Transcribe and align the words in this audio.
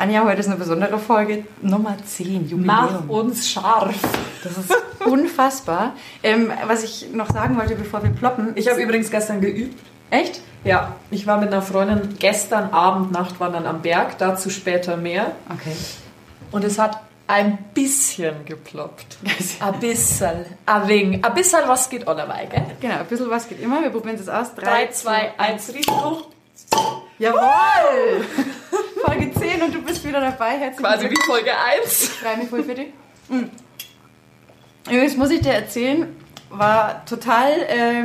Anja, 0.00 0.24
heute 0.24 0.40
ist 0.40 0.46
eine 0.46 0.56
besondere 0.56 0.98
Folge, 0.98 1.44
Nummer 1.60 1.94
10, 2.02 2.48
Jubiläum. 2.48 2.64
Mach 2.64 3.06
uns 3.06 3.50
scharf. 3.50 3.94
Das 4.42 4.56
ist 4.56 4.74
unfassbar. 5.04 5.92
Ähm, 6.22 6.50
was 6.66 6.82
ich 6.84 7.10
noch 7.12 7.30
sagen 7.30 7.58
wollte, 7.58 7.74
bevor 7.74 8.02
wir 8.02 8.08
ploppen. 8.08 8.52
Ich 8.54 8.66
habe 8.70 8.80
übrigens 8.80 9.10
gestern 9.10 9.42
geübt. 9.42 9.78
Echt? 10.08 10.40
Ja, 10.64 10.96
ich 11.10 11.26
war 11.26 11.36
mit 11.36 11.52
einer 11.52 11.60
Freundin 11.60 12.16
gestern 12.18 12.70
Abend 12.70 13.12
Nachtwandern 13.12 13.66
am 13.66 13.82
Berg, 13.82 14.16
dazu 14.16 14.48
später 14.48 14.96
mehr. 14.96 15.32
Okay. 15.50 15.76
Und 16.50 16.64
es 16.64 16.78
hat 16.78 16.98
ein 17.26 17.58
bisschen 17.74 18.46
geploppt. 18.46 19.18
Ein 19.60 19.80
bisschen. 19.80 20.46
Ein 20.64 20.88
wenig. 20.88 21.22
Ein 21.22 21.34
bisschen 21.34 21.60
was 21.66 21.90
geht 21.90 22.08
auch 22.08 22.16
dabei, 22.16 22.46
gell? 22.50 22.64
Genau, 22.80 22.94
ein 23.00 23.06
bisschen 23.06 23.28
was 23.28 23.46
geht 23.46 23.60
immer. 23.60 23.82
Wir 23.82 23.90
probieren 23.90 24.16
es 24.18 24.30
aus. 24.30 24.54
3, 24.54 24.88
2, 24.92 25.32
1, 25.36 25.74
Risiko. 25.74 26.22
Jawohl! 27.18 28.24
Folge 29.04 29.32
10 29.32 29.62
und 29.62 29.74
du 29.74 29.82
bist 29.82 30.06
wieder 30.06 30.20
dabei. 30.20 30.58
Herzlich 30.58 30.86
Quasi 30.86 31.10
wie 31.10 31.16
Folge 31.26 31.50
1. 31.82 32.02
Ich 32.02 32.10
freue 32.10 32.36
mich 32.36 32.48
voll 32.48 32.64
für 32.64 32.74
dich. 32.74 32.88
Mhm. 33.28 33.50
Übrigens 34.86 35.16
muss 35.16 35.30
ich 35.30 35.40
dir 35.40 35.52
erzählen, 35.52 36.16
war 36.50 37.04
total 37.06 37.50
äh, 37.50 38.04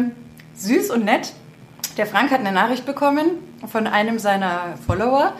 süß 0.55 0.92
und 0.92 1.05
nett. 1.05 1.34
Der 1.98 2.05
Frank 2.05 2.32
hat 2.32 2.40
eine 2.40 2.52
Nachricht 2.52 2.86
bekommen 2.86 3.40
von 3.72 3.88
einem 3.88 4.20
seiner 4.20 4.78
Follower, 4.86 5.34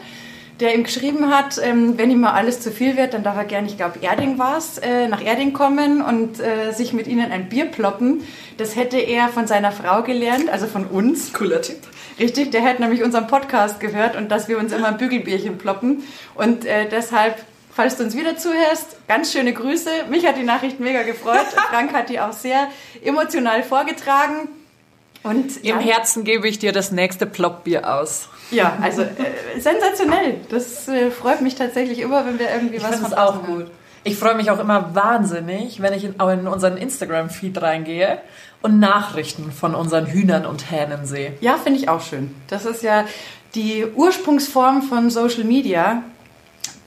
der 0.60 0.74
ihm 0.74 0.84
geschrieben 0.84 1.30
hat, 1.30 1.60
ähm, 1.62 1.98
wenn 1.98 2.10
ihm 2.10 2.20
mal 2.20 2.32
alles 2.32 2.60
zu 2.60 2.70
viel 2.70 2.96
wird, 2.96 3.12
dann 3.14 3.22
darf 3.22 3.36
er 3.36 3.44
gerne, 3.44 3.68
ich 3.68 3.76
glaube 3.76 3.98
Erding 4.00 4.38
war 4.38 4.56
es, 4.56 4.78
äh, 4.78 5.06
nach 5.06 5.22
Erding 5.22 5.52
kommen 5.52 6.00
und 6.00 6.40
äh, 6.40 6.72
sich 6.72 6.94
mit 6.94 7.06
ihnen 7.06 7.30
ein 7.30 7.48
Bier 7.48 7.66
ploppen. 7.66 8.22
Das 8.56 8.74
hätte 8.74 8.96
er 8.96 9.28
von 9.28 9.46
seiner 9.46 9.70
Frau 9.70 10.02
gelernt, 10.02 10.48
also 10.48 10.66
von 10.66 10.86
uns. 10.86 11.32
Cooler 11.34 11.60
Tipp. 11.60 11.78
Richtig, 12.18 12.50
der 12.50 12.62
hat 12.62 12.80
nämlich 12.80 13.02
unseren 13.02 13.26
Podcast 13.26 13.78
gehört 13.80 14.16
und 14.16 14.30
dass 14.30 14.48
wir 14.48 14.58
uns 14.58 14.72
immer 14.72 14.88
ein 14.88 14.96
Bügelbierchen 14.96 15.58
ploppen. 15.58 16.02
Und 16.34 16.64
äh, 16.64 16.88
deshalb, 16.88 17.36
falls 17.72 17.96
du 17.96 18.04
uns 18.04 18.16
wieder 18.16 18.36
zuhörst, 18.36 18.96
ganz 19.06 19.32
schöne 19.32 19.52
Grüße. 19.52 19.90
Mich 20.08 20.26
hat 20.26 20.36
die 20.38 20.42
Nachricht 20.44 20.80
mega 20.80 21.02
gefreut. 21.02 21.46
Frank 21.70 21.92
hat 21.92 22.08
die 22.08 22.20
auch 22.20 22.32
sehr 22.32 22.68
emotional 23.04 23.62
vorgetragen. 23.62 24.48
Und 25.22 25.56
Im 25.58 25.64
ja, 25.64 25.78
Herzen 25.80 26.24
gebe 26.24 26.48
ich 26.48 26.58
dir 26.58 26.72
das 26.72 26.92
nächste 26.92 27.26
Ploppbier 27.26 27.92
aus. 27.92 28.28
ja, 28.50 28.78
also 28.80 29.02
äh, 29.02 29.58
sensationell. 29.58 30.36
Das 30.50 30.86
äh, 30.88 31.10
freut 31.10 31.40
mich 31.42 31.56
tatsächlich 31.56 31.98
immer, 31.98 32.24
wenn 32.26 32.38
wir 32.38 32.48
irgendwie 32.48 32.76
Ich 32.76 32.82
was 32.82 33.00
verpassen 33.00 33.14
auch 33.14 33.34
haben. 33.34 33.46
gut. 33.46 33.66
Ich 34.04 34.16
freue 34.16 34.36
mich 34.36 34.52
auch 34.52 34.60
immer 34.60 34.94
wahnsinnig, 34.94 35.82
wenn 35.82 35.92
ich 35.92 36.04
in, 36.04 36.20
auch 36.20 36.30
in 36.30 36.46
unseren 36.46 36.76
Instagram-Feed 36.76 37.60
reingehe 37.60 38.20
und 38.66 38.80
Nachrichten 38.80 39.52
von 39.52 39.76
unseren 39.76 40.06
Hühnern 40.06 40.44
und 40.44 40.72
Hähnen 40.72 41.06
sehe. 41.06 41.34
Ja, 41.40 41.56
finde 41.56 41.78
ich 41.78 41.88
auch 41.88 42.02
schön. 42.02 42.34
Das 42.48 42.66
ist 42.66 42.82
ja 42.82 43.04
die 43.54 43.86
Ursprungsform 43.86 44.82
von 44.82 45.08
Social 45.08 45.44
Media, 45.44 46.02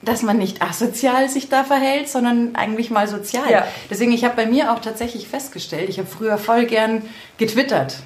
dass 0.02 0.22
man 0.22 0.38
nicht 0.38 0.62
asozial 0.62 1.30
sich 1.30 1.48
da 1.48 1.64
verhält, 1.64 2.10
sondern 2.10 2.54
eigentlich 2.56 2.92
mal 2.92 3.08
sozial. 3.08 3.50
Ja. 3.50 3.66
Deswegen, 3.90 4.12
ich 4.12 4.26
habe 4.26 4.36
bei 4.36 4.46
mir 4.46 4.74
auch 4.74 4.80
tatsächlich 4.80 5.30
festgestellt, 5.30 5.88
ich 5.88 6.00
habe 6.00 6.08
früher 6.10 6.38
voll 6.38 6.66
gern 6.66 7.02
getwittert. 7.38 8.00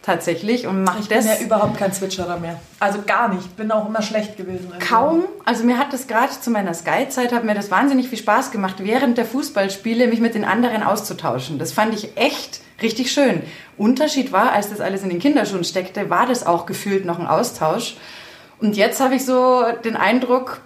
Tatsächlich 0.00 0.66
und 0.66 0.84
mache 0.84 1.00
Ich 1.00 1.08
bin 1.08 1.18
das 1.18 1.26
ja 1.26 1.44
überhaupt 1.44 1.76
kein 1.76 1.92
Switcherer 1.92 2.38
mehr. 2.38 2.58
Also 2.80 3.00
gar 3.06 3.28
nicht. 3.28 3.56
Bin 3.58 3.70
auch 3.70 3.86
immer 3.86 4.00
schlecht 4.00 4.38
gewesen. 4.38 4.72
in 4.72 4.78
kaum. 4.78 5.24
Also 5.44 5.64
mir 5.64 5.76
hat 5.76 5.92
das 5.92 6.06
gerade 6.06 6.32
zu 6.40 6.50
meiner 6.50 6.72
Sky-Zeit, 6.72 7.30
hat 7.30 7.44
mir 7.44 7.54
das 7.54 7.70
wahnsinnig 7.70 8.08
viel 8.08 8.16
Spaß 8.16 8.50
gemacht, 8.50 8.76
während 8.78 9.18
der 9.18 9.26
Fußballspiele 9.26 10.06
mich 10.06 10.20
mit 10.20 10.34
den 10.34 10.46
anderen 10.46 10.82
auszutauschen. 10.82 11.58
Das 11.58 11.72
fand 11.72 11.92
ich 11.92 12.16
echt 12.16 12.62
richtig 12.82 13.12
schön. 13.12 13.42
Unterschied 13.76 14.32
war, 14.32 14.52
als 14.52 14.70
das 14.70 14.80
alles 14.80 15.02
in 15.02 15.08
den 15.10 15.18
Kinderschuhen 15.18 15.64
steckte, 15.64 16.10
war 16.10 16.26
das 16.26 16.46
auch 16.46 16.66
gefühlt 16.66 17.04
noch 17.04 17.18
ein 17.18 17.26
Austausch. 17.26 17.96
Und 18.60 18.76
jetzt 18.76 19.00
habe 19.00 19.14
ich 19.14 19.24
so 19.24 19.64
den 19.84 19.96
Eindruck, 19.96 20.60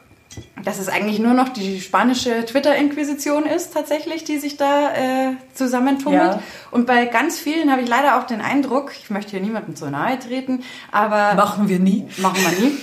dass 0.64 0.78
es 0.78 0.88
eigentlich 0.88 1.18
nur 1.18 1.34
noch 1.34 1.50
die 1.50 1.80
spanische 1.80 2.44
Twitter-Inquisition 2.46 3.44
ist, 3.44 3.74
tatsächlich, 3.74 4.24
die 4.24 4.38
sich 4.38 4.56
da 4.56 4.94
äh, 4.94 5.32
zusammentummelt. 5.52 6.34
Ja. 6.34 6.42
Und 6.70 6.86
bei 6.86 7.04
ganz 7.06 7.38
vielen 7.38 7.70
habe 7.70 7.82
ich 7.82 7.88
leider 7.88 8.18
auch 8.18 8.26
den 8.26 8.40
Eindruck, 8.40 8.92
ich 8.98 9.10
möchte 9.10 9.32
hier 9.32 9.40
niemandem 9.40 9.76
zu 9.76 9.90
nahe 9.90 10.18
treten, 10.18 10.62
aber 10.90 11.34
Machen 11.34 11.68
wir 11.68 11.78
nie. 11.78 12.06
machen 12.18 12.38
wir 12.40 12.66
nie. 12.66 12.78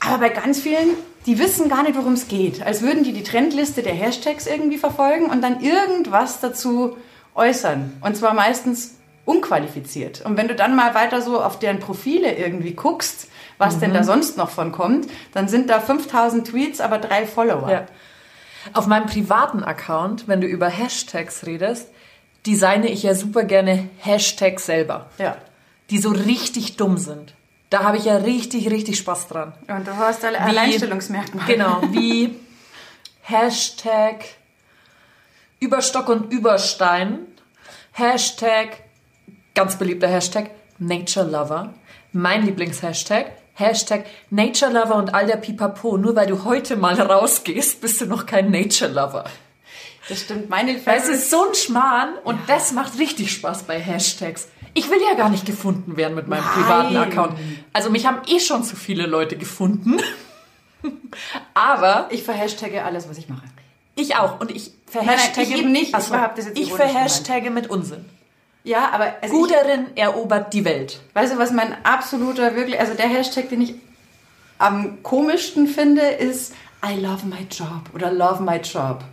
Aber 0.00 0.18
bei 0.18 0.28
ganz 0.28 0.60
vielen, 0.60 0.90
die 1.26 1.38
wissen 1.40 1.68
gar 1.68 1.82
nicht, 1.82 1.96
worum 1.96 2.12
es 2.12 2.28
geht. 2.28 2.62
Als 2.62 2.82
würden 2.82 3.02
die 3.02 3.12
die 3.12 3.24
Trendliste 3.24 3.82
der 3.82 3.94
Hashtags 3.94 4.46
irgendwie 4.46 4.78
verfolgen 4.78 5.26
und 5.26 5.42
dann 5.42 5.60
irgendwas 5.60 6.40
dazu 6.40 6.96
äußern. 7.38 7.96
Und 8.00 8.16
zwar 8.16 8.34
meistens 8.34 8.96
unqualifiziert. 9.24 10.24
Und 10.24 10.36
wenn 10.36 10.48
du 10.48 10.54
dann 10.54 10.74
mal 10.74 10.94
weiter 10.94 11.22
so 11.22 11.42
auf 11.42 11.58
deren 11.58 11.78
Profile 11.78 12.36
irgendwie 12.36 12.72
guckst, 12.72 13.28
was 13.58 13.78
denn 13.78 13.92
da 13.92 14.04
sonst 14.04 14.36
noch 14.36 14.50
von 14.50 14.72
kommt, 14.72 15.08
dann 15.34 15.48
sind 15.48 15.68
da 15.68 15.80
5000 15.80 16.46
Tweets, 16.46 16.80
aber 16.80 16.98
drei 16.98 17.26
Follower. 17.26 17.70
Ja. 17.70 17.86
Auf 18.72 18.86
meinem 18.86 19.06
privaten 19.06 19.64
Account, 19.64 20.28
wenn 20.28 20.40
du 20.40 20.46
über 20.46 20.68
Hashtags 20.68 21.44
redest, 21.44 21.88
designe 22.46 22.88
ich 22.88 23.02
ja 23.02 23.14
super 23.14 23.44
gerne 23.44 23.88
Hashtags 23.98 24.66
selber, 24.66 25.10
ja. 25.18 25.36
die 25.90 25.98
so 25.98 26.10
richtig 26.10 26.76
dumm 26.76 26.98
sind. 26.98 27.34
Da 27.70 27.82
habe 27.82 27.98
ich 27.98 28.04
ja 28.04 28.16
richtig, 28.16 28.70
richtig 28.70 28.96
Spaß 28.96 29.28
dran. 29.28 29.52
Und 29.66 29.86
du 29.86 29.96
hast 29.96 30.24
alle 30.24 30.40
Alleinstellungsmerkmale. 30.40 31.52
Genau, 31.52 31.82
wie 31.90 32.34
Hashtag 33.22 34.24
Überstock 35.60 36.08
und 36.08 36.32
Überstein, 36.32 37.26
Hashtag, 37.92 38.84
ganz 39.54 39.76
beliebter 39.76 40.08
Hashtag, 40.08 40.50
Nature 40.78 41.26
Lover, 41.26 41.74
mein 42.12 42.44
Lieblingshashtag, 42.46 43.32
Hashtag 43.54 44.06
Nature 44.30 44.72
Lover 44.72 44.94
und 44.94 45.14
all 45.14 45.26
der 45.26 45.36
Pipapo. 45.36 45.96
Nur 45.98 46.14
weil 46.14 46.28
du 46.28 46.44
heute 46.44 46.76
mal 46.76 47.00
rausgehst, 47.00 47.80
bist 47.80 48.00
du 48.00 48.06
noch 48.06 48.24
kein 48.26 48.50
Nature 48.52 48.90
Lover. 48.92 49.24
Das 50.08 50.20
stimmt. 50.20 50.48
Meine 50.48 50.74
Das 50.74 50.84
Favorites 50.84 51.08
ist 51.08 51.30
so 51.30 51.48
ein 51.48 51.54
Schmarrn 51.54 52.14
und 52.24 52.38
das 52.46 52.72
macht 52.72 52.98
richtig 52.98 53.32
Spaß 53.32 53.64
bei 53.64 53.80
Hashtags. 53.80 54.48
Ich 54.74 54.88
will 54.90 55.00
ja 55.10 55.16
gar 55.16 55.28
nicht 55.28 55.44
gefunden 55.44 55.96
werden 55.96 56.14
mit 56.14 56.28
meinem 56.28 56.44
Nein. 56.44 56.54
privaten 56.54 56.96
Account. 56.96 57.38
Also 57.72 57.90
mich 57.90 58.06
haben 58.06 58.20
eh 58.28 58.38
schon 58.38 58.62
zu 58.62 58.76
viele 58.76 59.06
Leute 59.06 59.36
gefunden. 59.36 59.96
Aber 61.54 62.06
ich 62.10 62.22
verhashtage 62.22 62.84
alles, 62.84 63.08
was 63.08 63.18
ich 63.18 63.28
mache. 63.28 63.42
ich 63.96 64.14
auch. 64.16 64.38
Und 64.40 64.52
ich 64.52 64.72
nein, 64.94 65.04
verhashtage 65.04 65.46
ich 65.48 65.58
eben 65.58 65.72
nicht. 65.72 65.88
Ich 65.88 65.94
Ach 65.94 66.00
so. 66.00 66.14
hab 66.14 66.36
das 66.36 66.46
jetzt 66.46 66.58
ich 66.58 66.68
ironisch 66.68 66.92
verhashtage 66.92 67.50
mit 67.50 67.70
Unsinn. 67.70 68.04
Ja, 68.64 68.90
aber 68.90 69.14
also 69.20 69.22
ich, 69.22 69.30
Guderin 69.30 69.96
erobert 69.96 70.52
die 70.52 70.64
Welt. 70.64 71.00
Weißt 71.14 71.32
du, 71.32 71.38
was 71.38 71.52
mein 71.52 71.74
absoluter 71.84 72.54
wirklich, 72.54 72.78
also 72.78 72.94
der 72.94 73.08
Hashtag, 73.08 73.48
den 73.48 73.62
ich 73.62 73.74
am 74.58 75.02
komischsten 75.02 75.66
finde, 75.66 76.02
ist 76.02 76.52
I 76.84 77.00
love 77.00 77.26
my 77.26 77.46
job 77.50 77.90
oder 77.94 78.12
love 78.12 78.42
my 78.42 78.56
job. 78.56 79.04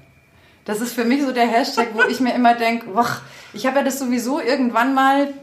Das 0.65 0.81
ist 0.81 0.93
für 0.93 1.05
mich 1.05 1.21
so 1.21 1.31
der 1.31 1.47
Hashtag, 1.47 1.89
wo 1.93 2.01
ich 2.03 2.19
mir 2.19 2.33
immer 2.33 2.55
denke, 2.55 2.87
ich 3.53 3.65
habe 3.65 3.77
ja 3.77 3.83
das 3.83 3.99
sowieso 3.99 4.41
irgendwann 4.41 4.93
mal 4.93 5.33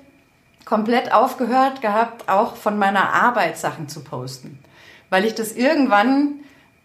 komplett 0.64 1.12
aufgehört 1.12 1.80
gehabt, 1.80 2.28
auch 2.28 2.56
von 2.56 2.78
meiner 2.78 3.12
Arbeit 3.12 3.58
Sachen 3.58 3.88
zu 3.88 4.02
posten. 4.04 4.58
Weil 5.10 5.24
ich 5.24 5.34
das 5.34 5.52
irgendwann, 5.52 6.40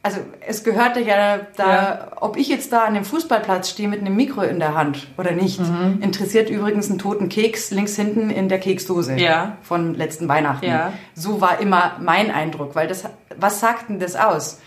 also 0.08 0.22
es 0.40 0.64
gehörte 0.64 1.02
ja 1.02 1.40
da, 1.58 1.66
Ja. 1.74 2.08
ob 2.22 2.38
ich 2.38 2.48
jetzt 2.48 2.72
da 2.72 2.86
an 2.86 2.94
dem 2.94 3.04
Fußballplatz 3.04 3.70
stehe 3.70 3.90
mit 3.90 4.00
einem 4.00 4.16
Mikro 4.16 4.42
in 4.42 4.58
der 4.60 4.74
Hand 4.74 5.08
oder 5.18 5.32
nicht, 5.32 5.60
interessiert 6.00 6.50
übrigens 6.50 6.90
einen 6.90 6.98
toten 6.98 7.28
Keks 7.28 7.72
links 7.72 7.98
hinten 7.98 8.30
in 8.30 8.48
der 8.48 8.60
Keksdose 8.60 9.16
Ja. 9.18 9.58
von 9.64 9.96
letzten 9.96 10.30
Weihnachten. 10.30 10.66
Ja. 10.66 10.94
So 11.14 11.42
war 11.42 11.60
immer 11.60 11.98
mein 12.00 12.32
Eindruck, 12.32 12.74
weil 12.74 12.88
das, 12.88 13.04
was 13.36 13.60
sagt 13.60 13.90
denn 13.90 14.00
das 14.00 14.16
aus? 14.16 14.60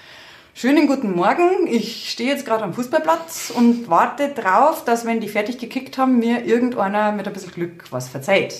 Schönen 0.52 0.86
guten 0.86 1.12
Morgen, 1.14 1.66
ich 1.66 2.10
stehe 2.10 2.28
jetzt 2.30 2.44
gerade 2.44 2.62
am 2.64 2.74
Fußballplatz 2.74 3.50
und 3.56 3.88
warte 3.88 4.28
drauf, 4.28 4.84
dass 4.84 5.06
wenn 5.06 5.20
die 5.20 5.28
fertig 5.28 5.56
gekickt 5.58 5.96
haben, 5.96 6.18
mir 6.18 6.44
irgendeiner 6.44 7.12
mit 7.12 7.26
ein 7.26 7.32
bisschen 7.32 7.52
Glück 7.52 7.84
was 7.90 8.08
verzeiht. 8.08 8.56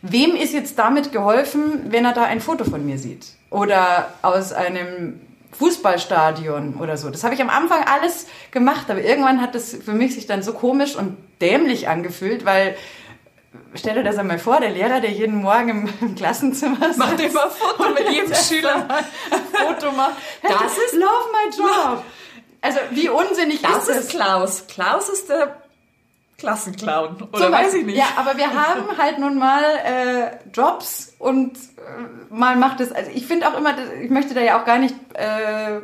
Wem 0.00 0.34
ist 0.36 0.54
jetzt 0.54 0.78
damit 0.78 1.12
geholfen, 1.12 1.82
wenn 1.90 2.06
er 2.06 2.12
da 2.12 2.22
ein 2.24 2.40
Foto 2.40 2.64
von 2.64 2.86
mir 2.86 2.98
sieht? 2.98 3.26
Oder 3.50 4.08
aus 4.22 4.52
einem 4.52 5.20
Fußballstadion 5.52 6.76
oder 6.80 6.96
so. 6.96 7.10
Das 7.10 7.24
habe 7.24 7.34
ich 7.34 7.42
am 7.42 7.50
Anfang 7.50 7.84
alles 7.84 8.26
gemacht, 8.50 8.90
aber 8.90 9.00
irgendwann 9.02 9.40
hat 9.40 9.54
das 9.54 9.74
für 9.74 9.92
mich 9.92 10.14
sich 10.14 10.26
dann 10.26 10.42
so 10.42 10.52
komisch 10.52 10.96
und 10.96 11.16
dämlich 11.40 11.88
angefühlt, 11.88 12.44
weil 12.44 12.76
stell 13.74 13.94
dir 13.94 14.04
das 14.04 14.16
einmal 14.18 14.38
vor, 14.38 14.60
der 14.60 14.70
Lehrer, 14.70 15.00
der 15.00 15.10
jeden 15.10 15.36
Morgen 15.42 15.68
im, 15.68 15.88
im 16.00 16.14
Klassenzimmer 16.14 16.78
Macht 16.96 17.18
sitzt 17.18 17.32
immer 17.34 17.50
Foto 17.50 17.90
mit 17.90 18.08
jedem 18.10 18.34
Schüler. 18.48 18.86
ein 18.88 19.44
Foto 19.52 19.92
macht. 19.92 20.14
Das 20.42 20.76
ist- 20.78 20.94
Love 20.94 21.06
my 21.32 21.56
job. 21.56 22.02
Also 22.64 22.78
wie 22.92 23.08
unsinnig 23.08 23.60
Das 23.60 23.78
ist 23.78 23.88
das? 23.88 23.96
ist 23.96 24.10
Klaus. 24.10 24.64
Klaus 24.68 25.08
ist 25.08 25.28
der 25.28 25.61
Klassenclown. 26.42 27.16
Oder 27.32 27.44
Zum 27.44 27.52
weiß 27.52 27.74
ich 27.74 27.86
nicht. 27.86 27.98
Ja, 27.98 28.06
aber 28.16 28.36
wir 28.36 28.48
haben 28.48 28.98
halt 28.98 29.18
nun 29.18 29.38
mal 29.38 29.62
äh, 29.62 30.50
Jobs 30.52 31.14
und 31.18 31.56
äh, 31.56 32.34
mal 32.34 32.56
macht 32.56 32.80
es. 32.80 32.90
Also 32.92 33.10
ich 33.14 33.26
finde 33.26 33.48
auch 33.48 33.56
immer, 33.56 33.74
ich 34.02 34.10
möchte 34.10 34.34
da 34.34 34.40
ja 34.40 34.60
auch 34.60 34.64
gar 34.64 34.78
nicht 34.78 34.94
äh, 35.14 35.80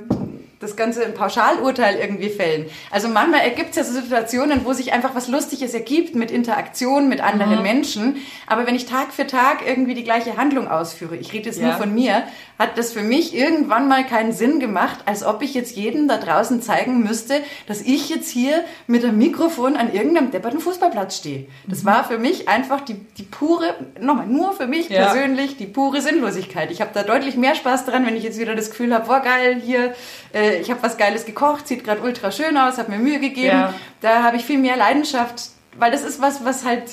das 0.61 0.75
ganze 0.77 1.07
Pauschalurteil 1.11 1.97
irgendwie 1.97 2.31
fällen. 2.31 2.67
Also 2.91 3.09
manchmal 3.09 3.41
ergibt 3.41 3.71
es 3.71 3.77
ja 3.77 3.85
so 3.85 3.93
Situationen, 3.93 4.65
wo 4.65 4.73
sich 4.73 4.93
einfach 4.93 5.15
was 5.15 5.29
Lustiges 5.29 5.73
ergibt 5.73 6.15
mit 6.15 6.31
Interaktion 6.31 7.09
mit 7.09 7.21
anderen 7.21 7.59
mhm. 7.59 7.63
Menschen. 7.63 8.17
Aber 8.47 8.67
wenn 8.67 8.75
ich 8.75 8.87
Tag 8.87 9.13
für 9.13 9.27
Tag 9.27 9.59
irgendwie 9.67 9.95
die 9.95 10.05
gleiche 10.05 10.37
Handlung 10.37 10.69
ausführe, 10.69 11.17
ich 11.17 11.33
rede 11.33 11.47
jetzt 11.47 11.61
ja. 11.61 11.69
nur 11.69 11.75
von 11.77 11.95
mir, 11.95 12.25
hat 12.59 12.77
das 12.77 12.93
für 12.93 13.03
mich 13.03 13.37
irgendwann 13.37 13.87
mal 13.87 14.05
keinen 14.05 14.33
Sinn 14.33 14.59
gemacht, 14.59 14.99
als 15.05 15.25
ob 15.25 15.43
ich 15.43 15.55
jetzt 15.55 15.77
jedem 15.77 16.09
da 16.09 16.17
draußen 16.17 16.61
zeigen 16.61 17.05
müsste, 17.05 17.41
dass 17.67 17.81
ich 17.83 18.09
jetzt 18.09 18.29
hier 18.29 18.65
mit 18.89 19.05
einem 19.05 19.17
Mikrofon 19.17 19.77
an 19.77 19.93
irgendeinem 19.93 20.33
depperten 20.33 20.59
Fußballplatz 20.59 21.19
stehe. 21.19 21.47
Das 21.69 21.83
mhm. 21.83 21.87
war 21.87 22.05
für 22.05 22.19
mich 22.19 22.49
einfach 22.49 22.81
die, 22.81 22.95
die 22.95 23.23
pure, 23.23 23.75
nochmal, 24.01 24.27
nur 24.27 24.53
für 24.55 24.67
mich 24.67 24.89
ja. 24.89 25.05
persönlich, 25.05 25.57
die 25.57 25.67
pure 25.67 26.01
Sinnlosigkeit. 26.01 26.73
Ich 26.73 26.81
habe 26.81 26.91
da 26.93 27.05
deutlich 27.05 27.37
mehr 27.37 27.55
Spaß 27.55 27.85
dran, 27.85 28.05
wenn 28.05 28.17
ich 28.17 28.25
jetzt 28.25 28.41
wieder 28.41 28.57
das 28.57 28.71
Gefühl 28.71 28.93
habe, 28.93 29.07
boah 29.07 29.21
geil, 29.21 29.61
hier, 29.65 29.95
äh, 30.35 30.61
ich 30.61 30.71
habe 30.71 30.83
was 30.83 30.97
Geiles 30.97 31.25
gekocht, 31.27 31.69
sieht 31.69 31.85
gerade 31.85 32.01
ultra 32.03 32.31
schön 32.31 32.57
aus, 32.57 32.79
habe 32.79 32.91
mir 32.91 32.99
Mühe 32.99 33.21
gegeben. 33.21 33.49
Ja. 33.49 33.75
Da 34.01 34.23
habe 34.23 34.37
ich 34.37 34.45
viel 34.45 34.59
mehr 34.59 34.77
Leidenschaft, 34.77 35.51
weil 35.79 35.91
das 35.91 36.03
ist 36.03 36.21
was, 36.21 36.45
was 36.45 36.65
halt 36.65 36.85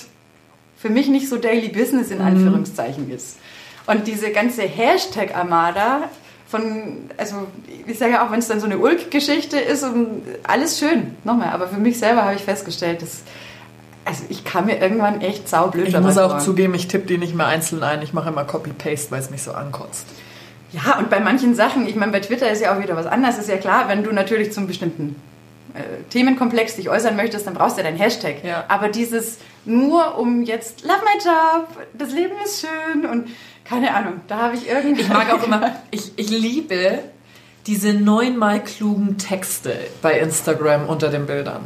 für 0.78 0.90
mich 0.90 1.08
nicht 1.08 1.30
so 1.30 1.38
Daily 1.38 1.70
Business 1.70 2.12
in 2.12 2.20
mhm. 2.20 2.26
Anführungszeichen 2.26 3.10
ist. 3.10 3.38
Und 3.88 4.08
diese 4.08 4.32
ganze 4.32 4.64
Hashtag-Armada 4.64 6.10
von, 6.48 7.10
also 7.18 7.48
ich 7.88 7.98
sage 7.98 8.14
ja 8.14 8.26
auch, 8.26 8.32
wenn 8.32 8.40
es 8.40 8.48
dann 8.48 8.60
so 8.60 8.66
eine 8.66 8.78
Ulk-Geschichte 8.78 9.58
ist 9.58 9.84
und 9.84 10.22
alles 10.44 10.80
schön, 10.80 11.16
nochmal, 11.24 11.50
aber 11.50 11.68
für 11.68 11.80
mich 11.80 11.98
selber 12.00 12.24
habe 12.24 12.36
ich 12.36 12.42
festgestellt, 12.42 13.02
dass 13.02 13.24
also 14.06 14.24
ich 14.30 14.44
kam 14.44 14.68
mir 14.68 14.80
irgendwann 14.80 15.22
echt 15.22 15.50
saublöd 15.50 15.88
Ich 15.88 16.00
muss 16.00 16.18
auch 16.20 16.30
fahren. 16.30 16.40
zugeben, 16.40 16.76
ich 16.76 16.88
tippe 16.88 17.08
die 17.08 17.18
nicht 17.18 17.34
mehr 17.34 17.48
einzeln 17.48 17.82
ein, 17.82 18.04
ich 18.04 18.14
mache 18.14 18.30
immer 18.30 18.44
Copy-Paste, 18.44 19.12
weil 19.12 19.20
es 19.20 19.32
mich 19.32 19.42
so 19.42 19.52
ankotzt. 19.52 20.06
Ja, 20.76 20.98
und 20.98 21.10
bei 21.10 21.20
manchen 21.20 21.56
Sachen, 21.56 21.88
ich 21.88 21.96
meine, 21.96 22.12
bei 22.12 22.20
Twitter 22.20 22.50
ist 22.50 22.62
ja 22.62 22.76
auch 22.76 22.82
wieder 22.82 22.96
was 22.96 23.06
anderes, 23.06 23.38
ist 23.38 23.50
ja 23.50 23.58
klar, 23.58 23.88
wenn 23.88 24.04
du 24.04 24.12
natürlich 24.12 24.52
zum 24.52 24.68
bestimmten 24.68 25.16
äh, 25.74 25.82
Themenkomplex 26.10 26.76
dich 26.76 26.90
äußern 26.90 27.16
möchtest, 27.16 27.48
dann 27.48 27.54
brauchst 27.54 27.78
du 27.78 27.82
ja 27.82 27.88
deinen 27.88 27.98
Hashtag. 27.98 28.44
Ja. 28.44 28.66
Aber 28.68 28.90
dieses 28.90 29.38
nur 29.64 30.18
um 30.18 30.44
jetzt, 30.44 30.84
love 30.84 31.00
my 31.00 31.24
job, 31.24 31.86
das 31.94 32.12
Leben 32.12 32.36
ist 32.44 32.62
schön 32.62 33.06
und 33.06 33.30
keine 33.64 33.96
Ahnung, 33.96 34.22
da 34.28 34.38
habe 34.38 34.56
ich 34.56 34.70
irgendwie. 34.70 35.02
Ich 35.02 35.10
mag 35.10 35.32
auch 35.34 35.44
immer, 35.46 35.76
ich, 35.92 36.12
ich 36.18 36.30
liebe 36.30 37.00
diese 37.68 37.94
neunmal 37.94 38.64
klugen 38.64 39.18
Texte 39.18 39.76
bei 40.02 40.20
Instagram 40.20 40.88
unter 40.88 41.10
den 41.10 41.26
Bildern. 41.26 41.62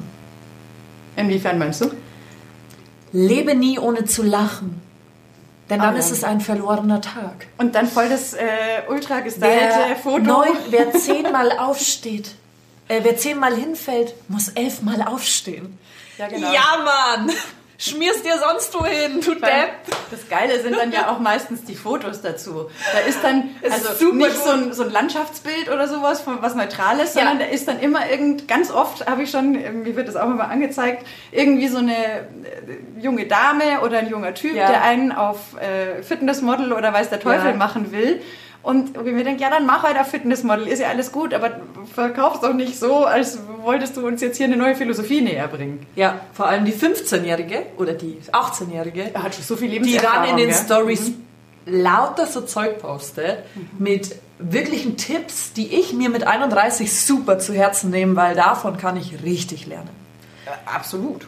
Inwiefern 1.16 1.58
meinst 1.58 1.82
du? 1.82 1.92
Lebe 3.12 3.56
nie 3.56 3.80
ohne 3.80 4.06
zu 4.06 4.24
lachen. 4.24 4.82
Denn 5.70 5.80
dann 5.80 5.96
oh, 5.96 6.00
ist 6.00 6.12
es 6.12 6.24
ein 6.24 6.42
verlorener 6.42 7.00
Tag. 7.00 7.48
Und 7.58 7.76
dann 7.76 7.88
voll 7.88 8.10
das 8.10 8.34
äh, 8.34 8.44
ultra 8.88 9.20
gestylte 9.20 9.96
Foto. 10.02 10.18
Neun, 10.18 10.58
wer 10.70 10.92
zehnmal 11.00 11.52
aufsteht, 11.52 12.32
äh, 12.88 13.02
wer 13.04 13.18
zehnmal 13.18 13.56
hinfällt, 13.56 14.16
muss 14.28 14.50
elfmal 14.50 15.04
aufstehen. 15.04 15.78
Ja, 16.18 16.28
genau. 16.28 16.52
Ja, 16.52 16.64
Mann! 16.84 17.32
Schmierst 17.80 18.26
dir 18.26 18.38
sonst 18.38 18.74
wohin, 18.74 19.22
du 19.22 19.36
Depp. 19.36 19.72
Das 20.12 20.28
Geile 20.28 20.60
sind 20.62 20.78
dann 20.78 20.92
ja 20.92 21.10
auch 21.10 21.20
meistens 21.20 21.64
die 21.64 21.76
Fotos 21.76 22.22
dazu. 22.22 22.70
Da 22.94 23.00
ist 23.08 23.24
dann 23.24 23.52
also 23.64 24.14
nicht 24.14 24.38
so 24.38 24.50
ein, 24.50 24.74
so 24.74 24.84
ein, 24.84 24.92
Landschaftsbild 24.92 25.70
oder 25.70 25.88
sowas, 25.88 26.24
was 26.26 26.56
Neutrales, 26.56 27.14
sondern 27.14 27.40
ja. 27.40 27.46
da 27.46 27.52
ist 27.52 27.68
dann 27.68 27.80
immer 27.80 28.10
irgend, 28.10 28.48
ganz 28.48 28.70
oft 28.70 29.08
habe 29.08 29.24
ich 29.24 29.32
schon, 29.32 29.86
wie 29.86 29.96
wird 29.96 30.10
das 30.10 30.18
auch 30.18 30.30
immer 30.30 30.50
angezeigt, 30.50 31.08
irgendwie 31.32 31.70
so 31.70 31.78
eine 31.78 31.96
äh, 31.96 32.22
junge 33.00 33.26
Dame 33.26 33.80
oder 33.82 34.00
ein 34.00 34.10
junger 34.10 34.34
Typ, 34.34 34.56
ja. 34.56 34.68
der 34.68 34.84
einen 34.84 35.14
auf 35.14 35.56
äh, 35.60 36.04
Fitnessmodel 36.04 36.74
oder 36.74 36.92
weiß 36.92 37.10
der 37.10 37.22
Teufel 37.22 37.52
ja. 37.52 37.56
machen 37.56 37.94
will. 37.94 38.22
Und 38.62 38.98
ich 38.98 39.14
mir 39.14 39.24
denke, 39.24 39.42
ja, 39.42 39.50
dann 39.50 39.66
mach 39.66 39.84
halt 39.84 39.96
ein 39.96 40.06
Fitnessmodel, 40.06 40.68
ist 40.68 40.80
ja 40.80 40.90
alles 40.90 41.14
gut, 41.14 41.34
aber 41.34 41.52
verkauf's 41.94 42.42
doch 42.42 42.54
nicht 42.54 42.78
so, 42.78 43.06
als 43.06 43.40
wolltest 43.62 43.96
du 43.96 44.06
uns 44.06 44.22
jetzt 44.22 44.36
hier 44.36 44.48
eine 44.48 44.58
neue 44.58 44.76
Philosophie 44.76 45.22
näher 45.22 45.48
bringen. 45.48 45.86
Ja, 45.96 46.20
vor 46.34 46.48
allem 46.48 46.66
die 46.66 46.74
15-Jährige 46.74 47.64
oder 47.78 47.94
die 47.94 48.18
18-Jährige, 48.32 49.14
hat 49.14 49.36
schon 49.36 49.46
so 49.46 49.56
viel 49.56 49.70
Lebenserfahrung. 49.70 50.24
Die 50.24 50.30
dann 50.30 50.38
in 50.38 50.46
den 50.46 50.50
ja. 50.50 50.56
Stories 50.56 51.10
mhm. 51.10 51.24
lauter 51.66 52.26
so 52.26 52.42
Zeug 52.42 52.80
postet 52.80 53.46
mhm. 53.56 53.70
mit 53.78 54.16
wirklichen 54.40 54.98
Tipps, 54.98 55.54
die 55.54 55.74
ich 55.76 55.94
mir 55.94 56.10
mit 56.10 56.28
31 56.28 57.00
super 57.00 57.40
zu 57.40 57.54
Herzen 57.54 57.92
nehme, 57.92 58.18
weil 58.18 58.36
davon 58.36 58.78
kann 58.78 58.98
ich 58.98 59.24
richtig 59.24 59.68
lernen. 59.68 59.90
Ja, 60.46 60.54
absolut. 60.66 61.28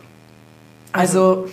Also, 0.91 1.47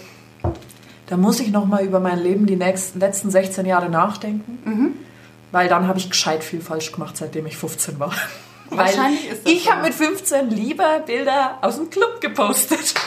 da 1.06 1.16
muss 1.16 1.38
ich 1.38 1.50
nochmal 1.52 1.84
über 1.84 2.00
mein 2.00 2.18
Leben 2.18 2.46
die 2.46 2.56
nächsten, 2.56 2.98
letzten 2.98 3.30
16 3.30 3.64
Jahre 3.64 3.88
nachdenken. 3.88 4.58
Mhm 4.64 5.07
weil 5.52 5.68
dann 5.68 5.86
habe 5.86 5.98
ich 5.98 6.10
gescheit 6.10 6.44
viel 6.44 6.60
falsch 6.60 6.92
gemacht, 6.92 7.16
seitdem 7.16 7.46
ich 7.46 7.56
15 7.56 7.98
war. 7.98 8.12
Wahrscheinlich 8.70 9.28
ist 9.28 9.46
das 9.46 9.52
ich 9.52 9.64
so. 9.64 9.70
habe 9.72 9.82
mit 9.82 9.94
15 9.94 10.50
lieber 10.50 11.00
Bilder 11.00 11.58
aus 11.62 11.76
dem 11.76 11.90
Club 11.90 12.20
gepostet. 12.20 12.94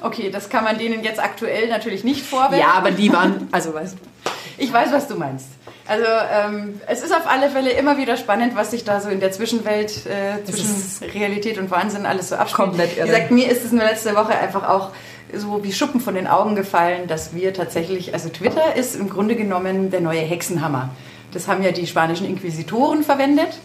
Okay, 0.00 0.30
das 0.30 0.48
kann 0.48 0.64
man 0.64 0.78
denen 0.78 1.04
jetzt 1.04 1.22
aktuell 1.22 1.68
natürlich 1.68 2.02
nicht 2.02 2.24
vorwerfen. 2.24 2.58
Ja, 2.58 2.72
aber 2.72 2.92
die 2.92 3.12
waren, 3.12 3.46
also 3.52 3.74
weißt 3.74 3.94
du. 3.94 4.30
Ich 4.56 4.72
weiß, 4.72 4.90
was 4.90 5.06
du 5.06 5.16
meinst. 5.16 5.48
Also 5.86 6.06
ähm, 6.06 6.80
es 6.86 7.02
ist 7.02 7.14
auf 7.14 7.26
alle 7.26 7.50
Fälle 7.50 7.70
immer 7.72 7.98
wieder 7.98 8.16
spannend, 8.16 8.54
was 8.54 8.70
sich 8.70 8.84
da 8.84 9.00
so 9.00 9.08
in 9.08 9.20
der 9.20 9.32
Zwischenwelt 9.32 10.06
äh, 10.06 10.44
zwischen 10.44 11.10
Realität 11.12 11.58
und 11.58 11.70
Wahnsinn 11.70 12.06
alles 12.06 12.28
so 12.28 12.36
abspielt. 12.36 12.68
Komplett 12.68 12.96
irre. 12.96 13.06
Wie 13.06 13.10
gesagt, 13.10 13.30
mir 13.30 13.50
ist 13.50 13.64
es 13.64 13.72
nur 13.72 13.84
letzte 13.84 14.14
Woche 14.14 14.38
einfach 14.38 14.68
auch 14.68 14.90
so 15.34 15.62
wie 15.64 15.72
Schuppen 15.72 16.00
von 16.00 16.14
den 16.14 16.26
Augen 16.26 16.54
gefallen, 16.54 17.06
dass 17.06 17.34
wir 17.34 17.54
tatsächlich, 17.54 18.12
also 18.12 18.28
Twitter 18.28 18.76
ist 18.76 18.96
im 18.96 19.08
Grunde 19.08 19.36
genommen 19.36 19.90
der 19.90 20.00
neue 20.00 20.20
Hexenhammer. 20.20 20.90
Das 21.32 21.48
haben 21.48 21.62
ja 21.62 21.72
die 21.72 21.86
spanischen 21.86 22.26
Inquisitoren 22.26 23.02
verwendet, 23.02 23.58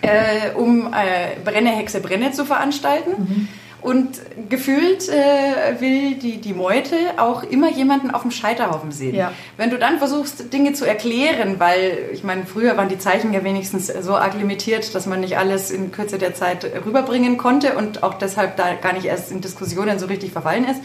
äh, 0.00 0.50
um 0.54 0.86
äh, 0.92 1.40
Brenne, 1.44 1.70
Hexe, 1.70 2.00
Brenne 2.00 2.32
zu 2.32 2.44
veranstalten. 2.44 3.10
Mhm. 3.18 3.48
Und 3.82 4.20
gefühlt 4.48 5.08
äh, 5.08 5.80
will 5.80 6.14
die, 6.14 6.40
die 6.40 6.54
Meute 6.54 6.94
auch 7.16 7.42
immer 7.42 7.68
jemanden 7.68 8.12
auf 8.12 8.22
dem 8.22 8.30
Scheiterhaufen 8.30 8.92
sehen. 8.92 9.16
Ja. 9.16 9.32
Wenn 9.56 9.70
du 9.70 9.78
dann 9.78 9.98
versuchst, 9.98 10.52
Dinge 10.52 10.72
zu 10.72 10.84
erklären, 10.84 11.58
weil 11.58 11.98
ich 12.12 12.22
meine, 12.22 12.46
früher 12.46 12.76
waren 12.76 12.88
die 12.88 12.98
Zeichen 12.98 13.32
ja 13.32 13.42
wenigstens 13.42 13.88
so 13.88 14.14
arg 14.14 14.34
limitiert, 14.34 14.94
dass 14.94 15.06
man 15.06 15.18
nicht 15.18 15.36
alles 15.36 15.72
in 15.72 15.90
Kürze 15.90 16.18
der 16.18 16.32
Zeit 16.32 16.64
rüberbringen 16.86 17.38
konnte 17.38 17.74
und 17.76 18.04
auch 18.04 18.14
deshalb 18.14 18.56
da 18.56 18.74
gar 18.74 18.92
nicht 18.92 19.06
erst 19.06 19.32
in 19.32 19.40
Diskussionen 19.40 19.98
so 19.98 20.06
richtig 20.06 20.30
verfallen 20.30 20.64
ist. 20.64 20.80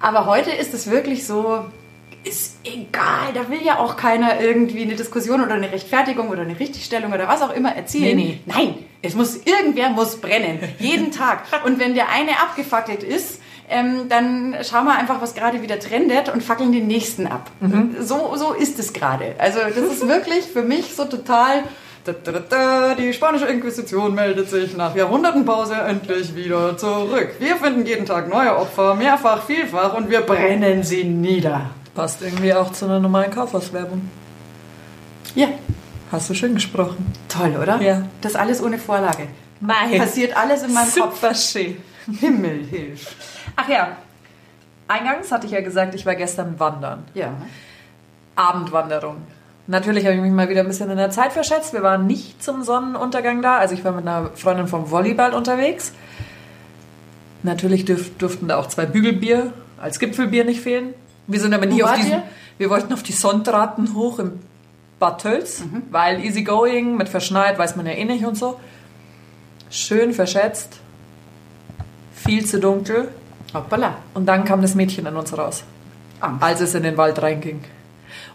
Aber 0.00 0.26
heute 0.26 0.50
ist 0.50 0.74
es 0.74 0.90
wirklich 0.90 1.26
so, 1.26 1.64
ist 2.26 2.56
egal, 2.64 3.32
da 3.34 3.48
will 3.48 3.62
ja 3.62 3.78
auch 3.78 3.96
keiner 3.96 4.40
irgendwie 4.40 4.82
eine 4.82 4.96
Diskussion 4.96 5.42
oder 5.42 5.54
eine 5.54 5.70
Rechtfertigung 5.70 6.28
oder 6.28 6.42
eine 6.42 6.58
Richtigstellung 6.58 7.12
oder 7.12 7.28
was 7.28 7.40
auch 7.40 7.54
immer 7.54 7.74
erzielen. 7.74 8.16
Nee, 8.16 8.24
nee. 8.24 8.40
Nein, 8.46 8.74
es 9.00 9.14
muss, 9.14 9.36
irgendwer 9.36 9.90
muss 9.90 10.16
brennen, 10.16 10.58
jeden 10.78 11.12
Tag. 11.12 11.44
Und 11.64 11.78
wenn 11.78 11.94
der 11.94 12.08
eine 12.10 12.32
abgefackelt 12.40 13.02
ist, 13.02 13.40
ähm, 13.68 14.08
dann 14.08 14.56
schauen 14.68 14.84
wir 14.84 14.96
einfach, 14.96 15.20
was 15.20 15.34
gerade 15.34 15.62
wieder 15.62 15.78
trendet 15.78 16.28
und 16.32 16.42
fackeln 16.42 16.70
den 16.70 16.86
nächsten 16.86 17.26
ab. 17.26 17.50
Mhm. 17.60 17.96
So, 18.00 18.36
so 18.36 18.52
ist 18.52 18.78
es 18.78 18.92
gerade. 18.92 19.34
Also 19.38 19.58
das 19.58 19.76
ist 19.76 20.06
wirklich 20.06 20.44
für 20.44 20.62
mich 20.62 20.94
so 20.94 21.04
total... 21.04 21.64
Die 22.06 23.12
spanische 23.12 23.46
Inquisition 23.46 24.14
meldet 24.14 24.48
sich 24.48 24.76
nach 24.76 24.94
Jahrhundertenpause 24.94 25.74
endlich 25.74 26.36
wieder 26.36 26.78
zurück. 26.78 27.30
Wir 27.40 27.56
finden 27.56 27.84
jeden 27.84 28.06
Tag 28.06 28.28
neue 28.28 28.56
Opfer, 28.56 28.94
mehrfach, 28.94 29.44
vielfach 29.44 29.92
und 29.94 30.08
wir 30.08 30.20
brennen 30.20 30.84
sie 30.84 31.02
nieder. 31.02 31.70
Passt 31.96 32.20
irgendwie 32.20 32.52
auch 32.52 32.72
zu 32.72 32.84
einer 32.84 33.00
normalen 33.00 33.30
Kaufhauswerbung. 33.30 34.10
Ja. 35.34 35.48
Hast 36.12 36.28
du 36.28 36.34
schön 36.34 36.54
gesprochen. 36.54 37.10
Toll, 37.26 37.56
oder? 37.60 37.80
Ja. 37.80 38.02
Das 38.20 38.36
alles 38.36 38.62
ohne 38.62 38.78
Vorlage. 38.78 39.28
Nein. 39.60 39.98
Passiert 39.98 40.36
alles 40.36 40.62
in 40.62 40.74
meinem 40.74 40.90
Super 40.90 41.06
Kopf. 41.06 41.20
Super 41.20 41.34
schön. 41.34 41.76
Himmel 42.20 42.64
hilf. 42.64 43.16
Ach 43.56 43.68
ja. 43.68 43.96
Eingangs 44.86 45.32
hatte 45.32 45.46
ich 45.46 45.52
ja 45.52 45.62
gesagt, 45.62 45.94
ich 45.94 46.04
war 46.04 46.14
gestern 46.14 46.60
wandern. 46.60 47.04
Ja. 47.14 47.32
Abendwanderung. 48.36 49.16
Natürlich 49.66 50.04
habe 50.04 50.14
ich 50.14 50.20
mich 50.20 50.32
mal 50.32 50.50
wieder 50.50 50.60
ein 50.60 50.68
bisschen 50.68 50.90
in 50.90 50.98
der 50.98 51.10
Zeit 51.10 51.32
verschätzt. 51.32 51.72
Wir 51.72 51.82
waren 51.82 52.06
nicht 52.06 52.42
zum 52.42 52.62
Sonnenuntergang 52.62 53.40
da. 53.40 53.56
Also 53.56 53.74
ich 53.74 53.84
war 53.84 53.92
mit 53.92 54.06
einer 54.06 54.30
Freundin 54.34 54.68
vom 54.68 54.90
Volleyball 54.90 55.32
unterwegs. 55.32 55.92
Natürlich 57.42 57.86
dürf, 57.86 58.16
durften 58.18 58.48
da 58.48 58.58
auch 58.58 58.68
zwei 58.68 58.84
Bügelbier 58.84 59.54
als 59.78 59.98
Gipfelbier 59.98 60.44
nicht 60.44 60.60
fehlen. 60.60 60.94
Wir 61.26 61.40
sind 61.40 61.54
aber 61.54 61.66
nie 61.66 61.82
auf 61.82 61.94
diesen, 61.94 62.22
wir 62.58 62.70
wollten 62.70 62.92
auf 62.92 63.02
die 63.02 63.12
Sonntraten 63.12 63.94
hoch 63.94 64.18
im 64.18 64.40
Bad 64.98 65.22
Tölz, 65.22 65.60
mhm. 65.60 65.82
weil 65.90 66.24
easygoing, 66.24 66.96
mit 66.96 67.08
verschneit, 67.08 67.58
weiß 67.58 67.76
man 67.76 67.86
ja 67.86 67.92
eh 67.92 68.04
nicht 68.04 68.24
und 68.24 68.36
so. 68.36 68.58
Schön 69.68 70.12
verschätzt, 70.12 70.80
viel 72.14 72.46
zu 72.46 72.60
dunkel. 72.60 73.08
Hoppala. 73.52 73.96
Und 74.14 74.26
dann 74.26 74.44
kam 74.44 74.62
das 74.62 74.74
Mädchen 74.74 75.06
an 75.06 75.16
uns 75.16 75.36
raus, 75.36 75.64
Angst. 76.20 76.42
als 76.42 76.60
es 76.60 76.74
in 76.74 76.82
den 76.82 76.96
Wald 76.96 77.20
reinging. 77.20 77.62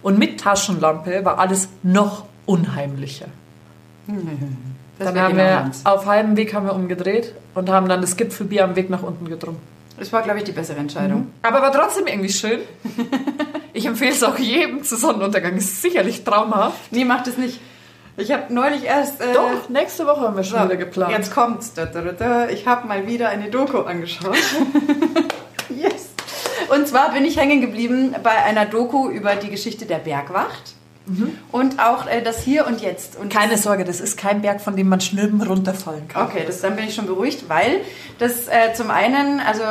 Und 0.01 0.19
mit 0.19 0.39
Taschenlampe 0.39 1.25
war 1.25 1.39
alles 1.39 1.69
noch 1.83 2.25
unheimlicher. 2.45 3.27
Mhm. 4.07 4.57
dann 4.99 5.19
haben 5.19 5.37
wir 5.37 5.71
auf 5.83 6.05
halbem 6.05 6.35
Weg 6.35 6.53
haben 6.53 6.65
wir 6.65 6.73
umgedreht 6.73 7.33
und 7.53 7.69
haben 7.69 7.87
dann 7.87 8.01
das 8.01 8.17
Gipfelbier 8.17 8.63
am 8.63 8.75
Weg 8.75 8.89
nach 8.89 9.03
unten 9.03 9.27
getrunken. 9.27 9.61
Das 10.01 10.11
war, 10.11 10.23
glaube 10.23 10.39
ich, 10.39 10.45
die 10.45 10.51
bessere 10.51 10.79
Entscheidung. 10.79 11.19
Mhm. 11.19 11.33
Aber 11.43 11.61
war 11.61 11.71
trotzdem 11.71 12.07
irgendwie 12.07 12.31
schön. 12.31 12.59
Ich 13.73 13.85
empfehle 13.85 14.11
es 14.11 14.21
auch 14.21 14.37
jedem 14.37 14.83
zu 14.83 14.97
Sonnenuntergang. 14.97 15.55
Ist 15.55 15.81
sicherlich 15.81 16.25
traumhaft. 16.25 16.91
Nee, 16.91 17.05
macht 17.05 17.25
es 17.27 17.37
nicht. 17.37 17.61
Ich 18.17 18.29
habe 18.29 18.53
neulich 18.53 18.83
erst. 18.83 19.21
Äh, 19.21 19.31
Doch, 19.33 19.69
nächste 19.69 20.05
Woche 20.05 20.19
haben 20.19 20.35
wir 20.35 20.43
schon 20.43 20.59
so, 20.59 20.65
wieder 20.65 20.75
geplant. 20.75 21.13
Jetzt 21.13 21.33
kommt's. 21.33 21.73
Da, 21.73 21.85
da, 21.85 22.01
da, 22.01 22.11
da. 22.11 22.49
Ich 22.49 22.67
habe 22.67 22.85
mal 22.85 23.07
wieder 23.07 23.29
eine 23.29 23.49
Doku 23.49 23.77
angeschaut. 23.79 24.35
yes. 25.69 26.09
Und 26.67 26.85
zwar 26.85 27.13
bin 27.13 27.23
ich 27.23 27.37
hängen 27.37 27.61
geblieben 27.61 28.13
bei 28.21 28.43
einer 28.43 28.65
Doku 28.65 29.07
über 29.09 29.37
die 29.37 29.49
Geschichte 29.49 29.85
der 29.85 29.99
Bergwacht. 29.99 30.75
Und 31.51 31.79
auch 31.79 32.07
äh, 32.07 32.21
das 32.21 32.43
Hier 32.43 32.67
und 32.67 32.81
Jetzt. 32.81 33.17
Und 33.17 33.33
Keine 33.33 33.57
Sorge, 33.57 33.83
das 33.83 33.99
ist 33.99 34.17
kein 34.17 34.41
Berg, 34.41 34.61
von 34.61 34.75
dem 34.75 34.87
man 34.87 35.01
schnürben 35.01 35.41
runterfallen 35.41 36.07
kann. 36.07 36.27
Okay, 36.27 36.43
das, 36.45 36.61
dann 36.61 36.75
bin 36.75 36.85
ich 36.85 36.93
schon 36.93 37.07
beruhigt, 37.07 37.49
weil 37.49 37.81
das 38.19 38.47
äh, 38.47 38.73
zum 38.75 38.91
einen, 38.91 39.39
also 39.39 39.63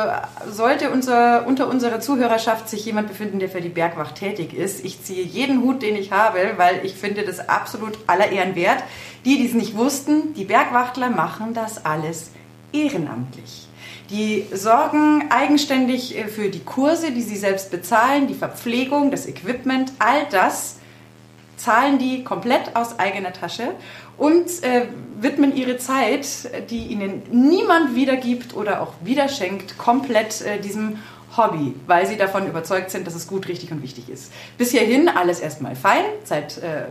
sollte 0.51 0.91
unser, 0.91 1.47
unter 1.47 1.69
unserer 1.69 2.01
Zuhörerschaft 2.01 2.67
sich 2.67 2.85
jemand 2.85 3.07
befinden, 3.07 3.39
der 3.39 3.49
für 3.49 3.61
die 3.61 3.69
Bergwacht 3.69 4.15
tätig 4.15 4.53
ist, 4.53 4.83
ich 4.83 5.03
ziehe 5.03 5.23
jeden 5.23 5.61
Hut, 5.61 5.81
den 5.81 5.95
ich 5.95 6.11
habe, 6.11 6.39
weil 6.57 6.81
ich 6.83 6.95
finde 6.95 7.23
das 7.23 7.47
absolut 7.47 7.97
aller 8.07 8.31
Ehren 8.31 8.55
wert. 8.55 8.83
Die, 9.23 9.37
die 9.37 9.47
es 9.47 9.53
nicht 9.53 9.75
wussten, 9.75 10.33
die 10.33 10.45
Bergwachtler 10.45 11.09
machen 11.09 11.53
das 11.53 11.85
alles 11.85 12.31
ehrenamtlich. 12.73 13.67
Die 14.09 14.45
sorgen 14.53 15.31
eigenständig 15.31 16.17
äh, 16.17 16.27
für 16.27 16.49
die 16.49 16.59
Kurse, 16.59 17.11
die 17.11 17.21
sie 17.21 17.37
selbst 17.37 17.71
bezahlen, 17.71 18.27
die 18.27 18.33
Verpflegung, 18.33 19.11
das 19.11 19.25
Equipment, 19.25 19.93
all 19.99 20.25
das 20.29 20.75
zahlen 21.61 21.97
die 21.99 22.23
komplett 22.23 22.75
aus 22.75 22.99
eigener 22.99 23.33
Tasche 23.33 23.71
und 24.17 24.47
äh, 24.63 24.87
widmen 25.19 25.55
ihre 25.55 25.77
Zeit, 25.77 26.49
die 26.69 26.87
ihnen 26.87 27.23
niemand 27.31 27.95
wiedergibt 27.95 28.55
oder 28.55 28.81
auch 28.81 28.93
wiederschenkt, 29.01 29.77
komplett 29.77 30.41
äh, 30.41 30.59
diesem 30.59 30.97
Hobby, 31.37 31.75
weil 31.87 32.05
sie 32.07 32.17
davon 32.17 32.47
überzeugt 32.47 32.91
sind, 32.91 33.07
dass 33.07 33.15
es 33.15 33.27
gut, 33.27 33.47
richtig 33.47 33.71
und 33.71 33.81
wichtig 33.81 34.09
ist. 34.09 34.33
Bis 34.57 34.71
hierhin 34.71 35.07
alles 35.07 35.39
erstmal 35.39 35.75
fein, 35.75 36.03
seit 36.23 36.57
äh, 36.57 36.85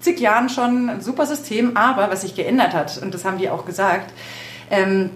zig 0.00 0.18
Jahren 0.20 0.48
schon 0.48 0.88
ein 0.88 1.00
super 1.02 1.26
System, 1.26 1.76
aber 1.76 2.10
was 2.10 2.22
sich 2.22 2.34
geändert 2.34 2.72
hat, 2.72 2.98
und 3.02 3.12
das 3.12 3.24
haben 3.24 3.38
die 3.38 3.50
auch 3.50 3.66
gesagt, 3.66 4.12
ähm, 4.70 5.10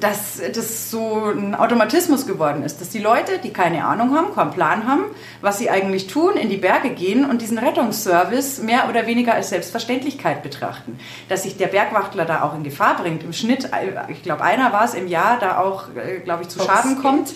dass 0.00 0.40
das 0.54 0.90
so 0.90 1.32
ein 1.36 1.54
Automatismus 1.54 2.26
geworden 2.26 2.62
ist, 2.62 2.80
dass 2.80 2.88
die 2.88 2.98
Leute, 2.98 3.38
die 3.38 3.52
keine 3.52 3.84
Ahnung 3.84 4.14
haben, 4.16 4.34
keinen 4.34 4.50
Plan 4.50 4.86
haben, 4.86 5.04
was 5.40 5.58
sie 5.58 5.70
eigentlich 5.70 6.06
tun, 6.06 6.36
in 6.36 6.48
die 6.48 6.56
Berge 6.56 6.90
gehen 6.90 7.24
und 7.24 7.42
diesen 7.42 7.58
Rettungsservice 7.58 8.62
mehr 8.62 8.88
oder 8.88 9.06
weniger 9.06 9.34
als 9.34 9.50
Selbstverständlichkeit 9.50 10.42
betrachten. 10.42 10.98
Dass 11.28 11.42
sich 11.42 11.56
der 11.56 11.68
Bergwachtler 11.68 12.24
da 12.24 12.42
auch 12.42 12.54
in 12.54 12.62
Gefahr 12.62 12.96
bringt. 12.96 13.22
Im 13.22 13.32
Schnitt, 13.32 13.70
ich 14.08 14.22
glaube, 14.22 14.42
einer 14.42 14.72
war 14.72 14.84
es 14.84 14.94
im 14.94 15.08
Jahr, 15.08 15.38
da 15.38 15.58
auch, 15.58 15.88
äh, 15.94 16.20
glaube 16.20 16.42
ich, 16.42 16.48
zu 16.48 16.60
Schaden 16.60 16.98
kommt. 17.00 17.34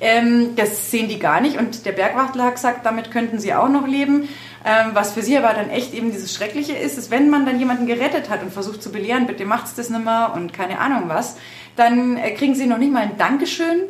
Ähm, 0.00 0.56
das 0.56 0.90
sehen 0.90 1.08
die 1.08 1.18
gar 1.18 1.40
nicht 1.40 1.56
und 1.56 1.86
der 1.86 1.92
Bergwachtler 1.92 2.44
hat 2.44 2.56
gesagt, 2.56 2.84
damit 2.84 3.10
könnten 3.10 3.38
sie 3.38 3.54
auch 3.54 3.68
noch 3.68 3.86
leben. 3.86 4.28
Ähm, 4.64 4.90
was 4.94 5.12
für 5.12 5.22
sie 5.22 5.38
aber 5.38 5.54
dann 5.54 5.70
echt 5.70 5.94
eben 5.94 6.10
dieses 6.10 6.34
Schreckliche 6.34 6.72
ist, 6.72 6.98
ist, 6.98 7.10
wenn 7.10 7.30
man 7.30 7.46
dann 7.46 7.58
jemanden 7.58 7.86
gerettet 7.86 8.28
hat 8.28 8.42
und 8.42 8.52
versucht 8.52 8.82
zu 8.82 8.90
belehren, 8.90 9.26
bitte 9.26 9.46
macht's 9.46 9.74
das 9.74 9.90
nicht 9.90 10.04
mehr 10.04 10.32
und 10.34 10.52
keine 10.52 10.80
Ahnung 10.80 11.04
was, 11.06 11.36
dann 11.76 12.16
äh, 12.16 12.32
kriegen 12.32 12.54
sie 12.54 12.66
noch 12.66 12.78
nicht 12.78 12.92
mal 12.92 13.02
ein 13.02 13.16
Dankeschön 13.18 13.82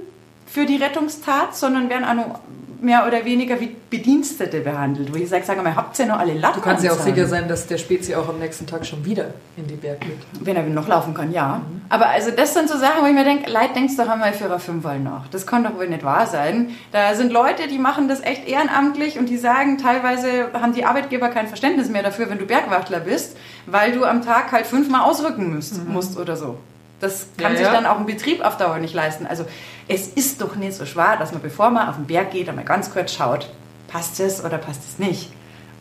für 0.47 0.67
die 0.67 0.77
Rettungstat, 0.77 1.57
sondern 1.57 1.89
werden 1.89 2.05
auch 2.05 2.15
noch 2.15 2.41
mehr 2.81 3.07
oder 3.07 3.25
weniger 3.25 3.61
wie 3.61 3.75
Bedienstete 3.91 4.61
behandelt. 4.61 5.13
Wo 5.13 5.17
ich 5.17 5.29
sage, 5.29 5.45
sag 5.45 5.63
mal, 5.63 5.75
habt 5.75 5.99
ihr 5.99 6.07
noch 6.07 6.19
alle 6.19 6.35
Latten? 6.35 6.61
Du 6.61 6.65
kannst 6.65 6.85
ja 6.85 6.93
auch 6.93 7.01
sicher 7.01 7.27
sein, 7.27 7.49
dass 7.49 7.67
der 7.67 7.79
Spezi 7.79 8.15
auch 8.15 8.29
am 8.29 8.39
nächsten 8.39 8.67
Tag 8.67 8.87
schon 8.87 9.05
wieder 9.05 9.27
in 9.57 9.67
die 9.67 9.75
Berg 9.75 10.01
geht. 10.01 10.19
Wenn 10.41 10.57
er 10.57 10.63
noch 10.63 10.89
laufen 10.89 11.15
kann, 11.15 11.33
ja. 11.33 11.63
Aber 11.89 12.09
also 12.09 12.31
das 12.31 12.55
sind 12.55 12.69
so 12.69 12.79
Sachen, 12.79 13.03
wo 13.03 13.07
ich 13.07 13.15
mir 13.15 13.25
denke, 13.25 13.51
Leid, 13.51 13.75
denkst 13.75 13.97
doch 13.97 14.09
einmal 14.09 14.33
für 14.33 14.57
Fünfmal 14.59 15.01
nach. 15.01 15.29
Das 15.29 15.47
kann 15.47 15.65
doch 15.65 15.77
wohl 15.77 15.89
nicht 15.89 16.05
wahr 16.05 16.27
sein. 16.27 16.71
Da 16.93 17.15
sind 17.15 17.33
Leute, 17.33 17.69
die 17.69 17.79
machen 17.79 18.09
das 18.09 18.21
echt 18.23 18.49
ehrenamtlich 18.49 19.19
und 19.19 19.29
die 19.29 19.37
sagen, 19.37 19.79
teilweise 19.79 20.53
haben 20.55 20.73
die 20.73 20.85
Arbeitgeber 20.85 21.29
kein 21.29 21.47
Verständnis 21.47 21.89
mehr 21.89 22.03
dafür, 22.03 22.31
wenn 22.31 22.39
du 22.39 22.47
Bergwachtler 22.47 23.01
bist, 23.01 23.37
weil 23.67 23.93
du 23.93 24.05
am 24.05 24.23
Tag 24.23 24.53
halt 24.53 24.67
fünfmal 24.67 25.03
ausrücken 25.03 25.55
musst, 25.55 25.87
musst 25.87 26.19
oder 26.19 26.37
so. 26.37 26.59
Das 27.01 27.27
kann 27.37 27.53
Ja, 27.53 27.59
sich 27.59 27.67
ja. 27.67 27.73
dann 27.73 27.87
auch 27.87 27.99
ein 27.99 28.07
Betrieb 28.07 28.45
auf 28.45 28.57
Dauer 28.57 28.79
nicht 28.79 28.95
leisten. 28.95 29.27
Also 29.27 29.45
es 29.89 30.09
ist 30.09 30.41
doch 30.41 30.57
nicht 30.57 30.75
so 30.75 30.87
schwer, 30.87 31.17
dass 31.19 31.33
man 31.33 31.43
bevor 31.43 31.71
man 31.71 31.89
auf 31.89 31.97
den 31.97 32.07
Berg 32.07 32.31
geht, 32.31 32.49
einmal 32.49 32.65
ganz 32.65 32.91
kurz 32.91 33.13
schaut, 33.13 33.51
passt 33.89 34.19
es 34.21 34.43
oder 34.45 34.59
passt 34.59 34.81
es 34.89 34.99
nicht. 34.99 35.31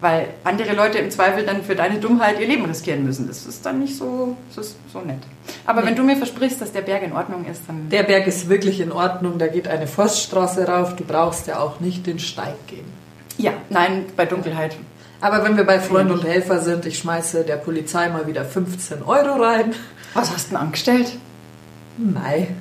Weil 0.01 0.27
andere 0.43 0.73
Leute 0.73 0.97
im 0.97 1.09
Zweifel 1.09 1.45
dann 1.45 1.63
für 1.63 1.73
deine 1.73 1.99
Dummheit 1.99 2.37
ihr 2.39 2.47
Leben 2.47 2.65
riskieren 2.65 3.05
müssen. 3.05 3.27
Das 3.27 3.45
ist 3.45 3.65
dann 3.65 3.79
nicht 3.79 3.97
so, 3.97 4.35
das 4.53 4.67
ist 4.67 4.75
so 4.91 4.99
nett. 4.99 5.19
Aber 5.65 5.81
Nee. 5.81 5.87
wenn 5.87 5.95
du 5.95 6.03
mir 6.03 6.17
versprichst, 6.17 6.59
dass 6.59 6.73
der 6.73 6.81
Berg 6.81 7.01
in 7.03 7.13
Ordnung 7.13 7.45
ist, 7.45 7.61
dann... 7.67 7.87
Der 7.89 8.03
Berg 8.03 8.27
ist 8.27 8.49
wirklich 8.49 8.81
in 8.81 8.91
Ordnung, 8.91 9.37
da 9.39 9.47
geht 9.47 9.69
eine 9.69 9.87
Forststraße 9.87 10.67
rauf, 10.67 10.97
du 10.97 11.05
brauchst 11.05 11.47
ja 11.47 11.59
auch 11.59 11.79
nicht 11.79 12.05
den 12.05 12.19
Steig 12.19 12.67
gehen. 12.67 12.85
Ja, 13.37 13.53
nein, 13.69 14.05
bei 14.17 14.25
Dunkelheit. 14.25 14.75
Aber 15.21 15.43
wenn 15.45 15.55
wir 15.55 15.63
bei 15.63 15.79
Freund 15.79 16.11
und 16.11 16.23
Helfer 16.25 16.59
sind, 16.59 16.85
ich 16.85 16.99
schmeiße 16.99 17.45
der 17.45 17.55
Polizei 17.55 18.09
mal 18.09 18.27
wieder 18.27 18.43
15 18.43 19.01
Euro 19.01 19.41
rein. 19.41 19.73
Was 20.15 20.33
hast 20.33 20.47
du 20.47 20.49
denn 20.51 20.57
angestellt? 20.57 21.11
Nein. 21.97 22.55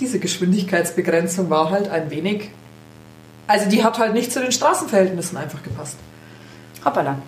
Diese 0.00 0.18
Geschwindigkeitsbegrenzung 0.18 1.50
war 1.50 1.70
halt 1.70 1.88
ein 1.88 2.10
wenig. 2.10 2.50
Also 3.46 3.68
die 3.68 3.84
hat 3.84 3.98
halt 3.98 4.14
nicht 4.14 4.32
zu 4.32 4.40
den 4.40 4.52
Straßenverhältnissen 4.52 5.36
einfach 5.36 5.62
gepasst. 5.62 5.96
Hoppala. 6.84 7.18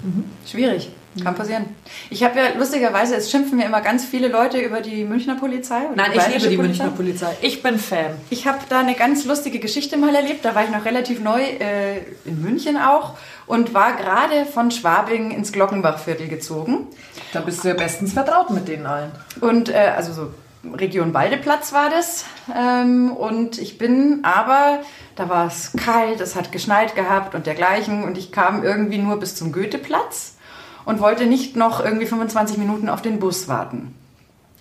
Schwierig. 0.46 0.90
Kann 1.22 1.34
passieren. 1.34 1.64
Ich 2.10 2.22
habe 2.22 2.38
ja 2.38 2.44
lustigerweise, 2.58 3.16
es 3.16 3.30
schimpfen 3.30 3.56
mir 3.56 3.64
immer 3.64 3.80
ganz 3.80 4.04
viele 4.04 4.28
Leute 4.28 4.58
über 4.60 4.82
die 4.82 5.04
Münchner 5.04 5.36
Polizei. 5.36 5.86
oder 5.86 5.96
Nein, 5.96 6.12
ich 6.14 6.26
liebe 6.26 6.48
die 6.50 6.56
Polizei. 6.56 6.62
Münchner 6.62 6.90
Polizei. 6.90 7.36
Ich 7.40 7.62
bin 7.62 7.78
Fan. 7.78 8.16
Ich 8.28 8.46
habe 8.46 8.58
da 8.68 8.80
eine 8.80 8.94
ganz 8.94 9.24
lustige 9.24 9.58
Geschichte 9.58 9.96
mal 9.96 10.14
erlebt. 10.14 10.44
Da 10.44 10.54
war 10.54 10.64
ich 10.64 10.70
noch 10.70 10.84
relativ 10.84 11.20
neu 11.20 11.40
äh, 11.40 11.98
in 12.26 12.42
München 12.42 12.76
auch 12.76 13.16
und 13.46 13.74
war 13.74 13.94
gerade 13.96 14.44
von 14.44 14.70
Schwabing 14.70 15.30
ins 15.30 15.52
Glockenbachviertel 15.52 16.28
gezogen. 16.28 16.88
Da 17.32 17.40
bist 17.40 17.64
du 17.64 17.68
ja 17.68 17.74
bestens 17.74 18.12
vertraut 18.12 18.50
mit 18.50 18.68
denen 18.68 18.86
allen. 18.86 19.12
Und 19.40 19.68
äh, 19.68 19.92
also 19.96 20.12
so 20.12 20.30
Region 20.74 21.14
Waldeplatz 21.14 21.72
war 21.72 21.90
das. 21.90 22.24
Ähm, 22.54 23.12
und 23.12 23.58
ich 23.58 23.78
bin 23.78 24.20
aber, 24.22 24.80
da 25.14 25.28
war 25.28 25.46
es 25.46 25.72
kalt, 25.76 26.20
es 26.20 26.34
hat 26.34 26.52
geschneit 26.52 26.94
gehabt 26.94 27.34
und 27.34 27.46
dergleichen. 27.46 28.04
Und 28.04 28.18
ich 28.18 28.32
kam 28.32 28.64
irgendwie 28.64 28.98
nur 28.98 29.18
bis 29.18 29.36
zum 29.36 29.52
Goetheplatz 29.52 30.36
und 30.84 31.00
wollte 31.00 31.26
nicht 31.26 31.56
noch 31.56 31.84
irgendwie 31.84 32.06
25 32.06 32.58
Minuten 32.58 32.88
auf 32.88 33.02
den 33.02 33.18
Bus 33.18 33.48
warten. 33.48 33.94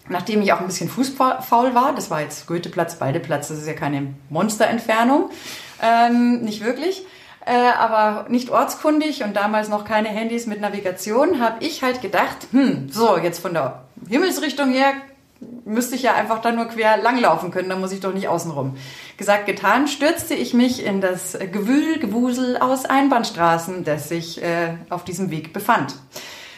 Nachdem 0.08 0.42
ich 0.44 0.54
auch 0.54 0.60
ein 0.60 0.68
bisschen 0.68 0.90
fußfaul 0.90 1.74
war, 1.74 1.96
das 1.96 2.12
war 2.12 2.22
jetzt 2.22 2.46
Goetheplatz, 2.46 3.02
Waldeplatz, 3.02 3.48
das 3.48 3.58
ist 3.58 3.68
ja 3.68 3.74
keine 3.74 4.14
Monsterentfernung, 4.30 5.32
ähm, 5.82 6.42
nicht 6.42 6.64
wirklich, 6.64 7.04
äh, 7.46 7.52
aber 7.78 8.26
nicht 8.30 8.50
ortskundig 8.50 9.24
und 9.24 9.36
damals 9.36 9.70
noch 9.70 9.86
keine 9.86 10.10
Handys 10.10 10.48
mit 10.48 10.62
Navigation, 10.62 11.40
habe 11.40 11.64
ich 11.64 11.84
halt 11.84 12.02
gedacht, 12.02 12.48
hm, 12.52 12.90
so, 12.90 13.18
jetzt 13.18 13.40
von 13.40 13.54
der 13.54 13.84
Himmelsrichtung 14.10 14.72
her 14.72 14.94
müsste 15.64 15.96
ich 15.96 16.04
ja 16.04 16.16
einfach 16.16 16.42
da 16.42 16.52
nur 16.52 16.66
quer 16.66 16.98
langlaufen 16.98 17.52
können, 17.52 17.70
da 17.70 17.76
muss 17.76 17.92
ich 17.92 18.00
doch 18.00 18.14
nicht 18.14 18.28
außenrum. 18.28 18.78
Gesagt, 19.18 19.46
getan, 19.46 19.88
stürzte 19.88 20.34
ich 20.34 20.54
mich 20.54 20.84
in 20.84 21.02
das 21.02 21.38
Gewühl, 21.52 22.00
Gewusel 22.00 22.58
aus 22.58 22.86
Einbahnstraßen, 22.86 23.84
das 23.84 24.10
sich 24.10 24.42
äh, 24.42 24.76
auf 24.90 25.04
diesem 25.04 25.32
Weg 25.32 25.54
befand. 25.54 25.96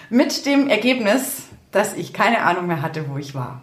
Mit 0.10 0.46
dem 0.46 0.70
Ergebnis, 0.70 1.44
dass 1.72 1.96
ich 1.96 2.13
keine 2.13 2.44
Ahnung 2.44 2.67
mehr 2.67 2.82
hatte, 2.82 3.06
wo 3.10 3.17
ich 3.17 3.36
war. 3.36 3.62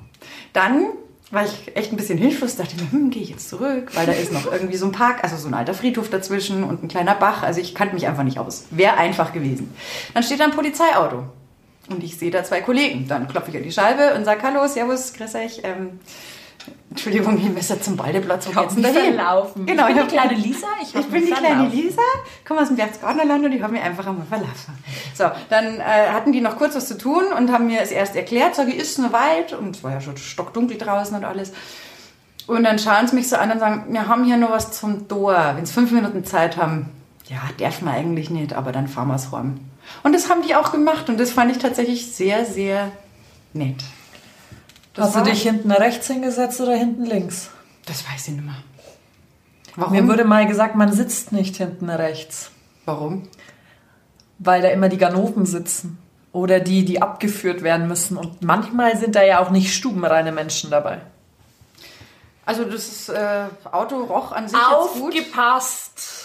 Dann 0.52 0.88
war 1.30 1.44
ich 1.44 1.76
echt 1.76 1.92
ein 1.92 1.96
bisschen 1.96 2.18
hilflos, 2.18 2.56
dachte 2.56 2.76
mir, 2.76 2.90
hm, 2.92 3.10
gehe 3.10 3.22
ich 3.22 3.30
jetzt 3.30 3.48
zurück, 3.48 3.90
weil 3.94 4.06
da 4.06 4.12
ist 4.12 4.32
noch 4.32 4.50
irgendwie 4.50 4.76
so 4.76 4.86
ein 4.86 4.92
Park, 4.92 5.24
also 5.24 5.36
so 5.36 5.48
ein 5.48 5.54
alter 5.54 5.74
Friedhof 5.74 6.10
dazwischen 6.10 6.64
und 6.64 6.84
ein 6.84 6.88
kleiner 6.88 7.14
Bach. 7.14 7.42
Also 7.42 7.60
ich 7.60 7.74
kannte 7.74 7.94
mich 7.94 8.06
einfach 8.06 8.22
nicht 8.22 8.38
aus. 8.38 8.66
Wäre 8.70 8.96
einfach 8.96 9.32
gewesen. 9.32 9.74
Dann 10.12 10.22
steht 10.22 10.40
da 10.40 10.44
ein 10.44 10.52
Polizeiauto. 10.52 11.24
Und 11.88 12.02
ich 12.02 12.16
sehe 12.18 12.30
da 12.30 12.44
zwei 12.44 12.60
Kollegen. 12.60 13.08
Dann 13.08 13.28
klopfe 13.28 13.50
ich 13.50 13.56
an 13.56 13.62
die 13.62 13.72
Scheibe 13.72 14.14
und 14.14 14.24
sage, 14.24 14.42
hallo, 14.42 14.66
servus, 14.66 15.12
grüß 15.12 15.34
euch. 15.34 15.60
Ähm, 15.64 16.00
Entschuldigung, 16.90 17.36
ich 17.38 17.50
müsste 17.50 17.80
zum 17.80 17.96
Baldeplatz. 17.96 18.46
Wo 18.46 18.54
hab 18.54 18.68
geht's 18.68 18.74
denn 18.74 18.82
mich 18.82 19.14
verlaufen. 19.14 19.66
Genau, 19.66 19.88
Ich 19.88 19.94
bin 19.94 20.06
die 20.06 20.14
kleine 20.14 20.34
Lisa, 20.34 20.66
ich 20.80 20.94
Ich 20.94 21.06
bin 21.06 21.26
die 21.26 21.32
kleine 21.32 21.46
verlaufen. 21.56 21.72
Lisa, 21.72 22.02
komme 22.46 22.60
aus 22.60 22.68
dem 22.68 22.76
Berchtesgadenerland 22.76 23.44
und 23.44 23.52
ich 23.52 23.62
habe 23.62 23.72
mich 23.72 23.82
einfach 23.82 24.06
einmal 24.06 24.26
verlaufen. 24.26 24.78
So, 25.14 25.24
dann 25.50 25.80
äh, 25.80 25.82
hatten 26.12 26.30
die 26.32 26.40
noch 26.40 26.56
kurz 26.56 26.76
was 26.76 26.86
zu 26.86 26.96
tun 26.96 27.24
und 27.36 27.50
haben 27.50 27.66
mir 27.66 27.80
es 27.80 27.90
erst 27.90 28.14
erklärt, 28.14 28.54
sage 28.54 28.70
ich, 28.70 28.76
ist 28.76 28.98
nur 28.98 29.12
weit 29.12 29.52
und 29.52 29.76
es 29.76 29.82
war 29.82 29.90
ja 29.90 30.00
schon 30.00 30.16
stockdunkel 30.16 30.78
draußen 30.78 31.16
und 31.16 31.24
alles. 31.24 31.52
Und 32.46 32.62
dann 32.64 32.78
schauen 32.78 33.08
sie 33.08 33.16
mich 33.16 33.28
so 33.28 33.36
an 33.36 33.50
und 33.50 33.58
sagen, 33.58 33.86
wir 33.88 34.06
haben 34.06 34.24
hier 34.24 34.36
noch 34.36 34.50
was 34.50 34.70
zum 34.72 35.08
Tor. 35.08 35.54
Wenn 35.56 35.66
sie 35.66 35.72
fünf 35.72 35.90
Minuten 35.90 36.24
Zeit 36.24 36.56
haben, 36.56 36.90
ja, 37.26 37.38
darf 37.58 37.80
man 37.82 37.94
eigentlich 37.94 38.30
nicht, 38.30 38.52
aber 38.52 38.70
dann 38.70 38.86
fahren 38.86 39.08
wir 39.08 39.16
es 39.16 39.32
heim. 39.32 39.60
Und 40.02 40.14
das 40.14 40.30
haben 40.30 40.42
die 40.42 40.54
auch 40.54 40.72
gemacht 40.72 41.08
und 41.08 41.18
das 41.18 41.32
fand 41.32 41.50
ich 41.50 41.58
tatsächlich 41.58 42.14
sehr, 42.14 42.44
sehr 42.44 42.90
nett. 43.52 43.82
Das 44.94 45.06
Hast 45.06 45.16
du 45.16 45.30
dich 45.30 45.42
hinten 45.42 45.70
rechts 45.72 46.06
hingesetzt 46.06 46.60
oder 46.60 46.74
hinten 46.74 47.04
links? 47.04 47.50
Das 47.86 48.04
weiß 48.08 48.28
ich 48.28 48.34
nicht 48.34 48.44
mehr. 48.44 48.54
Warum? 49.76 49.92
Mir 49.92 50.06
wurde 50.08 50.24
mal 50.24 50.46
gesagt, 50.46 50.76
man 50.76 50.92
sitzt 50.92 51.32
nicht 51.32 51.56
hinten 51.56 51.90
rechts, 51.90 52.50
Warum? 52.84 53.28
weil 54.38 54.62
da 54.62 54.68
immer 54.68 54.88
die 54.88 54.98
Ganoven 54.98 55.46
sitzen. 55.46 55.98
Oder 56.32 56.58
die, 56.58 56.84
die 56.84 57.00
abgeführt 57.00 57.62
werden 57.62 57.86
müssen. 57.86 58.16
Und 58.16 58.42
manchmal 58.42 58.96
sind 58.96 59.14
da 59.14 59.22
ja 59.22 59.38
auch 59.38 59.50
nicht 59.50 59.72
stubenreine 59.72 60.32
Menschen 60.32 60.68
dabei. 60.68 61.00
Also 62.44 62.64
das 62.64 62.88
ist, 62.88 63.08
äh, 63.08 63.46
Auto 63.70 64.02
roch 64.02 64.32
an 64.32 64.48
sich 64.48 64.58
jetzt 64.58 65.00
gut. 65.00 65.14
Aufgepasst! 65.14 66.23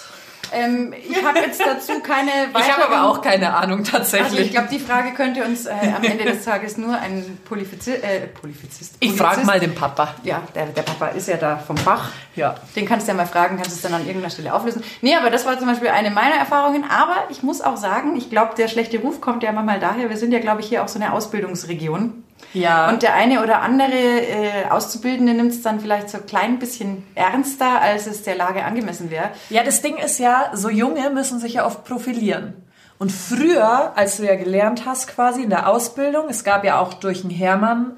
Ähm, 0.54 0.94
ich 0.94 1.24
habe 1.24 1.40
jetzt 1.40 1.60
dazu 1.60 2.00
keine 2.02 2.32
weiteren... 2.54 2.62
Ich 2.62 2.72
habe 2.72 2.96
aber 2.96 3.10
auch 3.10 3.22
keine 3.22 3.54
Ahnung 3.54 3.84
tatsächlich. 3.84 4.32
Also 4.32 4.44
ich 4.44 4.52
glaube, 4.52 4.68
die 4.72 4.80
Frage 4.80 5.14
könnte 5.14 5.44
uns 5.44 5.66
äh, 5.66 5.72
am 5.96 6.04
Ende 6.04 6.26
des 6.26 6.44
Tages 6.44 6.78
nur 6.78 6.98
ein 6.98 7.38
Polifizi 7.46 7.92
äh, 7.92 8.28
Polizist... 8.28 8.96
Ich 9.00 9.14
frage 9.14 9.46
mal 9.46 9.60
den 9.60 9.76
Papa. 9.76 10.16
Ja, 10.24 10.42
der, 10.56 10.68
der 10.68 10.82
Papa 10.82 11.08
ist 11.08 11.28
ja 11.28 11.38
da 11.38 11.58
vom 11.58 11.78
Fach. 11.78 12.12
Ja. 12.36 12.56
Den 12.76 12.86
kannst 12.86 13.08
du 13.08 13.12
ja 13.12 13.18
mal 13.18 13.28
fragen, 13.28 13.58
kannst 13.58 13.76
es 13.76 13.82
dann 13.82 13.94
an 13.94 14.02
irgendeiner 14.02 14.30
Stelle 14.30 14.54
auflösen. 14.54 14.84
Nee, 15.02 15.16
aber 15.16 15.30
das 15.30 15.46
war 15.46 15.58
zum 15.58 15.68
Beispiel 15.68 15.90
eine 15.90 16.12
meiner 16.12 16.36
Erfahrungen. 16.36 16.84
Aber 16.90 17.16
ich 17.30 17.44
muss 17.44 17.62
auch 17.62 17.78
sagen, 17.78 18.16
ich 18.16 18.30
glaube, 18.30 18.56
der 18.58 18.68
schlechte 18.68 19.00
Ruf 19.00 19.22
kommt 19.22 19.44
ja 19.44 19.52
manchmal 19.52 19.80
daher. 19.80 20.10
Wir 20.10 20.18
sind 20.18 20.32
ja, 20.32 20.40
glaube 20.40 20.62
ich, 20.62 20.68
hier 20.68 20.84
auch 20.84 20.88
so 20.88 21.00
eine 21.00 21.14
Ausbildungsregion. 21.14 22.24
Ja. 22.54 22.90
Und 22.90 23.04
der 23.04 23.14
eine 23.14 23.44
oder 23.44 23.62
andere 23.62 23.94
äh, 23.94 24.66
Auszubildende 24.70 25.34
nimmt 25.34 25.52
es 25.52 25.62
dann 25.62 25.80
vielleicht 25.80 26.10
so 26.10 26.18
ein 26.18 26.26
klein 26.26 26.60
bisschen 26.60 27.06
ernster, 27.16 27.82
als 27.82 28.08
es 28.08 28.24
der 28.24 28.36
Lage 28.36 28.64
angemessen 28.64 29.12
wäre. 29.12 29.30
Ja, 29.50 29.64
das 29.64 29.82
Ding 29.82 29.98
ist 29.98 30.20
ja, 30.20 30.52
so 30.54 30.70
Junge 30.70 31.10
müssen 31.12 31.40
sich 31.40 31.54
ja 31.54 31.66
oft 31.66 31.86
profilieren. 31.86 32.54
Und 32.98 33.12
früher, 33.12 33.94
als 33.96 34.18
du 34.18 34.26
ja 34.26 34.36
gelernt 34.36 34.86
hast 34.86 35.08
quasi 35.08 35.44
in 35.44 35.50
der 35.50 35.70
Ausbildung, 35.70 36.26
es 36.30 36.44
gab 36.44 36.66
ja 36.66 36.80
auch 36.80 36.94
durch 36.96 37.22
den 37.22 37.30
Hermann 37.30 37.94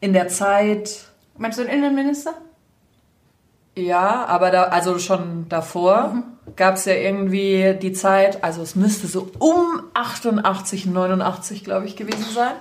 in 0.00 0.12
der 0.12 0.28
Zeit, 0.28 1.08
Meinst 1.36 1.58
du 1.58 1.64
den 1.64 1.72
Innenminister? 1.72 2.34
ja, 3.74 4.26
aber 4.26 4.50
da, 4.50 4.64
also 4.64 4.98
schon 4.98 5.48
davor 5.48 6.22
gab 6.56 6.76
es 6.76 6.84
ja 6.84 6.94
irgendwie 6.94 7.76
die 7.80 7.92
Zeit, 7.92 8.44
also 8.44 8.62
es 8.62 8.74
müsste 8.76 9.06
so 9.06 9.30
um 9.38 9.82
88, 9.94 10.86
89, 10.86 11.64
glaube 11.64 11.86
ich, 11.86 11.96
gewesen 11.96 12.26
sein. 12.34 12.52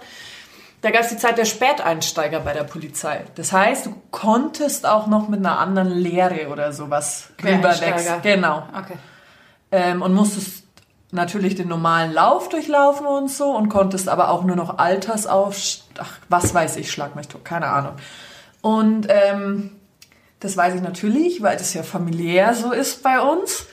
Da 0.82 0.90
gab 0.90 1.02
es 1.02 1.10
die 1.10 1.18
Zeit 1.18 1.38
der 1.38 1.46
Späteinsteiger 1.46 2.40
bei 2.40 2.54
der 2.54 2.64
Polizei. 2.64 3.24
Das 3.36 3.54
heißt, 3.54 3.86
du 3.86 3.96
konntest 4.10 4.88
auch 4.88 5.06
noch 5.06 5.28
mit 5.28 5.40
einer 5.40 5.60
anderen 5.60 5.92
Lehre 5.92 6.50
oder 6.50 6.74
sowas 6.74 7.30
rüberwechseln. 7.42 8.22
Genau. 8.24 8.64
Okay. 8.76 8.98
ähm, 9.72 10.02
und 10.02 10.14
musstest 10.14 10.64
natürlich 11.12 11.56
den 11.56 11.68
normalen 11.68 12.14
Lauf 12.14 12.50
durchlaufen 12.50 13.06
und 13.06 13.30
so 13.30 13.52
und 13.56 13.70
konntest 13.70 14.10
aber 14.10 14.30
auch 14.30 14.44
nur 14.44 14.56
noch 14.56 14.80
Altersauf, 14.80 15.56
ach, 16.00 16.18
was 16.30 16.54
weiß 16.54 16.78
ich, 16.78 16.92
schlag 16.92 17.16
mich 17.16 17.28
tot, 17.28 17.46
keine 17.46 17.68
Ahnung. 17.68 17.94
Und 18.62 19.08
ähm, 19.10 19.72
das 20.40 20.58
weiß 20.58 20.76
ich 20.76 20.82
natürlich, 20.82 21.44
weil 21.44 21.58
das 21.58 21.74
ja 21.74 21.84
familiär 21.84 22.54
so 22.56 22.72
ist 22.72 23.04
bei 23.04 23.20
uns. 23.20 23.68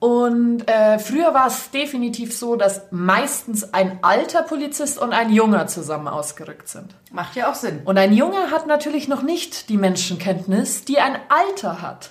Und 0.00 0.68
äh, 0.70 1.00
früher 1.00 1.34
war 1.34 1.48
es 1.48 1.70
definitiv 1.72 2.36
so, 2.36 2.54
dass 2.54 2.82
meistens 2.92 3.74
ein 3.74 3.98
alter 4.02 4.42
Polizist 4.42 4.96
und 4.98 5.12
ein 5.12 5.30
junger 5.32 5.66
zusammen 5.66 6.06
ausgerückt 6.06 6.68
sind. 6.68 6.94
Macht 7.10 7.34
ja 7.34 7.50
auch 7.50 7.56
Sinn. 7.56 7.80
Und 7.84 7.98
ein 7.98 8.12
Junger 8.12 8.52
hat 8.52 8.68
natürlich 8.68 9.08
noch 9.08 9.22
nicht 9.22 9.68
die 9.68 9.76
Menschenkenntnis, 9.76 10.84
die 10.84 10.98
ein 11.00 11.18
Alter 11.28 11.82
hat. 11.82 12.10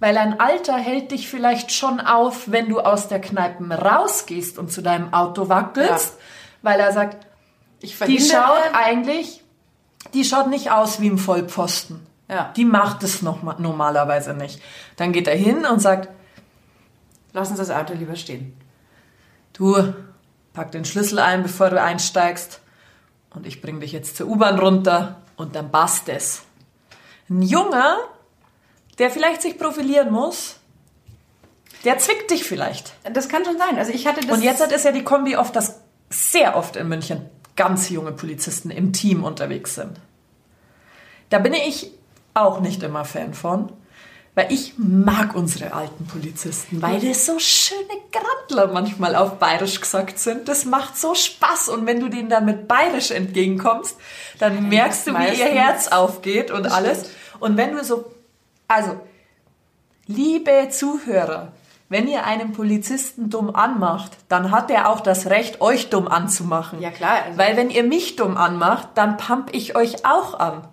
Weil 0.00 0.16
ein 0.18 0.40
Alter 0.40 0.76
hält 0.76 1.12
dich 1.12 1.28
vielleicht 1.28 1.70
schon 1.72 2.00
auf, 2.00 2.50
wenn 2.50 2.68
du 2.68 2.80
aus 2.80 3.06
der 3.06 3.20
Kneipe 3.20 3.62
rausgehst 3.74 4.58
und 4.58 4.72
zu 4.72 4.82
deinem 4.82 5.12
Auto 5.12 5.48
wackelst, 5.48 6.14
weil 6.62 6.80
er 6.80 6.90
sagt, 6.92 7.26
Ich 7.80 7.96
die 7.98 8.18
schaut 8.20 8.62
eigentlich, 8.72 9.44
die 10.14 10.24
schaut 10.24 10.48
nicht 10.48 10.72
aus 10.72 11.00
wie 11.00 11.06
im 11.06 11.18
Vollpfosten. 11.18 12.04
Ja. 12.28 12.52
Die 12.56 12.64
macht 12.64 13.02
es 13.04 13.22
noch 13.22 13.42
ma- 13.42 13.56
normalerweise 13.58 14.34
nicht. 14.34 14.60
Dann 14.96 15.12
geht 15.12 15.28
er 15.28 15.36
hin 15.36 15.64
und 15.66 15.80
sagt, 15.80 16.08
Lass 17.32 17.50
uns 17.50 17.58
das 17.58 17.70
Auto 17.70 17.94
lieber 17.94 18.16
stehen. 18.16 18.56
du, 19.52 19.94
pack 20.52 20.72
den 20.72 20.84
Schlüssel 20.84 21.18
ein, 21.18 21.42
bevor 21.42 21.70
du 21.70 21.80
einsteigst 21.80 22.60
und 23.34 23.46
ich 23.46 23.60
bring 23.60 23.80
dich 23.80 23.92
jetzt 23.92 24.16
zur 24.16 24.28
U-Bahn 24.28 24.58
runter 24.58 25.22
und 25.36 25.54
dann 25.54 25.70
passt 25.70 26.08
es. 26.08 26.42
Ein 27.28 27.42
Junger, 27.42 27.98
der 28.98 29.10
vielleicht 29.10 29.42
sich 29.42 29.58
profilieren 29.58 30.10
muss, 30.12 30.56
der 31.84 31.98
zwickt 31.98 32.30
dich 32.30 32.44
vielleicht. 32.44 32.92
Das 33.12 33.28
kann 33.28 33.44
schon 33.44 33.58
sein. 33.58 33.78
Also 33.78 33.92
ich 33.92 34.06
hatte 34.06 34.20
das. 34.20 34.36
Und 34.36 34.42
jetzt 34.42 34.60
hat 34.60 34.72
es 34.72 34.84
ja 34.84 34.92
die 34.92 35.04
Kombi 35.04 35.36
oft, 35.36 35.54
dass 35.56 35.80
sehr 36.10 36.56
oft 36.56 36.76
in 36.76 36.88
München 36.88 37.30
ganz 37.56 37.88
junge 37.88 38.12
Polizisten 38.12 38.70
im 38.70 38.92
Team 38.92 39.24
unterwegs 39.24 39.76
sind. 39.76 40.00
Da 41.30 41.38
bin 41.38 41.54
ich 41.54 41.92
auch 42.34 42.60
nicht 42.60 42.82
immer 42.82 43.04
Fan 43.04 43.34
von, 43.34 43.72
weil 44.34 44.52
ich 44.52 44.74
mag 44.78 45.34
unsere 45.34 45.72
alten 45.72 46.06
Polizisten, 46.06 46.80
weil 46.80 47.00
das 47.00 47.26
so 47.26 47.38
schöne 47.38 47.80
Grandler 48.12 48.72
manchmal 48.72 49.16
auf 49.16 49.38
Bayerisch 49.38 49.80
gesagt 49.80 50.18
sind. 50.18 50.48
Das 50.48 50.64
macht 50.64 50.96
so 50.96 51.14
Spaß 51.14 51.68
und 51.68 51.84
wenn 51.86 52.00
du 52.00 52.08
denen 52.08 52.28
dann 52.30 52.44
mit 52.44 52.68
Bayerisch 52.68 53.10
entgegenkommst, 53.10 53.96
dann 54.38 54.68
merkst 54.68 55.06
du, 55.08 55.12
wie 55.18 55.38
ihr 55.38 55.46
Herz 55.46 55.88
aufgeht 55.88 56.50
und 56.50 56.66
alles. 56.70 57.10
Und 57.40 57.56
wenn 57.56 57.72
du 57.72 57.82
so, 57.84 58.04
also 58.68 59.00
Liebe 60.06 60.68
Zuhörer, 60.70 61.52
wenn 61.88 62.08
ihr 62.08 62.24
einen 62.24 62.52
Polizisten 62.52 63.30
dumm 63.30 63.54
anmacht, 63.54 64.12
dann 64.28 64.50
hat 64.50 64.70
er 64.70 64.88
auch 64.88 65.00
das 65.00 65.26
Recht, 65.26 65.60
euch 65.60 65.88
dumm 65.90 66.08
anzumachen. 66.08 66.80
Ja, 66.80 66.90
klar, 66.90 67.22
also- 67.26 67.38
Weil 67.38 67.56
wenn 67.56 67.70
ihr 67.70 67.84
mich 67.84 68.16
dumm 68.16 68.36
anmacht, 68.36 68.88
dann 68.94 69.16
pump 69.16 69.50
ich 69.52 69.76
euch 69.76 70.04
auch 70.04 70.38
an. 70.38 70.66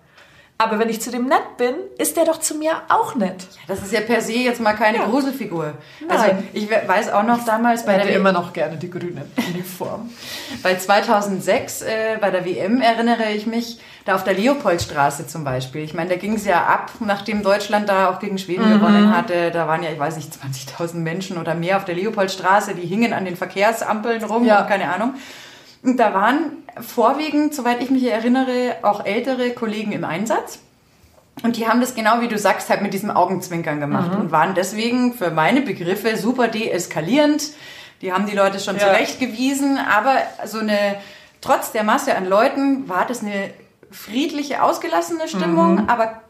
Aber 0.60 0.80
wenn 0.80 0.90
ich 0.90 1.00
zu 1.02 1.12
dem 1.12 1.26
nett 1.28 1.58
bin, 1.58 1.76
ist 2.00 2.18
der 2.18 2.26
doch 2.26 2.40
zu 2.40 2.56
mir 2.56 2.72
auch 2.90 3.14
nett. 3.14 3.46
das 3.68 3.84
ist 3.84 3.92
ja 3.94 4.02
per 4.02 4.22
se 4.22 4.32
jetzt 4.34 4.60
mal 4.60 4.74
keine 4.74 4.98
Ja. 4.98 5.06
Gruselfigur. 5.06 5.74
Nein. 6.00 6.10
Also 6.10 6.26
ich 6.54 6.68
we- 6.68 6.82
weiß 6.88 7.10
auch 7.12 7.22
noch 7.24 7.46
damals 7.46 7.86
bei 7.86 7.96
der, 7.98 8.16
immer 8.16 8.32
noch 8.32 8.54
gerne 8.54 8.76
die 8.78 8.90
grüne 8.90 9.26
Uniform. 9.54 10.10
bei 10.64 10.76
2006 10.76 11.84
äh, 11.84 12.18
bei 12.20 12.32
der 12.32 12.44
WM 12.44 12.82
erinnere 12.82 13.32
ich 13.36 13.46
mich 13.46 13.80
da 14.06 14.16
auf 14.16 14.24
der 14.24 14.34
Leopoldstraße 14.34 15.28
zum 15.28 15.44
Beispiel. 15.44 15.84
Ich 15.84 15.94
meine, 15.94 16.10
da 16.10 16.16
ging 16.16 16.34
es 16.34 16.46
ja 16.46 16.66
ab, 16.66 16.92
nachdem 17.02 17.44
Deutschland 17.44 17.88
da 17.88 18.10
auch 18.10 18.20
gegen 18.20 18.40
Schweden 18.40 18.72
gewonnen 18.72 19.16
hatte. 19.16 19.52
Da 19.52 19.68
waren 19.68 19.84
ja, 19.84 19.92
ich 19.92 20.00
weiß 20.00 20.16
nicht, 20.16 20.32
20.000 20.34 20.96
Menschen 20.96 21.38
oder 21.38 21.54
mehr 21.54 21.78
auf 21.78 21.86
der 21.86 21.94
Leopoldstraße. 21.96 22.74
Die 22.74 22.88
hingen 22.88 23.14
an 23.14 23.26
den 23.26 23.36
Verkehrsampeln 23.36 24.24
rum 24.24 24.44
Ja. 24.46 24.62
und 24.62 24.68
keine 24.70 24.92
Ahnung. 24.92 25.14
Und 25.84 25.98
da 25.98 26.14
waren 26.14 26.52
vorwiegend, 26.82 27.54
soweit 27.54 27.82
ich 27.82 27.90
mich 27.90 28.04
erinnere, 28.06 28.76
auch 28.84 29.06
ältere 29.06 29.52
Kollegen 29.52 29.92
im 29.92 30.04
Einsatz. 30.04 30.60
Und 31.44 31.56
die 31.58 31.68
haben 31.68 31.82
das 31.82 31.94
genau 31.96 32.22
wie 32.22 32.28
du 32.28 32.38
sagst, 32.38 32.70
halt 32.70 32.82
mit 32.82 32.94
diesem 32.94 33.12
Augenzwinkern 33.12 33.80
gemacht 33.80 34.12
Mhm. 34.14 34.20
und 34.22 34.32
waren 34.32 34.56
deswegen 34.56 35.14
für 35.14 35.30
meine 35.32 35.62
Begriffe 35.62 36.18
super 36.18 36.48
deeskalierend. 36.48 37.52
Die 38.02 38.12
haben 38.12 38.26
die 38.26 38.36
Leute 38.36 38.60
schon 38.60 38.76
Ja. 38.76 38.82
zurechtgewiesen, 38.88 39.78
aber 39.78 40.18
so 40.46 40.60
eine, 40.60 40.96
trotz 41.42 41.72
der 41.72 41.84
Masse 41.84 42.16
an 42.16 42.26
Leuten 42.28 42.90
war 42.90 43.06
das 43.06 43.22
eine 43.22 43.52
friedliche, 43.92 44.64
ausgelassene 44.64 45.28
Stimmung, 45.28 45.76
Mhm. 45.84 45.90
aber 45.90 46.22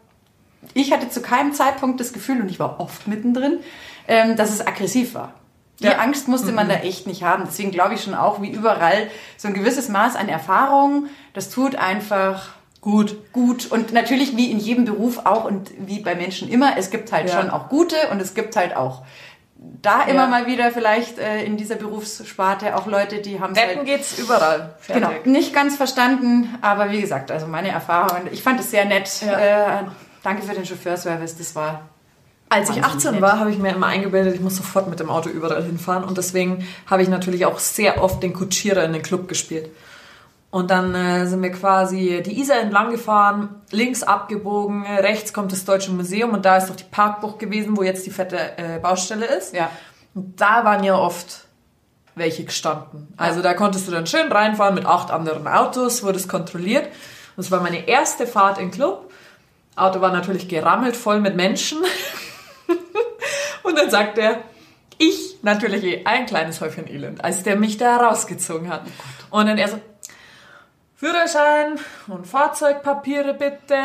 ich 0.74 0.92
hatte 0.92 1.10
zu 1.10 1.22
keinem 1.22 1.54
Zeitpunkt 1.54 2.00
das 2.00 2.12
Gefühl, 2.14 2.42
und 2.42 2.50
ich 2.52 2.60
war 2.60 2.80
oft 2.80 3.08
mittendrin, 3.08 3.60
ähm, 4.08 4.36
dass 4.36 4.50
es 4.52 4.66
aggressiv 4.66 5.14
war. 5.16 5.34
Die 5.80 5.86
Ja. 5.86 5.98
Angst 6.00 6.28
musste 6.28 6.52
man 6.52 6.68
da 6.68 6.76
echt 6.76 7.06
nicht 7.08 7.24
haben. 7.24 7.44
Deswegen 7.46 7.72
glaube 7.72 7.94
ich 7.94 8.02
schon 8.04 8.16
auch, 8.16 8.42
wie 8.42 8.50
überall, 8.50 9.10
so 9.38 9.48
ein 9.48 9.54
gewisses 9.54 9.90
Maß 9.90 10.16
an 10.16 10.28
Erfahrung, 10.28 11.06
das 11.34 11.50
tut 11.50 11.76
einfach 11.76 12.50
gut. 12.82 13.32
Gut. 13.34 13.70
Und 13.72 13.94
natürlich 13.94 14.36
wie 14.38 14.50
in 14.50 14.60
jedem 14.60 14.86
Beruf 14.86 15.20
auch 15.26 15.44
und 15.46 15.72
wie 15.78 16.00
bei 16.00 16.16
Menschen 16.16 16.50
immer, 16.50 16.78
es 16.78 16.90
gibt 16.90 17.12
halt 17.12 17.30
Ja. 17.30 17.40
schon 17.42 17.50
auch 17.52 17.70
gute 17.70 17.96
und 18.12 18.20
es 18.22 18.34
gibt 18.34 18.56
halt 18.56 18.76
auch 18.76 19.04
da 19.82 20.04
immer 20.04 20.22
Ja. 20.24 20.28
mal 20.28 20.46
wieder 20.48 20.72
vielleicht 20.72 21.18
äh, 21.20 21.44
in 21.44 21.58
dieser 21.58 21.76
Berufssparte 21.76 22.76
auch 22.76 22.86
Leute, 22.88 23.20
die 23.22 23.40
haben 23.40 23.54
Retten 23.56 23.78
halt 23.78 23.86
geht's 23.88 24.18
überall. 24.20 24.76
Genau, 24.88 25.08
Fertig. 25.10 25.26
nicht 25.26 25.54
ganz 25.54 25.76
verstanden, 25.76 26.56
aber 26.62 26.92
wie 26.92 27.02
gesagt, 27.02 27.32
also 27.32 27.48
meine 27.48 27.70
Erfahrung, 27.70 28.28
ich 28.32 28.42
fand 28.44 28.60
es 28.60 28.70
sehr 28.72 28.86
nett. 28.86 29.10
Ja. 29.26 29.80
Äh, 29.80 29.84
danke 30.24 30.44
für 30.44 30.54
den 30.54 30.66
Chauffeurservice, 30.66 31.38
das 31.38 31.56
war 31.56 31.82
Als 32.50 32.70
ich 32.70 32.78
Wahnsinnig 32.78 32.96
18 32.96 33.12
nett. 33.12 33.22
war, 33.22 33.40
habe 33.40 33.52
ich 33.52 33.58
mir 33.58 33.72
immer 33.74 33.88
eingebildet, 33.88 34.36
ich 34.36 34.42
muss 34.42 34.56
sofort 34.56 34.90
mit 34.90 35.00
dem 35.00 35.10
Auto 35.10 35.30
überall 35.30 35.64
hinfahren. 35.64 36.04
Und 36.04 36.18
deswegen 36.18 36.66
habe 36.86 37.02
ich 37.02 37.10
natürlich 37.10 37.46
auch 37.46 37.60
sehr 37.60 38.02
oft 38.02 38.24
den 38.24 38.34
Kutschierer 38.34 38.84
in 38.84 38.94
den 38.94 39.02
Club 39.02 39.28
gespielt. 39.28 39.70
Und 40.50 40.72
dann 40.72 40.96
äh, 40.96 41.28
sind 41.28 41.44
wir 41.44 41.52
quasi 41.52 42.24
die 42.26 42.40
Isar 42.40 42.60
entlang 42.60 42.90
gefahren, 42.90 43.50
links 43.72 44.02
abgebogen, 44.02 44.86
rechts 44.86 45.34
kommt 45.34 45.52
das 45.52 45.66
Deutsche 45.66 45.92
Museum 45.92 46.32
und 46.32 46.46
da 46.46 46.56
ist 46.56 46.70
doch 46.70 46.76
die 46.76 46.86
Parkbucht 46.86 47.38
gewesen, 47.38 47.76
wo 47.76 47.84
jetzt 47.84 48.06
die 48.06 48.12
fette 48.12 48.58
äh, 48.58 48.80
Baustelle 48.80 49.26
ist. 49.26 49.54
ja. 49.54 49.70
Und 50.16 50.40
da 50.40 50.64
waren 50.64 50.84
ja 50.84 50.98
oft 50.98 51.42
welche 52.16 52.46
gestanden. 52.46 53.14
Also 53.18 53.42
da 53.42 53.54
konntest 53.54 53.88
du 53.88 53.92
dann 53.92 54.08
schön 54.08 54.32
reinfahren 54.32 54.74
mit 54.74 54.86
acht 54.86 55.12
anderen 55.12 55.48
Autos, 55.48 56.02
wurde 56.02 56.18
es 56.18 56.28
kontrolliert. 56.28 56.88
Das 57.36 57.52
war 57.52 57.62
meine 57.62 57.88
erste 57.88 58.26
Fahrt 58.26 58.58
im 58.58 58.72
Club. 58.72 59.12
Auto 59.76 60.02
war 60.02 60.12
natürlich 60.12 60.48
gerammelt, 60.48 60.96
voll 60.96 61.20
mit 61.20 61.36
Menschen. 61.36 61.78
Und 63.68 63.78
dann 63.78 63.90
sagt 63.90 64.18
er, 64.18 64.44
ich 64.98 65.40
natürlich 65.42 65.84
eh 65.84 66.06
ein 66.06 66.26
kleines 66.26 66.62
Häufchen 66.62 66.88
Elend, 66.88 67.22
als 67.22 67.44
der 67.44 67.58
mich 67.58 67.76
da 67.76 67.98
rausgezogen 67.98 68.70
hat. 68.70 68.84
Und 69.30 69.46
dann 69.46 69.58
er 69.58 69.68
so, 69.68 69.80
Führerschein 70.96 71.78
und 72.08 72.26
Fahrzeugpapiere 72.26 73.34
bitte. 73.34 73.76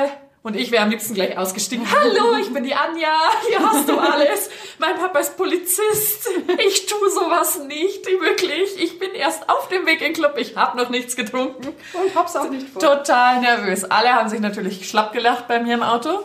Und 0.45 0.55
ich 0.55 0.71
wäre 0.71 0.85
am 0.85 0.91
liebsten 0.91 1.15
gleich 1.15 1.37
ausgestiegen. 1.37 1.85
Hallo, 1.91 2.37
ich 2.41 2.53
bin 2.55 2.63
die 2.63 2.75
Anja. 2.75 3.09
Hier 3.49 3.59
hast 3.59 3.89
du 3.89 3.99
alles. 3.99 4.51
Mein 4.79 4.97
Papa 4.97 5.19
ist 5.19 5.37
Polizist. 5.37 6.29
Ich 6.65 6.87
tue 6.87 7.11
sowas 7.11 7.59
nicht. 7.67 8.07
Wirklich. 8.07 8.81
Ich 8.81 9.01
bin 9.01 9.13
erst 9.15 9.49
auf 9.49 9.69
dem 9.69 9.85
Weg 9.85 10.01
in 10.01 10.13
den 10.13 10.15
Club. 10.15 10.35
Ich 10.37 10.55
habe 10.55 10.79
noch 10.79 10.91
nichts 10.91 11.17
getrunken. 11.17 11.75
Und 11.93 12.15
hab's 12.15 12.37
auch 12.37 12.49
nicht 12.49 12.69
vor. 12.69 12.81
Total 12.81 13.41
nervös. 13.41 13.85
Alle 13.85 14.13
haben 14.13 14.29
sich 14.29 14.41
natürlich 14.41 14.89
schlapp 14.89 15.13
gelacht 15.13 15.49
bei 15.49 15.59
mir 15.59 15.75
im 15.75 15.83
Auto. 15.83 16.23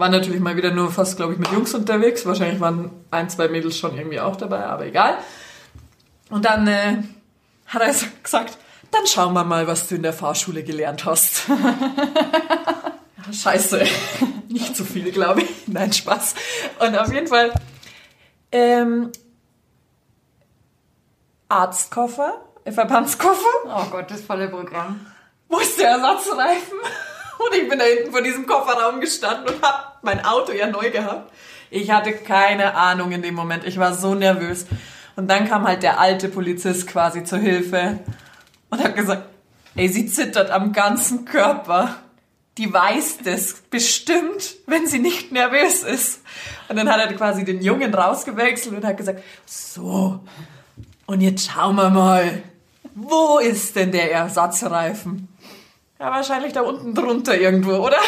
War 0.00 0.08
natürlich 0.08 0.40
mal 0.40 0.56
wieder 0.56 0.70
nur 0.70 0.90
fast, 0.90 1.18
glaube 1.18 1.34
ich, 1.34 1.38
mit 1.38 1.52
Jungs 1.52 1.74
unterwegs. 1.74 2.24
Wahrscheinlich 2.24 2.58
waren 2.58 2.90
ein, 3.10 3.28
zwei 3.28 3.48
Mädels 3.48 3.76
schon 3.76 3.98
irgendwie 3.98 4.18
auch 4.18 4.34
dabei, 4.34 4.64
aber 4.64 4.86
egal. 4.86 5.18
Und 6.30 6.46
dann 6.46 6.66
äh, 6.66 7.02
hat 7.66 7.82
er 7.82 7.94
gesagt, 8.22 8.56
dann 8.90 9.06
schauen 9.06 9.34
wir 9.34 9.44
mal, 9.44 9.66
was 9.66 9.88
du 9.88 9.96
in 9.96 10.02
der 10.02 10.14
Fahrschule 10.14 10.64
gelernt 10.64 11.04
hast. 11.04 11.42
Scheiße. 13.30 13.84
Nicht 14.48 14.74
zu 14.74 14.86
viel, 14.86 15.12
glaube 15.12 15.42
ich. 15.42 15.50
Nein, 15.66 15.92
Spaß. 15.92 16.34
Und 16.78 16.96
auf 16.96 17.12
jeden 17.12 17.26
Fall 17.26 17.52
ähm, 18.52 19.12
Arztkoffer, 21.50 22.40
Verbandskoffer. 22.64 23.44
Oh 23.66 23.84
Gott, 23.90 24.10
das 24.10 24.22
volle 24.22 24.48
Programm. 24.48 25.04
Wo 25.48 25.60
ich 27.62 27.68
bin 27.68 27.78
da 27.78 27.84
hinten 27.84 28.12
vor 28.12 28.22
diesem 28.22 28.46
Kofferraum 28.46 29.00
gestanden 29.00 29.54
und 29.54 29.62
hab 29.62 29.98
mein 30.02 30.24
Auto 30.24 30.52
ja 30.52 30.66
neu 30.66 30.90
gehabt. 30.90 31.32
Ich 31.70 31.90
hatte 31.90 32.12
keine 32.12 32.74
Ahnung 32.74 33.12
in 33.12 33.22
dem 33.22 33.34
Moment. 33.34 33.64
Ich 33.64 33.78
war 33.78 33.94
so 33.94 34.14
nervös. 34.14 34.66
Und 35.16 35.28
dann 35.28 35.48
kam 35.48 35.66
halt 35.66 35.82
der 35.82 36.00
alte 36.00 36.28
Polizist 36.28 36.86
quasi 36.86 37.24
zur 37.24 37.38
Hilfe 37.38 38.00
und 38.70 38.82
hat 38.82 38.96
gesagt, 38.96 39.24
ey, 39.76 39.88
sie 39.88 40.06
zittert 40.06 40.50
am 40.50 40.72
ganzen 40.72 41.24
Körper. 41.24 41.96
Die 42.58 42.72
weiß 42.72 43.18
das 43.24 43.54
bestimmt, 43.70 44.56
wenn 44.66 44.86
sie 44.86 44.98
nicht 44.98 45.32
nervös 45.32 45.82
ist. 45.82 46.20
Und 46.68 46.76
dann 46.76 46.90
hat 46.90 47.00
er 47.00 47.12
quasi 47.14 47.44
den 47.44 47.62
Jungen 47.62 47.94
rausgewechselt 47.94 48.76
und 48.76 48.84
hat 48.84 48.96
gesagt, 48.96 49.22
so, 49.46 50.20
und 51.06 51.20
jetzt 51.20 51.50
schauen 51.50 51.76
wir 51.76 51.90
mal, 51.90 52.42
wo 52.94 53.38
ist 53.38 53.76
denn 53.76 53.92
der 53.92 54.12
Ersatzreifen? 54.12 55.28
Ja, 56.00 56.10
wahrscheinlich 56.10 56.54
da 56.54 56.62
unten 56.62 56.94
drunter 56.94 57.38
irgendwo, 57.38 57.72
oder? 57.72 57.98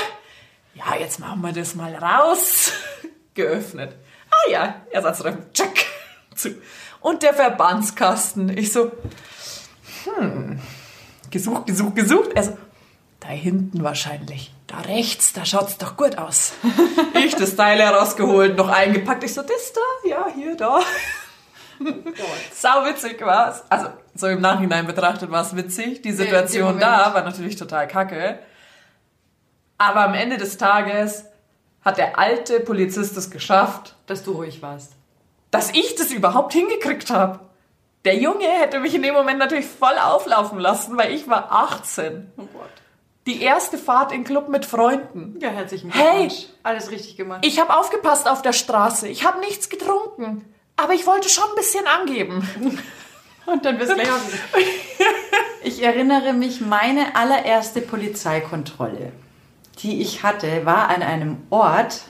Ja, 0.75 0.97
jetzt 0.99 1.21
machen 1.21 1.43
wir 1.43 1.53
das 1.53 1.75
mal 1.75 1.95
raus. 1.95 2.73
Geöffnet. 3.35 3.95
Ah 4.31 4.51
ja, 4.51 4.77
Ersatzreifen. 4.91 5.53
Check. 5.53 5.85
Zu. 6.35 6.55
Und 7.01 7.23
der 7.23 7.35
Verbandskasten. 7.35 8.57
Ich 8.57 8.73
so, 8.73 8.93
hm, 10.05 10.59
gesucht, 11.31 11.67
gesucht, 11.67 11.95
gesucht. 11.95 12.31
Also, 12.35 12.57
da 13.21 13.29
hinten 13.29 13.85
wahrscheinlich. 13.85 14.55
Da 14.69 14.81
rechts, 14.81 15.35
da 15.35 15.45
schaut's 15.45 15.77
doch 15.77 15.99
gut 15.99 16.17
aus. 16.17 16.55
ich 17.15 17.37
das 17.37 17.57
Teil 17.57 17.79
herausgeholt, 17.79 18.57
noch 18.57 18.69
eingepackt. 18.69 19.23
Ich 19.23 19.35
so, 19.35 19.43
das 19.43 19.75
da? 19.75 20.09
Ja, 20.09 20.27
hier, 20.35 20.57
da. 20.57 20.81
Sau 22.53 22.85
witzig 22.85 23.21
war's. 23.25 23.65
Also, 23.69 23.89
so 24.15 24.27
im 24.29 24.41
Nachhinein 24.41 24.87
betrachtet 24.87 25.31
war 25.31 25.43
es 25.43 25.57
witzig. 25.57 26.03
Die 26.03 26.13
Situation 26.13 26.79
da 26.79 27.15
war 27.15 27.23
natürlich 27.23 27.57
total 27.57 27.89
kacke. 27.89 28.39
Aber 29.79 30.05
am 30.05 30.15
Ende 30.15 30.37
des 30.37 30.59
Tages 30.59 31.25
hat 31.85 31.99
der 31.99 32.19
alte 32.19 32.61
Polizist 32.61 33.17
es 33.17 33.31
geschafft, 33.31 33.97
dass 34.07 34.23
du 34.23 34.33
ruhig 34.33 34.63
warst. 34.63 34.93
Dass 35.51 35.71
ich 35.73 35.97
das 35.97 36.13
überhaupt 36.13 36.53
hingekriegt 36.53 37.11
habe. 37.11 37.41
Der 38.05 38.17
Junge 38.17 38.47
hätte 38.47 38.81
mich 38.81 38.95
in 38.95 39.03
dem 39.03 39.15
Moment 39.15 39.39
natürlich 39.39 39.67
voll 39.67 39.97
auflaufen 39.99 40.59
lassen, 40.59 40.97
weil 40.97 41.13
ich 41.13 41.29
war 41.29 41.53
18. 41.53 42.33
Oh 42.37 42.43
Gott. 42.53 42.71
Die 43.27 43.41
erste 43.41 43.79
Fahrt 43.79 44.11
in 44.11 44.25
Club 44.25 44.49
mit 44.49 44.67
Freunden. 44.67 45.39
Ja, 45.41 45.51
herzlichen 45.51 45.91
Glückwunsch. 45.91 46.35
Hey, 46.35 46.49
alles 46.65 46.91
richtig 46.91 47.17
gemacht. 47.17 47.45
Ich 47.47 47.61
habe 47.61 47.77
aufgepasst 47.77 48.29
auf 48.29 48.43
der 48.43 48.53
Straße. 48.53 49.07
Ich 49.07 49.25
habe 49.25 49.39
nichts 49.39 49.69
getrunken. 49.69 50.52
Aber 50.77 50.95
ich 50.95 51.07
wollte 51.07 51.29
schon 51.29 51.45
ein 51.45 51.57
bisschen 51.57 51.87
angeben. 51.87 52.49
Und 53.47 53.65
dann 53.65 53.79
bist 53.79 53.91
du 53.91 53.95
gleich 53.95 54.09
Ich 55.65 55.83
erinnere 55.83 56.33
mich, 56.33 56.61
meine 56.61 57.15
allererste 57.15 57.81
Polizeikontrolle, 57.81 59.13
die 59.79 60.01
ich 60.01 60.23
hatte, 60.23 60.65
war 60.65 60.89
an 60.89 61.03
einem 61.03 61.39
Ort, 61.51 62.03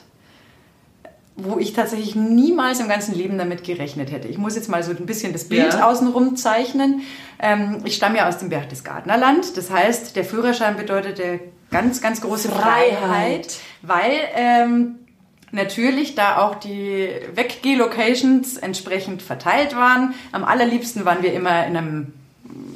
wo 1.35 1.57
ich 1.57 1.73
tatsächlich 1.73 2.15
niemals 2.15 2.79
im 2.79 2.87
ganzen 2.87 3.15
Leben 3.15 3.37
damit 3.37 3.63
gerechnet 3.63 4.11
hätte. 4.11 4.27
Ich 4.27 4.37
muss 4.37 4.55
jetzt 4.55 4.69
mal 4.69 4.83
so 4.83 4.91
ein 4.91 5.05
bisschen 5.05 5.33
das 5.33 5.49
Bild 5.49 5.73
ja. 5.73 5.87
außenrum 5.87 6.35
zeichnen. 6.35 7.01
Ähm, 7.39 7.81
ich 7.85 7.95
stamme 7.95 8.17
ja 8.17 8.27
aus 8.27 8.37
dem 8.37 8.49
Berchtesgadenerland. 8.49 9.57
Das 9.57 9.71
heißt, 9.71 10.15
der 10.15 10.25
Führerschein 10.25 10.77
bedeutete 10.77 11.39
ganz, 11.71 12.01
ganz 12.01 12.21
große 12.21 12.49
Freiheit, 12.49 12.97
Freiheit 12.97 13.57
weil 13.81 14.11
ähm, 14.35 14.99
natürlich 15.53 16.15
da 16.15 16.37
auch 16.37 16.55
die 16.55 17.09
Weggeh-Locations 17.35 18.57
entsprechend 18.57 19.21
verteilt 19.21 19.75
waren. 19.75 20.13
Am 20.31 20.43
allerliebsten 20.43 21.05
waren 21.05 21.23
wir 21.23 21.33
immer 21.33 21.65
in 21.65 21.77
einem 21.77 22.13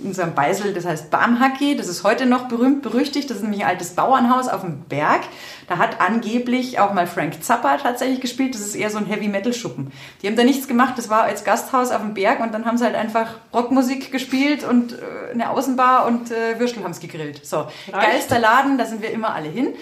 in 0.02 0.10
unserem 0.10 0.34
Beisel, 0.34 0.74
das 0.74 0.86
heißt 0.86 1.12
Barmhacki, 1.12 1.76
das 1.76 1.88
ist 1.88 2.04
heute 2.04 2.26
noch 2.26 2.48
berühmt 2.48 2.82
berüchtigt, 2.82 3.30
das 3.30 3.38
ist 3.38 3.44
nämlich 3.44 3.64
ein 3.64 3.70
altes 3.70 3.92
Bauernhaus 3.92 4.48
auf 4.48 4.62
dem 4.62 4.82
Berg. 4.82 5.22
Da 5.68 5.78
hat 5.78 6.00
angeblich 6.00 6.80
auch 6.80 6.94
mal 6.94 7.08
Frank 7.08 7.44
Zappa 7.44 7.78
tatsächlich 7.78 8.22
gespielt, 8.22 8.56
das 8.56 8.62
ist 8.62 8.76
eher 8.76 8.90
so 8.90 8.98
ein 8.98 9.06
Heavy-Metal-Schuppen. 9.06 9.92
Die 10.22 10.28
haben 10.28 10.36
da 10.36 10.44
nichts 10.44 10.68
gemacht, 10.68 10.98
das 10.98 11.10
war 11.10 11.24
als 11.24 11.44
Gasthaus 11.44 11.92
auf 11.92 12.02
dem 12.02 12.14
Berg 12.14 12.40
und 12.40 12.54
dann 12.54 12.66
haben 12.66 12.78
sie 12.78 12.86
halt 12.86 12.96
einfach 12.96 13.36
Rockmusik 13.54 14.12
gespielt 14.12 14.64
und 14.64 14.94
äh, 14.94 15.32
eine 15.34 15.50
Außenbar 15.50 16.06
und 16.08 16.32
äh, 16.32 16.60
Würstel 16.60 16.84
haben 16.84 16.94
sie 16.94 17.08
gegrillt. 17.08 17.46
So, 17.46 17.68
Reicht. 17.92 18.12
geilster 18.12 18.40
Laden, 18.40 18.78
da 18.78 18.86
sind 18.86 19.02
wir 19.02 19.12
immer 19.12 19.34
alle 19.34 19.50
hin. 19.50 19.74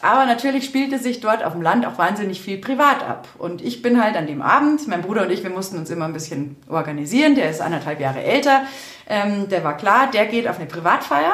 Aber 0.00 0.26
natürlich 0.26 0.64
spielte 0.64 0.98
sich 0.98 1.20
dort 1.20 1.44
auf 1.44 1.54
dem 1.54 1.62
Land 1.62 1.84
auch 1.84 1.98
wahnsinnig 1.98 2.40
viel 2.40 2.58
privat 2.58 3.02
ab. 3.02 3.26
Und 3.36 3.62
ich 3.62 3.82
bin 3.82 4.02
halt 4.02 4.16
an 4.16 4.28
dem 4.28 4.42
Abend, 4.42 4.86
mein 4.86 5.02
Bruder 5.02 5.22
und 5.22 5.30
ich, 5.30 5.42
wir 5.42 5.50
mussten 5.50 5.76
uns 5.76 5.90
immer 5.90 6.04
ein 6.04 6.12
bisschen 6.12 6.56
organisieren. 6.68 7.34
Der 7.34 7.50
ist 7.50 7.60
anderthalb 7.60 7.98
Jahre 7.98 8.22
älter. 8.22 8.62
Ähm, 9.08 9.48
der 9.48 9.64
war 9.64 9.76
klar, 9.76 10.08
der 10.12 10.26
geht 10.26 10.46
auf 10.46 10.58
eine 10.58 10.66
Privatfeier 10.66 11.32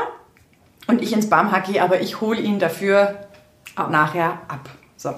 und 0.87 1.03
ich 1.03 1.13
ins 1.13 1.29
Barmhacki, 1.29 1.81
aber 1.81 2.01
ich 2.01 2.23
hole 2.23 2.41
ihn 2.41 2.59
dafür 2.59 3.27
ab. 3.77 3.91
nachher 3.91 4.39
ab. 4.49 4.71
So. 4.97 5.15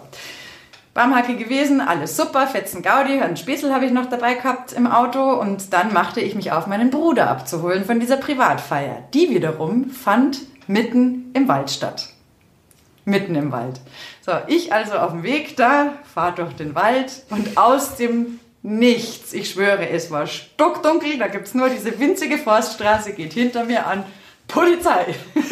Barmhacki 0.95 1.35
gewesen, 1.35 1.81
alles 1.81 2.17
super, 2.17 2.47
fetzen 2.47 2.83
Gaudi, 2.83 3.21
einen 3.21 3.37
Späßel 3.37 3.73
habe 3.73 3.85
ich 3.85 3.93
noch 3.93 4.07
dabei 4.07 4.35
gehabt 4.35 4.73
im 4.73 4.87
Auto 4.87 5.35
und 5.35 5.75
dann 5.75 5.93
machte 5.93 6.21
ich 6.21 6.35
mich 6.35 6.53
auf, 6.53 6.67
meinen 6.67 6.91
Bruder 6.91 7.29
abzuholen 7.29 7.85
von 7.85 8.01
dieser 8.01 8.17
Privatfeier. 8.17 9.05
Die 9.13 9.29
wiederum 9.29 9.91
fand 9.91 10.39
mitten 10.67 11.31
im 11.35 11.49
Wald 11.49 11.71
statt 11.71 12.16
mitten 13.07 13.35
im 13.35 13.53
Wald. 13.53 13.81
So, 14.21 14.33
ich 14.47 14.73
also 14.73 14.99
auf 14.99 15.13
dem 15.13 15.23
Weg 15.23 15.57
da, 15.57 15.95
fahre 16.13 16.35
durch 16.35 16.55
den 16.55 16.75
Wald 16.75 17.25
und 17.31 17.57
aus 17.57 17.97
dem 17.97 18.41
Nichts, 18.63 19.33
ich 19.33 19.51
schwöre, 19.51 19.89
es 19.91 20.11
war 20.11 20.27
stockdunkel, 20.27 21.19
da 21.19 21.29
gibt's 21.29 21.55
nur 21.55 21.69
diese 21.69 22.01
winzige 22.01 22.37
Forststraße, 22.37 23.13
geht 23.13 23.33
hinter 23.33 23.65
mir 23.65 23.87
an, 23.87 24.03
Polizei. 24.49 25.15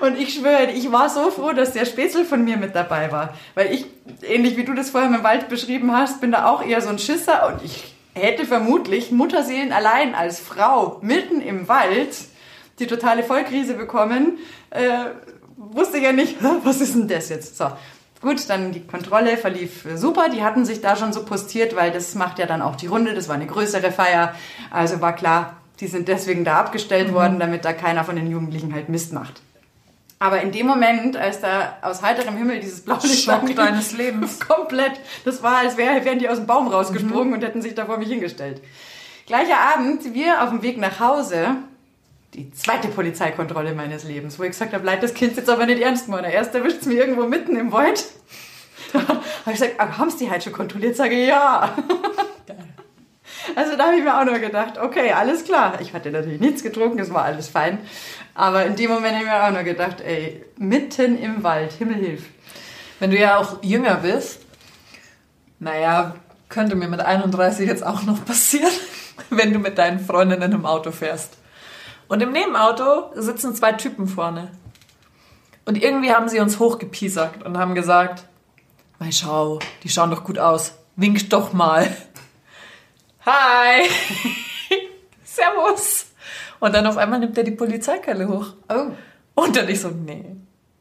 Und 0.00 0.18
ich 0.18 0.34
schwöre, 0.34 0.70
ich 0.72 0.90
war 0.90 1.08
so 1.08 1.30
froh, 1.30 1.52
dass 1.52 1.72
der 1.72 1.86
Spätzle 1.86 2.24
von 2.24 2.44
mir 2.44 2.56
mit 2.56 2.74
dabei 2.74 3.12
war. 3.12 3.34
Weil 3.54 3.72
ich, 3.72 3.86
ähnlich 4.22 4.56
wie 4.56 4.64
du 4.64 4.74
das 4.74 4.90
vorher 4.90 5.08
im 5.08 5.22
Wald 5.22 5.48
beschrieben 5.48 5.96
hast, 5.96 6.20
bin 6.20 6.32
da 6.32 6.46
auch 6.46 6.64
eher 6.64 6.80
so 6.80 6.88
ein 6.88 6.98
Schisser 6.98 7.46
und 7.46 7.64
ich 7.64 7.94
hätte 8.14 8.44
vermutlich 8.44 9.10
Mutterseelen 9.10 9.72
allein 9.72 10.14
als 10.14 10.40
Frau 10.40 10.98
mitten 11.02 11.40
im 11.40 11.68
Wald 11.68 12.16
die 12.78 12.86
totale 12.86 13.22
Vollkrise 13.22 13.74
bekommen, 13.74 14.38
äh, 14.70 15.06
wusste 15.56 15.98
ja 15.98 16.12
nicht, 16.12 16.36
was 16.64 16.80
ist 16.80 16.94
denn 16.94 17.08
das 17.08 17.28
jetzt? 17.28 17.56
So. 17.56 17.66
Gut, 18.20 18.48
dann 18.48 18.72
die 18.72 18.86
Kontrolle 18.86 19.36
verlief 19.36 19.86
super. 19.96 20.28
Die 20.30 20.42
hatten 20.42 20.64
sich 20.64 20.80
da 20.80 20.96
schon 20.96 21.12
so 21.12 21.24
postiert, 21.24 21.76
weil 21.76 21.90
das 21.90 22.14
macht 22.14 22.38
ja 22.38 22.46
dann 22.46 22.62
auch 22.62 22.76
die 22.76 22.86
Runde. 22.86 23.12
Das 23.14 23.28
war 23.28 23.34
eine 23.34 23.46
größere 23.46 23.92
Feier. 23.92 24.34
Also 24.70 25.02
war 25.02 25.14
klar, 25.14 25.56
die 25.80 25.88
sind 25.88 26.08
deswegen 26.08 26.44
da 26.44 26.58
abgestellt 26.58 27.08
mhm. 27.08 27.14
worden, 27.14 27.38
damit 27.38 27.64
da 27.64 27.72
keiner 27.74 28.04
von 28.04 28.16
den 28.16 28.30
Jugendlichen 28.30 28.72
halt 28.72 28.88
Mist 28.88 29.12
macht. 29.12 29.42
Aber 30.18 30.40
in 30.40 30.52
dem 30.52 30.66
Moment, 30.66 31.18
als 31.18 31.40
da 31.40 31.76
aus 31.82 32.00
heiterem 32.00 32.36
Himmel 32.36 32.60
dieses 32.60 32.80
Blaulicht 32.80 33.24
Schock 33.24 33.54
deines 33.54 33.92
Lebens. 33.92 34.40
komplett, 34.48 34.92
das 35.26 35.42
war, 35.42 35.58
als 35.58 35.76
wären 35.76 36.18
die 36.18 36.28
aus 36.28 36.38
dem 36.38 36.46
Baum 36.46 36.68
rausgesprungen 36.68 37.28
mhm. 37.28 37.34
und 37.34 37.44
hätten 37.44 37.60
sich 37.60 37.74
da 37.74 37.84
vor 37.84 37.98
mich 37.98 38.08
hingestellt. 38.08 38.62
Gleicher 39.26 39.58
Abend, 39.58 40.14
wir 40.14 40.42
auf 40.42 40.50
dem 40.50 40.62
Weg 40.62 40.78
nach 40.78 40.98
Hause, 40.98 41.56
die 42.34 42.50
zweite 42.52 42.88
Polizeikontrolle 42.88 43.74
meines 43.74 44.04
Lebens, 44.04 44.38
wo 44.38 44.42
ich 44.42 44.50
gesagt 44.50 44.72
habe, 44.72 44.84
leid 44.84 45.02
das 45.02 45.14
Kind 45.14 45.36
jetzt 45.36 45.48
aber 45.48 45.66
nicht 45.66 45.80
ernst 45.80 46.08
machen. 46.08 46.24
Erst 46.24 46.54
erwischt 46.54 46.80
es 46.80 46.86
mich 46.86 46.96
irgendwo 46.96 47.24
mitten 47.26 47.56
im 47.56 47.72
Wald. 47.72 48.04
Da 48.92 49.00
habe 49.00 49.22
ich 49.46 49.52
gesagt, 49.54 49.78
haben 49.78 50.10
Sie 50.10 50.18
die 50.18 50.30
halt 50.30 50.44
schon 50.44 50.52
kontrolliert? 50.52 50.94
Sage 50.94 51.26
ja. 51.26 51.76
Also 53.56 53.76
da 53.76 53.86
habe 53.86 53.96
ich 53.96 54.04
mir 54.04 54.18
auch 54.18 54.24
nur 54.24 54.38
gedacht, 54.38 54.78
okay, 54.78 55.12
alles 55.12 55.44
klar. 55.44 55.80
Ich 55.80 55.92
hatte 55.92 56.10
natürlich 56.10 56.40
nichts 56.40 56.62
getrunken, 56.62 56.98
es 56.98 57.12
war 57.12 57.24
alles 57.24 57.48
fein. 57.48 57.78
Aber 58.34 58.64
in 58.64 58.76
dem 58.76 58.90
Moment 58.90 59.14
habe 59.14 59.24
ich 59.24 59.30
mir 59.30 59.44
auch 59.44 59.50
nur 59.50 59.62
gedacht, 59.62 60.00
ey, 60.00 60.44
mitten 60.58 61.18
im 61.18 61.42
Wald, 61.42 61.72
Himmel 61.72 61.96
hilf. 61.96 62.22
Wenn 63.00 63.10
du 63.10 63.18
ja 63.18 63.36
auch 63.36 63.62
jünger 63.62 63.96
bist, 63.96 64.40
naja, 65.58 66.14
könnte 66.48 66.76
mir 66.76 66.88
mit 66.88 67.00
31 67.00 67.66
jetzt 67.66 67.84
auch 67.84 68.02
noch 68.04 68.24
passieren, 68.24 68.72
wenn 69.30 69.52
du 69.52 69.58
mit 69.58 69.76
deinen 69.76 70.00
Freundinnen 70.00 70.52
im 70.52 70.66
Auto 70.66 70.90
fährst. 70.90 71.36
Und 72.14 72.20
im 72.20 72.30
Nebenauto 72.30 73.10
sitzen 73.16 73.56
zwei 73.56 73.72
Typen 73.72 74.06
vorne. 74.06 74.52
Und 75.64 75.82
irgendwie 75.82 76.12
haben 76.12 76.28
sie 76.28 76.38
uns 76.38 76.60
hochgepiesackt 76.60 77.42
und 77.42 77.58
haben 77.58 77.74
gesagt, 77.74 78.26
Mei, 79.00 79.10
schau, 79.10 79.58
die 79.82 79.88
schauen 79.88 80.12
doch 80.12 80.22
gut 80.22 80.38
aus. 80.38 80.76
Winkt 80.94 81.32
doch 81.32 81.52
mal. 81.52 81.90
Hi. 83.26 83.88
Servus. 85.24 86.06
Und 86.60 86.76
dann 86.76 86.86
auf 86.86 86.98
einmal 86.98 87.18
nimmt 87.18 87.36
er 87.36 87.42
die 87.42 87.50
Polizeikeile 87.50 88.28
hoch. 88.28 88.52
Oh. 88.68 88.92
Und 89.34 89.56
dann 89.56 89.68
ich 89.68 89.80
so, 89.80 89.88
nee, 89.88 90.36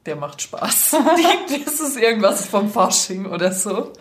der 0.05 0.15
macht 0.15 0.39
Spaß. 0.39 0.97
Das 1.65 1.79
ist 1.79 1.97
irgendwas 1.97 2.45
vom 2.45 2.69
Fasching 2.69 3.25
oder 3.25 3.51
so. 3.51 3.91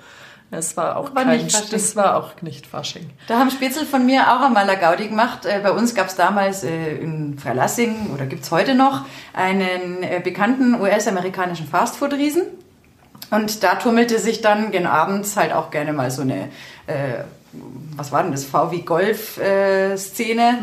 Das 0.53 0.77
war 0.77 0.97
auch 0.99 1.15
War 1.15 1.25
kein, 1.25 1.49
das 1.49 1.97
war 1.97 2.17
auch 2.17 2.41
nicht 2.43 2.67
Fasching. 2.67 3.09
Da 3.27 3.39
haben 3.39 3.51
Spätzl 3.51 3.85
von 3.87 4.05
mir 4.07 4.33
auch 4.35 4.41
einmal 4.43 4.69
eine 4.69 4.79
Gaudi 4.79 5.09
gemacht. 5.09 5.47
Äh, 5.47 5.61
Bei 5.63 5.73
uns 5.73 5.95
gab 5.95 6.09
es 6.09 6.15
damals 6.15 6.63
äh, 6.63 6.97
in 6.97 7.39
Freilassing 7.39 8.11
oder 8.15 8.27
gibt 8.27 8.45
es 8.45 8.51
heute 8.51 8.75
noch 8.75 9.07
einen 9.33 10.03
äh, 10.03 10.21
bekannten 10.23 10.79
US-amerikanischen 10.81 11.67
Fastfood-Riesen. 11.67 12.43
Und 13.31 13.63
da 13.63 13.77
tummelte 13.77 14.19
sich 14.19 14.43
dann 14.43 14.71
gen 14.73 14.87
Abends 14.87 15.39
halt 15.39 15.55
auch 15.55 15.71
gerne 15.71 15.95
mal 15.95 16.11
so 16.11 16.21
eine, 16.21 16.51
äh, 16.87 17.25
was 17.97 18.13
war 18.13 18.23
denn 18.23 18.33
das, 18.33 18.45
VW-Golf-Szene. 18.45 20.59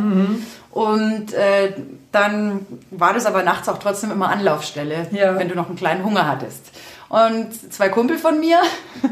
Und 0.71 1.33
äh, 1.33 1.73
dann 2.11 2.67
war 2.91 3.15
das 3.15 3.25
aber 3.25 3.41
nachts 3.41 3.67
auch 3.69 3.79
trotzdem 3.79 4.11
immer 4.11 4.29
Anlaufstelle, 4.29 5.07
Ja. 5.11 5.35
wenn 5.39 5.49
du 5.49 5.55
noch 5.55 5.65
einen 5.67 5.77
kleinen 5.77 6.05
Hunger 6.05 6.27
hattest. 6.27 6.69
Und 7.09 7.49
zwei 7.73 7.89
Kumpel 7.89 8.19
von 8.19 8.39
mir 8.39 8.59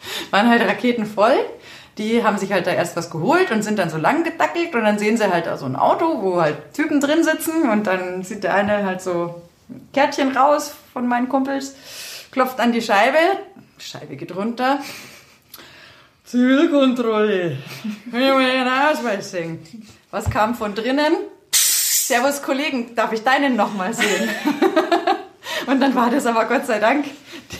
waren 0.30 0.48
halt 0.48 0.62
raketenvoll. 0.62 1.36
Die 1.98 2.22
haben 2.22 2.38
sich 2.38 2.52
halt 2.52 2.66
da 2.66 2.70
erst 2.70 2.96
was 2.96 3.10
geholt 3.10 3.50
und 3.50 3.62
sind 3.62 3.78
dann 3.78 3.90
so 3.90 3.96
lang 3.96 4.22
gedackelt 4.22 4.74
und 4.74 4.84
dann 4.84 4.98
sehen 4.98 5.16
sie 5.16 5.32
halt 5.32 5.46
da 5.46 5.56
so 5.56 5.66
ein 5.66 5.74
Auto, 5.74 6.22
wo 6.22 6.40
halt 6.40 6.72
Typen 6.72 7.00
drin 7.00 7.24
sitzen 7.24 7.68
und 7.68 7.88
dann 7.88 8.22
sieht 8.22 8.44
der 8.44 8.54
eine 8.54 8.86
halt 8.86 9.02
so 9.02 9.42
ein 9.68 9.88
Kärtchen 9.92 10.36
raus 10.36 10.72
von 10.92 11.08
meinen 11.08 11.28
Kumpels, 11.28 11.74
klopft 12.30 12.60
an 12.60 12.70
die 12.70 12.82
Scheibe, 12.82 13.18
Scheibe 13.78 14.14
geht 14.16 14.34
runter. 14.34 14.78
Zielkontrolle. 16.24 17.56
Kann 18.10 18.20
ich 18.20 18.28
Ihren 18.28 18.68
Ausweis 18.68 19.30
sehen? 19.30 19.58
Was 20.10 20.28
kam 20.28 20.54
von 20.54 20.74
drinnen? 20.74 21.16
Servus 21.52 22.42
Kollegen, 22.42 22.94
darf 22.94 23.12
ich 23.12 23.22
deinen 23.22 23.56
nochmal 23.56 23.94
sehen? 23.94 24.28
Und 25.66 25.80
dann 25.80 25.94
war 25.94 26.10
das 26.10 26.26
aber 26.26 26.44
Gott 26.46 26.66
sei 26.66 26.78
Dank, 26.78 27.06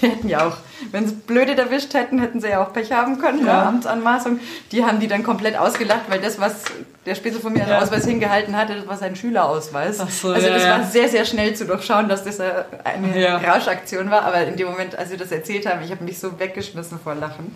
die 0.00 0.08
hätten 0.08 0.28
ja 0.28 0.46
auch, 0.46 0.56
wenn 0.92 1.06
sie 1.08 1.14
blöde 1.14 1.56
erwischt 1.56 1.94
hätten, 1.94 2.18
hätten 2.20 2.40
sie 2.40 2.48
ja 2.48 2.62
auch 2.64 2.72
Pech 2.72 2.92
haben 2.92 3.18
können, 3.18 3.40
ja. 3.40 3.46
Ja. 3.62 3.68
Amtsanmaßung. 3.68 4.40
Die 4.72 4.84
haben 4.84 5.00
die 5.00 5.08
dann 5.08 5.22
komplett 5.22 5.56
ausgelacht, 5.58 6.02
weil 6.08 6.20
das, 6.20 6.38
was 6.40 6.62
der 7.06 7.14
Spätzle 7.14 7.40
von 7.40 7.52
mir 7.52 7.60
als 7.62 7.70
Ja. 7.70 7.78
Ausweis 7.80 8.04
hingehalten 8.06 8.56
hatte, 8.56 8.74
das 8.76 8.86
war 8.86 8.96
sein 8.96 9.16
Schülerausweis. 9.16 9.98
So, 9.98 10.30
also 10.32 10.48
das 10.48 10.62
ja. 10.62 10.78
war 10.78 10.84
sehr, 10.84 11.08
sehr 11.08 11.24
schnell 11.24 11.54
zu 11.54 11.64
durchschauen, 11.64 12.08
dass 12.08 12.24
das 12.24 12.38
eine 12.40 13.20
Ja. 13.20 13.36
Rauschaktion 13.38 14.10
war. 14.10 14.22
Aber 14.22 14.42
in 14.46 14.56
dem 14.56 14.68
Moment, 14.68 14.96
als 14.96 15.10
wir 15.10 15.16
das 15.18 15.32
erzählt 15.32 15.66
haben, 15.66 15.82
ich 15.82 15.90
habe 15.90 16.04
mich 16.04 16.18
so 16.18 16.38
weggeschmissen 16.38 16.98
vor 17.02 17.14
Lachen. 17.14 17.54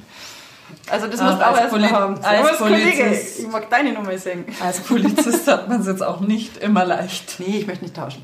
Also 0.88 1.07
das 1.07 1.20
du 1.20 1.24
auch 1.26 1.38
als 1.40 1.59
erst 1.59 1.70
Poli- 1.70 1.83
mal 1.83 1.92
haben. 1.92 2.18
als 2.24 2.57
Kollege, 2.59 3.05
Polizist. 3.05 3.40
ich 3.40 3.48
mag 3.48 3.68
deine 3.68 3.92
Nummer 3.92 4.16
singen. 4.16 4.46
Als 4.64 4.81
Polizist 4.81 5.46
hat 5.46 5.68
man 5.68 5.81
es 5.83 5.87
jetzt 5.87 6.02
auch 6.02 6.20
nicht 6.20 6.57
immer 6.62 6.85
leicht. 6.87 7.38
Nee, 7.40 7.59
ich 7.59 7.66
möchte 7.66 7.85
nicht 7.85 7.94
tauschen. 7.94 8.22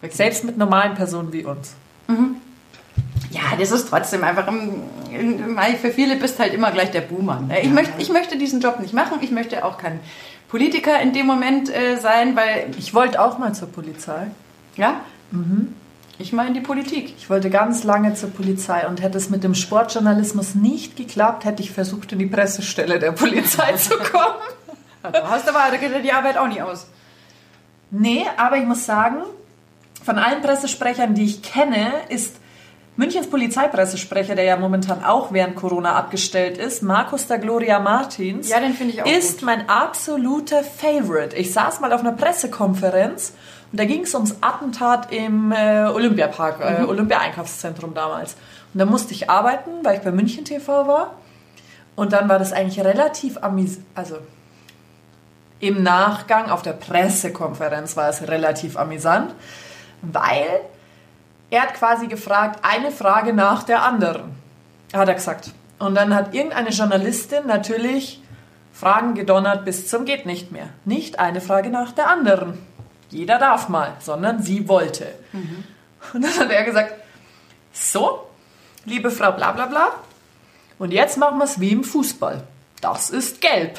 Wirklich. 0.00 0.16
Selbst 0.16 0.44
mit 0.44 0.56
normalen 0.56 0.94
Personen 0.94 1.30
wie 1.34 1.44
uns. 1.44 1.74
Ja, 3.30 3.42
das 3.58 3.70
ist 3.70 3.88
trotzdem 3.88 4.24
einfach, 4.24 4.48
im- 4.48 4.82
im- 5.12 5.54
Mai, 5.54 5.74
für 5.76 5.90
viele 5.90 6.16
bist 6.16 6.38
halt 6.38 6.52
immer 6.52 6.70
gleich 6.72 6.90
der 6.90 7.02
Buhmann. 7.02 7.46
ne? 7.48 7.60
Ich, 7.60 7.70
möchte, 7.70 7.92
ich 7.98 8.08
möchte 8.10 8.36
diesen 8.36 8.60
Job 8.60 8.80
nicht 8.80 8.92
machen, 8.92 9.18
ich 9.20 9.30
möchte 9.30 9.64
auch 9.64 9.78
kein 9.78 10.00
Politiker 10.48 11.00
in 11.00 11.12
dem 11.12 11.26
Moment 11.26 11.68
äh, 11.74 11.96
sein, 11.96 12.34
weil, 12.34 12.70
Ich 12.78 12.92
wollte 12.92 13.20
auch 13.22 13.38
mal 13.38 13.54
zur 13.54 13.68
Polizei. 13.68 14.26
ja, 14.76 15.00
ich 16.18 16.32
mal 16.34 16.46
in 16.48 16.54
die 16.54 16.60
Politik. 16.60 17.14
Ich 17.16 17.30
wollte 17.30 17.48
ganz 17.50 17.82
lange 17.84 18.12
zur 18.14 18.30
Polizei 18.30 18.86
und 18.86 19.00
hätte 19.00 19.16
es 19.16 19.30
mit 19.30 19.42
dem 19.44 19.54
Sportjournalismus 19.54 20.54
nicht 20.56 20.96
geklappt, 20.96 21.44
hätte 21.46 21.62
ich 21.62 21.70
versucht, 21.70 22.12
in 22.12 22.18
die 22.18 22.26
Pressestelle 22.26 22.98
der 22.98 23.12
Polizei 23.12 23.72
zu 23.74 23.96
kommen. 24.12 24.34
Da 25.02 25.30
hast 25.30 25.46
du 25.46 25.50
aber, 25.54 25.70
da 25.70 25.76
geht 25.78 25.92
ja 25.92 26.00
die 26.00 26.12
Arbeit 26.12 26.36
auch 26.36 26.48
nicht 26.48 26.60
aus. 26.62 26.88
Nee, 27.90 28.26
aber 28.36 28.56
ich 28.58 28.64
muss 28.66 28.84
sagen, 28.84 29.18
von 30.04 30.18
allen 30.18 30.42
Pressesprechern, 30.42 31.14
die 31.14 31.24
ich 31.24 31.42
kenne, 31.42 31.92
ist 32.08 32.36
Münchens 32.96 33.28
Polizeipressesprecher, 33.28 34.34
der 34.34 34.44
ja 34.44 34.56
momentan 34.56 35.04
auch 35.04 35.32
während 35.32 35.56
Corona 35.56 35.94
abgestellt 35.94 36.58
ist, 36.58 36.82
Markus 36.82 37.26
da 37.26 37.36
Gloria 37.36 37.78
Martins, 37.78 38.48
Ja, 38.48 38.60
den 38.60 38.74
ich 38.88 39.02
auch 39.02 39.06
ist 39.06 39.38
gut. 39.38 39.46
mein 39.46 39.68
absoluter 39.68 40.62
Favorite. 40.62 41.34
Ich 41.36 41.52
saß 41.52 41.80
mal 41.80 41.92
auf 41.92 42.00
einer 42.00 42.12
Pressekonferenz 42.12 43.32
und 43.72 43.80
da 43.80 43.84
ging 43.84 44.02
es 44.02 44.14
ums 44.14 44.36
Attentat 44.40 45.12
im 45.12 45.52
äh, 45.52 45.84
Olympiapark, 45.86 46.60
äh, 46.60 46.82
Olympia-Einkaufszentrum 46.82 47.94
damals. 47.94 48.34
Und 48.74 48.80
da 48.80 48.84
musste 48.84 49.14
ich 49.14 49.30
arbeiten, 49.30 49.70
weil 49.82 49.96
ich 49.98 50.02
bei 50.02 50.10
München 50.12 50.44
TV 50.44 50.86
war. 50.86 51.14
Und 51.96 52.12
dann 52.12 52.28
war 52.28 52.38
das 52.38 52.52
eigentlich 52.52 52.84
relativ 52.84 53.38
amis 53.42 53.78
also 53.94 54.18
im 55.60 55.82
Nachgang 55.82 56.50
auf 56.50 56.62
der 56.62 56.72
Pressekonferenz 56.72 57.96
war 57.96 58.08
es 58.08 58.22
relativ 58.26 58.78
amüsant, 58.78 59.34
weil 60.00 60.60
er 61.50 61.62
hat 61.62 61.74
quasi 61.74 62.06
gefragt, 62.06 62.60
eine 62.62 62.90
Frage 62.90 63.32
nach 63.32 63.62
der 63.62 63.82
anderen, 63.82 64.34
hat 64.92 65.08
er 65.08 65.14
gesagt. 65.14 65.52
Und 65.78 65.94
dann 65.94 66.14
hat 66.14 66.34
irgendeine 66.34 66.70
Journalistin 66.70 67.46
natürlich 67.46 68.22
Fragen 68.72 69.14
gedonnert 69.14 69.64
bis 69.64 69.88
zum 69.88 70.04
geht 70.04 70.26
nicht 70.26 70.52
mehr. 70.52 70.68
Nicht 70.84 71.18
eine 71.18 71.40
Frage 71.40 71.70
nach 71.70 71.92
der 71.92 72.08
anderen. 72.08 72.58
Jeder 73.10 73.38
darf 73.38 73.68
mal, 73.68 73.94
sondern 73.98 74.42
sie 74.42 74.68
wollte. 74.68 75.06
Und 76.12 76.24
dann 76.24 76.38
hat 76.38 76.50
er 76.50 76.64
gesagt, 76.64 76.94
so, 77.72 78.26
liebe 78.84 79.10
Frau 79.10 79.32
bla 79.32 79.52
bla 79.52 79.66
bla, 79.66 79.92
und 80.80 80.92
jetzt 80.92 81.18
machen 81.18 81.36
wir 81.36 81.44
es 81.44 81.60
wie 81.60 81.72
im 81.72 81.84
Fußball. 81.84 82.42
Das 82.80 83.10
ist 83.10 83.42
gelb. 83.42 83.78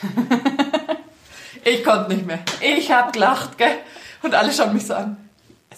ich 1.64 1.84
konnte 1.84 2.14
nicht 2.14 2.26
mehr. 2.26 2.38
Ich 2.62 2.90
hab 2.90 3.12
gelacht, 3.12 3.58
gell? 3.58 3.76
Und 4.22 4.34
alle 4.34 4.50
schauen 4.50 4.72
mich 4.72 4.86
so 4.86 4.94
an. 4.94 5.27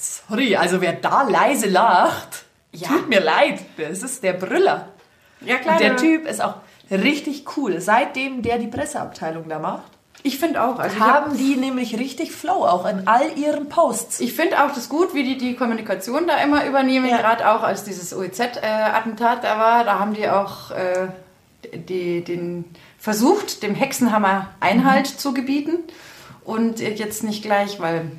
Sorry, 0.01 0.57
also 0.57 0.81
wer 0.81 0.95
da 0.95 1.23
leise 1.23 1.69
lacht, 1.69 2.45
Ja. 2.73 2.89
tut 2.89 3.09
mir 3.09 3.21
leid. 3.21 3.61
Das 3.77 4.03
ist 4.03 4.23
der 4.23 4.33
Brüller. 4.35 4.89
Ja, 5.41 5.57
klar. 5.57 5.75
Und 5.75 5.81
der 5.81 5.97
Typ 5.97 6.27
ist 6.27 6.41
auch 6.43 6.55
richtig 6.91 7.45
cool. 7.57 7.81
Seitdem 7.81 8.43
der 8.43 8.59
die 8.59 8.67
Presseabteilung 8.69 9.49
da 9.49 9.59
macht, 9.59 9.91
Ich 10.23 10.39
finde 10.39 10.63
auch. 10.63 10.79
Also 10.79 10.99
haben 11.01 11.37
die 11.39 11.57
nämlich 11.57 11.99
richtig 11.99 12.33
Flow 12.33 12.67
auch 12.67 12.85
in 12.85 13.09
all 13.09 13.39
ihren 13.39 13.71
Posts. 13.71 14.21
Ich 14.21 14.35
finde 14.35 14.63
auch 14.63 14.71
das 14.75 14.91
gut, 14.91 15.15
wie 15.15 15.23
die 15.25 15.39
die 15.39 15.57
Kommunikation 15.57 16.27
da 16.27 16.37
immer 16.43 16.67
übernehmen. 16.67 17.09
Ja. 17.09 17.17
Gerade 17.17 17.51
auch 17.51 17.63
als 17.63 17.85
dieses 17.85 18.13
OEZ-Attentat 18.15 19.43
da 19.45 19.59
war, 19.59 19.85
da 19.85 19.99
haben 19.99 20.13
die 20.13 20.29
auch 20.29 20.71
äh, 20.73 21.09
die, 21.75 22.23
den 22.23 22.67
versucht, 22.99 23.63
dem 23.63 23.75
Hexenhammer 23.75 24.49
Einhalt 24.61 25.11
Mhm. 25.15 25.19
zu 25.19 25.33
gebieten. 25.33 25.79
Und 26.45 26.81
jetzt 26.81 27.23
nicht 27.25 27.43
gleich, 27.43 27.81
weil 27.81 28.11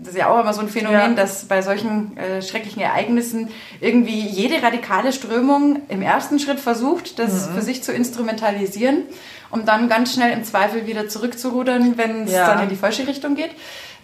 das 0.00 0.14
ist 0.14 0.18
ja 0.18 0.28
auch 0.28 0.40
immer 0.40 0.52
so 0.54 0.60
ein 0.60 0.68
Phänomen, 0.68 0.98
Ja. 1.00 1.14
dass 1.14 1.44
bei 1.44 1.62
solchen 1.62 2.16
äh, 2.16 2.42
schrecklichen 2.42 2.80
Ereignissen 2.82 3.48
irgendwie 3.80 4.20
jede 4.20 4.62
radikale 4.62 5.12
Strömung 5.12 5.82
im 5.88 6.02
ersten 6.02 6.38
Schritt 6.38 6.60
versucht, 6.60 7.18
das 7.18 7.48
Mhm. 7.50 7.54
für 7.54 7.62
sich 7.62 7.82
zu 7.82 7.92
instrumentalisieren, 7.92 9.02
um 9.50 9.64
dann 9.64 9.88
ganz 9.88 10.14
schnell 10.14 10.32
im 10.32 10.44
Zweifel 10.44 10.86
wieder 10.86 11.08
zurückzurudern, 11.08 11.96
wenn 11.98 12.24
es 12.24 12.32
Ja. 12.32 12.46
dann 12.54 12.62
in 12.64 12.68
die 12.68 12.76
falsche 12.76 13.06
Richtung 13.06 13.34
geht. 13.34 13.50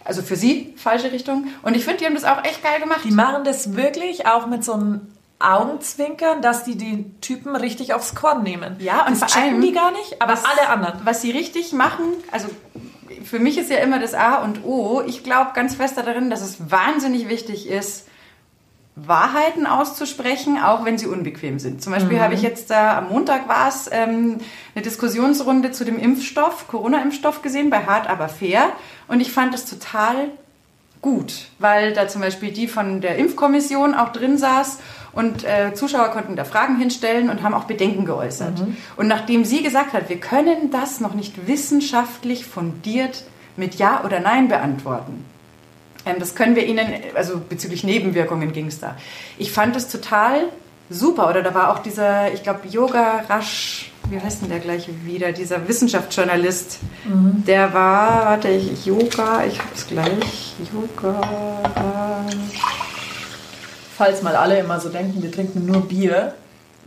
Also 0.05 0.23
für 0.23 0.37
sie 0.37 0.73
falsche 0.77 1.13
Richtung. 1.13 1.49
Und 1.63 1.77
ich 1.77 1.85
finde, 1.85 1.99
die 1.99 2.07
haben 2.07 2.15
das 2.15 2.25
auch 2.25 2.43
echt 2.45 2.63
geil 2.63 2.81
gemacht. 2.81 3.01
Die 3.05 3.11
machen 3.11 3.45
das 3.45 3.77
wirklich 3.77 4.27
auch 4.27 4.47
mit 4.47 4.65
so 4.65 4.73
einem 4.75 5.01
Augenzwinkern, 5.41 6.43
dass 6.43 6.65
die 6.65 6.77
die 6.77 7.05
Typen 7.21 7.55
richtig 7.57 7.95
aufs 7.95 8.15
Korn 8.15 8.43
nehmen. 8.43 8.77
Ja, 8.81 9.07
und 9.07 9.21
das 9.21 9.33
vor 9.33 9.43
allem, 9.43 9.61
die 9.61 9.73
gar 9.73 9.93
nicht, 9.93 10.21
aber 10.21 10.33
was- 10.33 10.45
alle 10.45 10.69
anderen. 10.69 11.01
Was 11.05 11.23
sie 11.23 11.31
richtig 11.31 11.73
machen, 11.73 12.05
also 12.33 12.49
für 13.25 13.39
mich 13.39 13.59
ist 13.59 13.71
ja 13.71 13.79
immer 13.79 13.99
das 13.99 14.15
A 14.15 14.37
und 14.37 14.65
O. 14.65 15.03
Ich 15.07 15.25
glaube 15.25 15.51
ganz 15.55 15.75
fest 15.75 15.97
darin, 15.97 16.31
dass 16.31 16.43
es 16.43 16.71
wahnsinnig 16.71 17.29
wichtig 17.29 17.69
ist, 17.69 18.07
Wahrheiten 19.07 19.67
auszusprechen, 19.67 20.59
auch 20.59 20.85
wenn 20.85 20.99
sie 20.99 21.07
unbequem 21.07 21.59
sind. 21.59 21.83
Zum 21.83 21.93
Beispiel 21.93 22.21
habe 22.21 22.35
ich 22.35 22.43
jetzt 22.43 22.71
da 22.71 22.99
am 22.99 23.11
Montag 23.11 23.49
war 23.49 23.69
es 23.69 23.89
ähm, 23.93 24.39
eine 24.75 24.83
Diskussionsrunde 24.83 25.71
zu 25.71 25.85
dem 25.85 25.99
Impfstoff, 25.99 26.67
Corona-Impfstoff 26.67 27.43
gesehen 27.43 27.71
bei 27.71 27.85
Hart 27.87 28.09
aber 28.09 28.29
fair 28.29 28.71
und 29.07 29.21
ich 29.21 29.31
fand 29.31 29.55
das 29.55 29.67
total 29.67 30.31
gut, 31.01 31.49
weil 31.61 31.93
da 31.93 32.09
zum 32.09 32.23
Beispiel 32.23 32.51
die 32.51 32.67
von 32.67 33.01
der 33.01 33.17
Impfkommission 33.17 33.95
auch 33.95 34.09
drin 34.09 34.37
saß 34.37 34.79
und 35.19 35.43
äh, 35.43 35.75
Zuschauer 35.75 36.11
konnten 36.11 36.37
da 36.37 36.45
Fragen 36.45 36.79
hinstellen 36.79 37.29
und 37.29 37.43
haben 37.43 37.53
auch 37.53 37.65
Bedenken 37.65 38.05
geäußert. 38.05 38.61
Und 38.97 39.09
nachdem 39.09 39.45
sie 39.45 39.65
gesagt 39.65 39.93
hat, 39.93 40.09
wir 40.09 40.21
können 40.21 40.71
das 40.71 41.01
noch 41.01 41.13
nicht 41.13 41.49
wissenschaftlich 41.49 42.47
fundiert 42.47 43.25
mit 43.57 43.75
Ja 43.75 44.05
oder 44.05 44.21
Nein 44.21 44.47
beantworten, 44.47 45.25
ähm, 46.07 46.21
das 46.21 46.37
können 46.37 46.55
wir 46.55 46.65
Ihnen, 46.67 46.87
also 47.17 47.41
bezüglich 47.49 47.83
Nebenwirkungen 47.83 48.53
ging 48.53 48.69
es 48.69 48.79
da. 48.79 48.95
Ich 49.39 49.51
fand 49.51 49.75
das 49.75 49.89
total 49.89 50.51
super. 50.89 51.29
Oder 51.29 51.43
da 51.43 51.53
war 51.53 51.73
auch 51.73 51.81
dieser, 51.81 52.33
ich 52.33 52.45
glaube, 52.45 52.69
Yoga 52.69 53.25
Rasch, 53.29 53.91
wie 54.11 54.21
heißt 54.21 54.43
denn 54.43 54.51
der 54.51 54.61
gleiche 54.61 54.93
wieder, 55.05 55.33
dieser 55.33 55.67
Wissenschaftsjournalist. 55.67 56.79
Der 57.45 57.75
war, 57.75 58.27
warte, 58.27 58.51
ich, 58.51 58.87
Yoga, 58.87 59.45
ich 59.45 59.59
hab's 59.59 59.85
gleich. 59.89 60.55
Yoga 60.73 61.21
Rasch. 61.75 62.88
Falls 63.99 64.23
mal 64.23 64.37
alle 64.37 64.59
immer 64.61 64.79
so 64.81 64.89
denken, 64.89 65.23
wir 65.23 65.31
trinken 65.33 65.67
nur 65.67 65.83
Bier. 65.89 66.35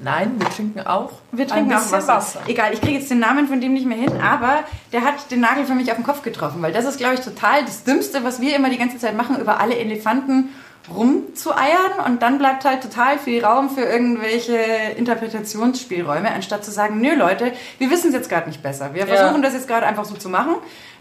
Nein, 0.03 0.35
wir 0.39 0.49
trinken 0.49 0.79
auch. 0.87 1.11
Wir 1.31 1.47
trinken 1.47 1.71
ein 1.73 1.77
auch 1.77 1.91
Wasser. 1.91 2.07
Wasser. 2.07 2.39
Egal, 2.47 2.73
ich 2.73 2.81
kriege 2.81 2.97
jetzt 2.97 3.11
den 3.11 3.19
Namen 3.19 3.47
von 3.47 3.61
dem 3.61 3.73
nicht 3.73 3.85
mehr 3.85 3.97
hin, 3.97 4.13
aber 4.19 4.63
der 4.93 5.01
hat 5.03 5.29
den 5.29 5.41
Nagel 5.41 5.65
für 5.65 5.75
mich 5.75 5.91
auf 5.91 5.97
den 5.97 6.05
Kopf 6.05 6.23
getroffen, 6.23 6.61
weil 6.63 6.71
das 6.73 6.85
ist, 6.85 6.97
glaube 6.97 7.13
ich, 7.15 7.19
total 7.19 7.63
das 7.65 7.83
Dümmste, 7.83 8.23
was 8.23 8.41
wir 8.41 8.55
immer 8.55 8.69
die 8.71 8.77
ganze 8.79 8.97
Zeit 8.97 9.15
machen, 9.15 9.39
über 9.39 9.59
alle 9.59 9.75
Elefanten 9.77 10.49
rumzueiern 10.91 11.99
und 12.07 12.23
dann 12.23 12.39
bleibt 12.39 12.65
halt 12.65 12.81
total 12.81 13.19
viel 13.19 13.45
Raum 13.45 13.69
für 13.69 13.81
irgendwelche 13.81 14.55
Interpretationsspielräume, 14.97 16.31
anstatt 16.31 16.65
zu 16.65 16.71
sagen, 16.71 16.99
nö 17.01 17.13
Leute, 17.15 17.51
wir 17.77 17.91
wissen 17.91 18.07
es 18.09 18.15
jetzt 18.15 18.29
gerade 18.29 18.47
nicht 18.47 18.63
besser. 18.63 18.93
Wir 18.93 19.01
Ja. 19.05 19.15
versuchen 19.15 19.41
das 19.43 19.53
jetzt 19.53 19.67
gerade 19.67 19.85
einfach 19.85 20.05
so 20.05 20.15
zu 20.15 20.29
machen, 20.29 20.55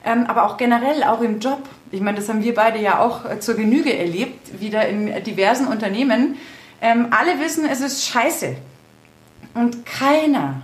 ähm, 0.04 0.26
aber 0.26 0.46
auch 0.46 0.56
generell, 0.56 1.02
auch 1.04 1.20
im 1.20 1.40
Job. 1.40 1.62
Ich 1.90 2.00
meine, 2.00 2.18
das 2.18 2.28
haben 2.28 2.42
wir 2.42 2.54
beide 2.54 2.80
ja 2.80 3.00
auch 3.00 3.24
äh, 3.24 3.40
zur 3.40 3.54
Genüge 3.54 3.96
erlebt, 3.96 4.60
wieder 4.60 4.88
in 4.88 5.22
diversen 5.24 5.66
Unternehmen. 5.66 6.38
Ähm, 6.80 7.08
alle 7.10 7.40
wissen, 7.40 7.66
es 7.66 7.80
ist 7.80 8.06
scheiße. 8.06 8.56
Und 9.54 9.84
keiner 9.84 10.62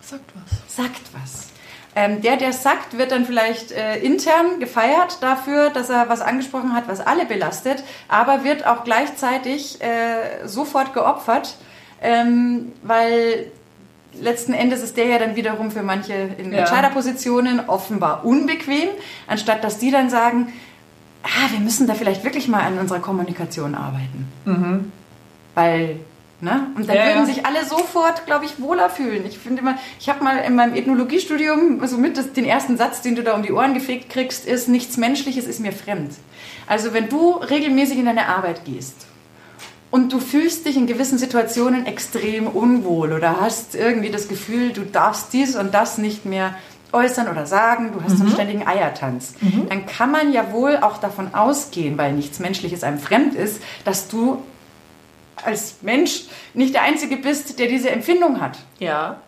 Sagt 0.00 0.32
was. 0.34 0.74
sagt 0.76 1.00
was. 1.12 1.50
Ähm, 1.96 2.22
der, 2.22 2.36
der 2.36 2.52
sagt, 2.52 2.96
wird 2.96 3.10
dann 3.10 3.26
vielleicht 3.26 3.72
äh, 3.72 3.98
intern 3.98 4.60
gefeiert 4.60 5.18
dafür, 5.22 5.70
dass 5.70 5.90
er 5.90 6.08
was 6.08 6.20
angesprochen 6.20 6.72
hat, 6.72 6.86
was 6.86 7.00
alle 7.00 7.26
belastet, 7.26 7.82
aber 8.06 8.44
wird 8.44 8.64
auch 8.64 8.84
gleichzeitig 8.84 9.82
äh, 9.82 10.46
sofort 10.46 10.94
geopfert, 10.94 11.56
ähm, 12.00 12.72
weil 12.82 13.50
letzten 14.14 14.52
Endes 14.52 14.82
ist 14.82 14.96
der 14.96 15.06
ja 15.06 15.18
dann 15.18 15.36
wiederum 15.36 15.70
für 15.70 15.82
manche 15.82 16.12
in 16.38 16.52
Ja. 16.52 16.60
Entscheiderpositionen 16.60 17.68
offenbar 17.68 18.24
unbequem, 18.24 18.88
anstatt 19.26 19.62
dass 19.64 19.78
die 19.78 19.90
dann 19.90 20.10
sagen, 20.10 20.52
ah, 21.22 21.50
wir 21.50 21.60
müssen 21.60 21.86
da 21.86 21.94
vielleicht 21.94 22.24
wirklich 22.24 22.48
mal 22.48 22.60
an 22.62 22.78
unserer 22.78 23.00
Kommunikation 23.00 23.74
arbeiten. 23.74 24.90
Weil, 25.54 25.96
ne? 26.40 26.66
Und 26.76 26.88
dann 26.88 26.96
Ja, 26.96 27.06
würden 27.06 27.18
ja. 27.20 27.26
sich 27.26 27.44
alle 27.46 27.64
sofort, 27.64 28.26
glaube 28.26 28.44
ich, 28.44 28.60
wohler 28.60 28.88
fühlen. 28.90 29.24
Ich 29.26 29.38
finde 29.38 29.62
immer, 29.62 29.76
ich 29.98 30.08
habe 30.08 30.22
mal 30.24 30.38
in 30.38 30.54
meinem 30.54 30.74
Ethnologiestudium 30.74 31.86
so 31.86 31.98
mit 31.98 32.16
das, 32.16 32.32
den 32.32 32.44
ersten 32.44 32.76
Satz, 32.76 33.02
den 33.02 33.16
du 33.16 33.22
da 33.22 33.34
um 33.34 33.42
die 33.42 33.52
Ohren 33.52 33.74
gefegt 33.74 34.10
kriegst, 34.10 34.46
ist, 34.46 34.68
nichts 34.68 34.96
Menschliches 34.96 35.46
ist 35.46 35.60
mir 35.60 35.72
fremd. 35.72 36.12
Also 36.66 36.92
wenn 36.94 37.08
du 37.08 37.32
regelmäßig 37.32 37.98
in 37.98 38.04
deine 38.06 38.26
Arbeit 38.26 38.64
gehst 38.64 39.06
und 39.90 40.12
du 40.12 40.20
fühlst 40.20 40.66
dich 40.66 40.76
in 40.76 40.86
gewissen 40.86 41.18
Situationen 41.18 41.86
extrem 41.86 42.46
unwohl 42.46 43.12
oder 43.12 43.40
hast 43.40 43.74
irgendwie 43.74 44.10
das 44.10 44.28
Gefühl, 44.28 44.72
du 44.72 44.82
darfst 44.82 45.32
dies 45.32 45.56
und 45.56 45.74
das 45.74 45.98
nicht 45.98 46.24
mehr 46.24 46.54
äußern 46.92 47.28
oder 47.28 47.46
sagen, 47.46 47.92
du 47.92 48.02
hast 48.02 48.16
so 48.18 48.24
einen 48.24 48.32
ständigen 48.32 48.66
Eiertanz, 48.66 49.34
dann 49.68 49.86
kann 49.86 50.10
man 50.10 50.32
ja 50.32 50.52
wohl 50.52 50.76
auch 50.78 50.98
davon 50.98 51.34
ausgehen, 51.34 51.96
weil 51.98 52.12
nichts 52.12 52.40
Menschliches 52.40 52.82
einem 52.82 52.98
fremd 52.98 53.34
ist, 53.34 53.62
dass 53.84 54.08
du 54.08 54.42
als 55.44 55.76
Mensch 55.82 56.24
nicht 56.54 56.74
der 56.74 56.82
Einzige 56.82 57.16
bist, 57.16 57.58
der 57.58 57.68
diese 57.68 57.90
Empfindung 57.90 58.40
hat. 58.40 58.58
Ja. 58.78 59.18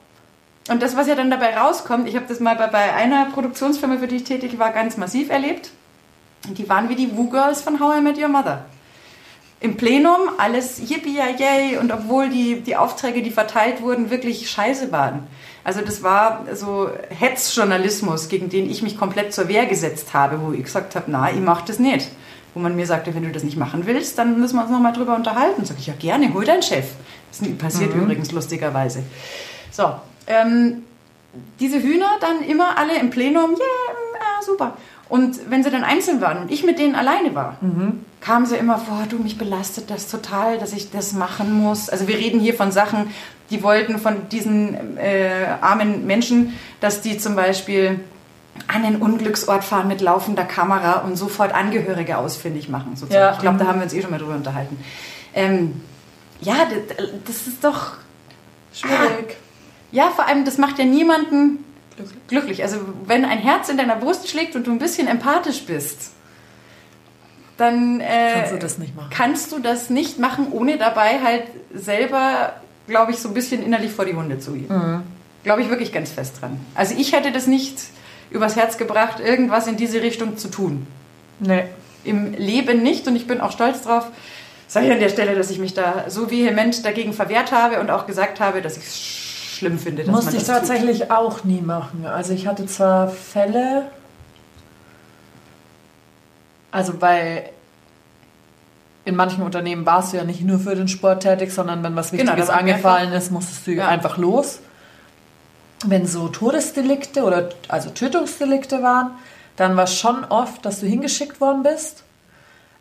Und 0.69 0.83
das, 0.83 0.97
was 0.97 1.09
ja 1.09 1.15
dann 1.15 1.31
dabei 1.31 1.57
rauskommt, 1.57 2.09
ich 2.09 2.15
habe 2.15 2.27
das 2.29 2.39
mal 2.39 2.55
bei, 2.55 2.67
bei 2.69 2.95
einer 2.95 3.27
Produktionsfirma, 3.27 3.99
für 3.99 4.07
die 4.07 4.17
ich 4.17 4.25
tätig 4.25 4.59
war, 4.59 4.73
ganz 4.73 4.97
massiv 4.97 5.31
erlebt. 5.31 5.71
Die 6.45 6.69
waren 6.69 6.89
wie 6.89 6.95
die 6.95 7.17
Woo-Girls 7.17 7.63
von 7.63 7.81
How 7.81 7.99
I 7.99 8.01
Met 8.01 8.19
Your 8.19 8.29
Mother. 8.29 8.65
Im 9.63 9.77
Plenum 9.77 10.29
alles 10.39 10.81
yippie 10.91 11.19
yay 11.39 11.79
und 11.79 11.93
obwohl 11.93 12.29
die, 12.29 12.61
die 12.63 12.75
Aufträge, 12.75 13.23
die 13.23 13.31
verteilt 13.31 13.81
wurden, 13.81 14.11
wirklich 14.11 14.51
scheiße 14.51 14.91
waren. 14.91 15.29
Also 15.63 15.81
das 15.83 16.03
war 16.03 16.45
so 16.55 16.91
Hetzjournalismus, 17.11 18.29
gegen 18.29 18.49
den 18.49 18.69
ich 18.69 18.83
mich 18.83 18.99
komplett 18.99 19.33
zur 19.33 19.47
Wehr 19.47 19.67
gesetzt 19.67 20.15
habe, 20.15 20.41
wo 20.43 20.53
ich 20.53 20.65
gesagt 20.65 20.97
habe, 20.97 21.05
na, 21.09 21.31
ich 21.31 21.39
mach 21.39 21.63
das 21.63 21.79
nicht. 21.79 22.09
Wo 22.55 22.61
man 22.61 22.75
mir 22.75 22.87
sagte, 22.87 23.15
wenn 23.15 23.23
du 23.23 23.31
das 23.31 23.45
nicht 23.45 23.57
machen 23.57 23.87
willst, 23.87 24.19
dann 24.19 24.41
müssen 24.41 24.57
wir 24.57 24.63
uns 24.63 24.73
nochmal 24.73 24.93
drüber 24.93 25.15
unterhalten. 25.15 25.65
Sag 25.65 25.79
ich, 25.79 25.87
ja 25.87 25.95
gerne, 25.97 26.35
hol 26.35 26.45
deinen 26.45 26.63
Chef. 26.63 26.87
Das 27.31 27.49
passiert 27.57 27.95
übrigens 27.95 28.33
lustigerweise. 28.33 29.05
So, 29.71 29.95
ähm, 30.27 30.83
diese 31.61 31.81
Hühner 31.81 32.11
dann 32.21 32.43
immer 32.43 32.77
alle 32.77 32.99
im 32.99 33.11
Plenum, 33.11 33.53
yeah, 33.53 33.97
ah, 34.19 34.43
super. 34.43 34.77
Und 35.13 35.51
wenn 35.51 35.63
sie 35.63 35.69
dann 35.69 35.85
einzeln 35.85 36.23
waren 36.23 36.39
und 36.39 36.51
ich 36.51 36.65
mit 36.65 36.79
denen 36.79 36.95
alleine 36.95 37.35
war, 37.35 37.59
kamen 38.23 38.47
sie 38.47 38.57
immer 38.57 38.79
vor, 38.79 39.05
du, 39.11 39.19
mich 39.19 39.37
belastet 39.37 39.91
das 39.91 40.09
total, 40.09 40.57
dass 40.57 40.73
ich 40.73 40.91
das 40.91 41.13
machen 41.13 41.53
muss. 41.53 41.91
Also 41.91 42.09
wir 42.09 42.17
reden 42.17 42.41
hier 42.41 42.55
von 42.55 42.73
Sachen, 42.73 43.11
die 43.51 43.63
wollten 43.63 43.99
von 43.99 44.31
diesen 44.31 44.97
äh, 44.97 45.49
armen 45.61 46.07
Menschen, 46.07 46.59
dass 46.81 47.03
die 47.03 47.19
zum 47.19 47.37
Beispiel 47.37 48.01
an 48.69 48.87
einen 48.87 49.03
Unglücksort 49.03 49.65
fahren 49.65 49.87
mit 49.87 50.01
laufender 50.01 50.45
Kamera 50.45 51.01
und 51.01 51.17
sofort 51.17 51.53
Angehörige 51.53 52.17
ausfindig 52.17 52.71
machen. 52.71 52.97
Sozusagen. 52.97 53.23
Ja. 53.23 53.33
Ich 53.35 53.39
glaube, 53.41 53.59
da 53.59 53.67
haben 53.67 53.81
wir 53.81 53.85
uns 53.85 53.93
eh 53.93 54.01
schon 54.01 54.13
mal 54.13 54.19
drüber 54.19 54.37
unterhalten. 54.37 54.83
Ähm, 55.35 55.83
ja, 56.41 56.55
das, 56.65 57.09
das 57.27 57.47
ist 57.49 57.63
doch 57.63 57.99
Schwierig. 58.73 59.37
ja, 59.91 60.09
vor 60.09 60.27
allem, 60.27 60.47
das 60.47 60.57
macht 60.57 60.79
ja 60.79 60.87
niemanden 60.87 61.63
glücklich. 62.29 62.63
Also, 62.63 62.79
wenn 63.07 63.25
ein 63.25 63.39
Herz 63.39 63.69
in 63.69 63.77
deiner 63.77 63.97
Brust 63.97 64.29
schlägt 64.29 64.57
und 64.57 64.67
du 64.67 64.73
ein 64.73 64.79
bisschen 64.79 65.09
empathisch 65.09 65.65
bist, 65.65 66.13
dann 67.57 68.01
äh, 68.01 68.33
Kannst 68.35 68.53
du 68.53 68.59
das 68.59 68.79
nicht 68.79 68.97
machen. 68.97 69.11
kannst 69.11 69.53
du 69.53 69.59
das 69.59 69.91
nicht 69.91 70.19
machen, 70.19 70.49
ohne 70.51 70.79
dabei 70.79 71.21
halt 71.23 71.45
selber, 71.75 72.55
glaube 72.89 73.13
ich, 73.13 73.19
so 73.19 73.29
ein 73.29 73.35
bisschen 73.35 73.63
innerlich 73.63 73.93
vor 73.93 74.05
die 74.05 74.15
Hunde 74.15 74.39
zu 74.39 74.53
gehen. 74.53 74.69
Mhm. 74.69 75.03
Glaube 75.45 75.63
ich 75.63 75.69
wirklich 75.69 75.93
ganz 75.93 76.11
fest 76.11 76.41
dran. 76.41 76.61
Also, 76.75 76.95
ich 76.97 77.13
hätte 77.13 77.33
das 77.33 77.47
nicht 77.47 77.79
übers 78.31 78.57
Herz 78.57 78.79
gebracht, 78.79 79.21
irgendwas 79.21 79.67
in 79.67 79.77
diese 79.77 80.03
Richtung 80.03 80.39
zu 80.39 80.49
tun. 80.49 80.87
Nee. 81.41 81.65
Im 82.05 82.33
Leben 82.33 82.83
nicht 82.83 83.07
und 83.07 83.15
ich 83.17 83.27
bin 83.27 83.41
auch 83.41 83.53
stolz 83.53 83.83
drauf, 83.83 84.09
sage 84.67 84.87
ich 84.87 84.93
an 84.93 85.01
der 85.01 85.11
Stelle, 85.11 85.35
dass 85.35 85.51
ich 85.51 85.59
mich 85.59 85.75
da 85.75 86.07
so 86.09 86.31
vehement 86.31 86.85
dagegen 86.85 87.13
verwehrt 87.13 87.53
habe 87.53 87.79
und 87.81 87.91
auch 87.91 88.07
gesagt 88.07 88.41
habe, 88.41 88.63
dass 88.63 88.77
ich 88.77 88.85
es 88.85 89.22
schlimm 89.63 89.79
finde, 89.79 90.03
dass 90.05 90.13
Musste 90.13 90.37
ich 90.37 90.45
das 90.45 90.47
tut. 90.47 90.55
tatsächlich 90.57 91.11
auch 91.13 91.45
nie 91.45 91.61
machen. 91.61 92.05
Also 92.07 92.33
ich 92.33 92.47
hatte 92.49 92.67
zwar 92.67 93.09
Fälle, 93.09 93.87
also 96.73 96.95
bei 96.95 97.51
in 99.05 99.17
manchen 99.17 99.43
Unternehmen 99.43 99.85
warst 99.87 100.13
du 100.13 100.17
ja 100.17 100.25
nicht 100.25 100.43
nur 100.43 100.59
für 100.61 100.75
den 100.77 100.87
Sport 100.89 101.23
tätig, 101.25 101.53
sondern 101.53 101.83
wenn 101.83 101.97
was 101.97 102.11
Genau, 102.13 102.23
Wichtiges 102.25 102.49
war 102.49 102.59
angefallen 102.59 103.13
ist, 103.13 103.31
musstest 103.33 103.67
du 103.67 103.73
Ja. 103.73 103.89
einfach 103.89 104.17
los. 104.17 104.61
Wenn 105.85 106.07
so 106.07 106.29
Todesdelikte 106.29 107.25
oder 107.25 107.49
also 107.69 107.91
Tötungsdelikte 107.91 108.83
waren, 108.83 109.11
dann 109.57 109.77
war 109.77 109.85
es 109.85 109.95
schon 109.99 110.25
oft, 110.25 110.65
dass 110.65 110.81
du 110.81 110.87
hingeschickt 110.87 111.41
worden 111.41 111.63
bist. 111.65 112.05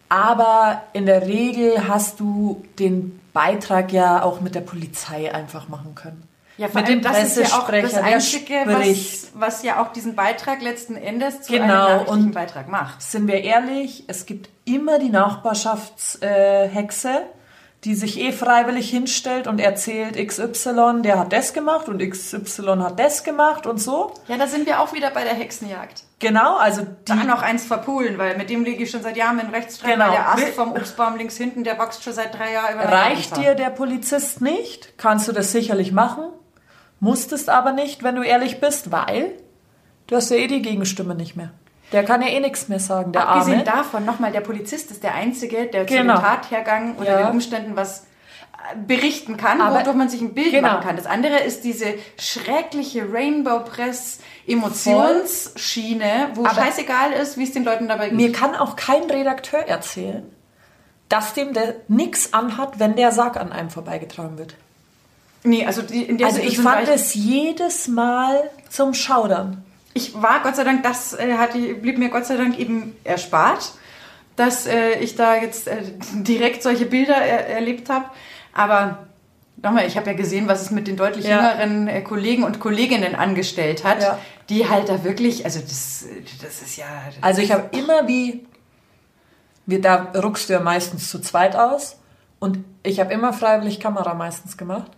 Aber 0.10 0.84
in 0.94 1.06
der 1.08 1.26
Regel 1.26 1.88
hast 1.88 2.20
du 2.20 2.63
den 2.78 3.20
Beitrag 3.34 3.91
ja 3.91 4.22
auch 4.24 4.41
mit 4.41 4.54
der 4.56 4.62
Polizei 4.62 5.34
einfach 5.34 5.70
machen 5.70 5.96
können. 5.96 6.24
Ja, 6.58 6.68
vor 6.68 6.82
mit 6.82 6.90
allem 6.90 7.02
dem 7.02 7.12
das 7.12 7.38
ist 7.38 7.52
ja 7.52 7.58
auch 7.60 7.70
das 7.72 7.96
Einzige, 7.96 8.54
was, 8.66 9.32
was 9.34 9.64
ja 9.64 9.82
auch 9.82 9.92
diesen 9.94 10.16
Beitrag 10.16 10.62
letzten 10.62 10.96
Endes 10.96 11.42
zu 11.44 11.54
Genau, 11.54 11.88
einem 12.02 12.08
und- 12.08 12.32
Beitrag 12.34 12.68
macht. 12.68 13.02
Sind 13.02 13.28
wir 13.28 13.44
ehrlich, 13.44 14.04
es 14.08 14.26
gibt 14.26 14.50
immer 14.66 15.00
die 15.00 15.10
Nachbarschaftshexe, 15.10 17.10
äh, 17.10 17.22
die 17.84 17.96
sich 17.96 18.20
eh 18.20 18.32
freiwillig 18.32 18.92
hinstellt 18.92 19.48
und 19.48 19.60
erzählt, 19.60 20.16
XY, 20.16 21.02
der 21.02 21.18
hat 21.18 21.34
das 21.34 21.52
gemacht 21.54 21.90
und 21.90 21.98
XY 22.00 22.78
hat 22.84 23.00
das 23.00 23.24
gemacht 23.24 23.66
und 23.66 23.80
so. 23.80 24.14
Ja, 24.28 24.38
da 24.38 24.46
sind 24.46 24.68
wir 24.68 24.82
auch 24.82 24.94
wieder 24.94 25.10
bei 25.10 25.24
der 25.24 25.34
Hexenjagd. 25.34 26.04
Genau, 26.20 26.58
also 26.58 26.86
Da 27.06 27.16
die 27.16 27.26
noch 27.26 27.42
eins 27.42 27.66
verpulen, 27.66 28.20
weil 28.20 28.38
mit 28.38 28.52
dem 28.52 28.64
liege 28.64 28.84
ich 28.84 28.92
schon 28.92 29.02
seit 29.02 29.18
Jahren 29.18 29.40
in 29.40 29.48
Rechtsstreit, 29.48 29.94
Genau. 29.94 30.06
weil 30.06 30.12
der 30.12 30.30
Ast 30.30 30.48
vom 30.50 30.74
Obstbaum 30.74 31.18
links 31.18 31.38
hinten, 31.38 31.64
der 31.64 31.80
wächst 31.80 32.04
schon 32.04 32.14
seit 32.14 32.38
drei 32.38 32.54
Jahren 32.54 32.76
über 32.76 32.84
reicht 32.84 33.36
dir 33.38 33.56
der 33.56 33.72
Polizist 33.72 34.42
nicht, 34.42 35.00
kannst 35.00 35.28
du 35.28 35.32
das 35.32 35.52
sicherlich 35.52 35.92
machen, 35.92 36.26
musstest 37.02 37.50
aber 37.50 37.74
nicht, 37.74 38.04
wenn 38.04 38.16
du 38.16 38.22
ehrlich 38.24 38.62
bist, 38.62 38.92
weil 38.94 39.32
du 40.08 40.16
hast 40.16 40.30
ja 40.32 40.38
eh 40.38 40.48
die 40.48 40.62
Gegenstimme 40.62 41.16
nicht 41.16 41.36
mehr. 41.36 41.52
Der 41.92 42.06
kann 42.06 42.22
ja 42.22 42.30
eh 42.30 42.40
nichts 42.40 42.70
mehr 42.70 42.80
sagen, 42.80 43.12
der 43.12 43.28
Abgesehen 43.28 43.60
Arme. 43.68 43.78
davon, 43.80 44.06
nochmal, 44.06 44.32
der 44.32 44.40
Polizist 44.40 44.92
ist 44.92 45.04
der 45.04 45.14
Einzige, 45.16 45.66
der 45.66 45.86
zu 45.86 45.94
Genau. 45.94 46.14
dem 46.16 46.22
Tathergang 46.22 46.96
oder 46.98 47.12
Ja. 47.12 47.18
den 47.24 47.32
Umständen 47.32 47.76
was 47.76 48.06
äh, 48.54 48.78
berichten 48.88 49.36
kann, 49.36 49.60
Aber- 49.60 49.80
wodurch 49.80 49.96
man 49.96 50.08
sich 50.08 50.22
ein 50.22 50.34
Bild 50.34 50.52
Genau. 50.52 50.68
machen 50.70 50.84
kann. 50.84 50.96
Das 50.96 51.06
andere 51.08 51.40
ist 51.40 51.64
diese 51.66 51.96
schreckliche 52.18 53.12
Rainbow 53.12 53.60
Press 53.66 54.20
Emotionsschiene, 54.48 56.30
wo 56.36 56.46
Aber- 56.46 56.56
scheißegal 56.56 57.12
ist, 57.14 57.38
wie 57.38 57.44
es 57.44 57.52
den 57.52 57.64
Leuten 57.64 57.88
dabei 57.88 58.10
geht. 58.10 58.18
Mir 58.18 58.32
kann 58.32 58.56
auch 58.56 58.76
kein 58.76 59.04
Redakteur 59.04 59.68
erzählen, 59.68 60.24
dass 61.10 61.34
dem 61.34 61.54
der 61.54 61.76
nichts 61.88 62.34
anhat, 62.34 62.80
wenn 62.80 62.96
der 62.96 63.12
Sarg 63.12 63.38
an 63.38 63.52
einem 63.52 63.70
vorbeigetragen 63.70 64.38
wird. 64.38 64.56
Nee, 65.43 65.65
also 65.65 65.82
die, 65.82 66.23
Also 66.23 66.39
ich 66.39 66.60
fand 66.60 66.88
es 66.88 67.13
jedes 67.13 67.88
Mal 67.88 68.49
zum 68.69 68.93
Schaudern. 68.93 69.63
ich 69.93 70.13
war 70.21 70.41
Gott 70.43 70.56
sei 70.56 70.63
Dank, 70.63 70.84
das 70.84 71.13
äh, 71.13 71.34
hatte, 71.38 71.58
blieb 71.75 71.97
mir 71.97 72.10
Gott 72.10 72.25
sei 72.25 72.38
Dank 72.38 72.58
eben 72.60 72.95
erspart, 73.04 73.73
dass 74.36 74.65
äh, 74.65 74.93
ich 74.99 75.15
da 75.15 75.36
jetzt 75.36 75.67
äh, 75.67 75.82
direkt 76.13 76.63
solche 76.63 76.86
Bilder 76.86 77.15
er, 77.15 77.47
erlebt 77.47 77.89
habe. 77.89 78.06
Aber 78.54 79.08
nochmal, 79.58 79.86
ich 79.88 79.97
habe 79.97 80.08
ja 80.10 80.15
gesehen, 80.15 80.48
was 80.48 80.62
es 80.62 80.71
mit 80.71 80.87
den 80.87 80.96
deutlich 80.98 81.25
Ja. 81.25 81.37
jüngeren 81.52 81.87
äh, 81.87 82.02
Kollegen 82.02 82.44
und 82.44 82.60
Kolleginnen 82.60 83.15
angestellt 83.15 83.83
hat, 83.83 84.02
Ja. 84.02 84.19
die 84.50 84.67
halt 84.69 84.89
da 84.89 85.04
wirklich, 85.04 85.44
also 85.46 85.60
das, 85.60 86.06
das 86.42 86.62
ist 86.62 86.77
ja. 86.77 86.85
Also 87.21 87.42
ich 87.42 87.52
habe 87.52 87.69
immer 87.77 88.08
wie, 88.08 88.46
wir, 89.65 89.81
da 89.81 90.12
ruckst 90.15 90.50
du 90.50 90.54
ja 90.54 90.60
meistens 90.60 91.10
zu 91.10 91.19
zweit 91.19 91.56
aus 91.56 91.98
und 92.39 92.60
ich 92.83 93.00
habe 93.00 93.13
immer 93.13 93.33
freiwillig 93.33 93.79
Kamera 93.79 94.13
meistens 94.13 94.58
gemacht, 94.58 94.92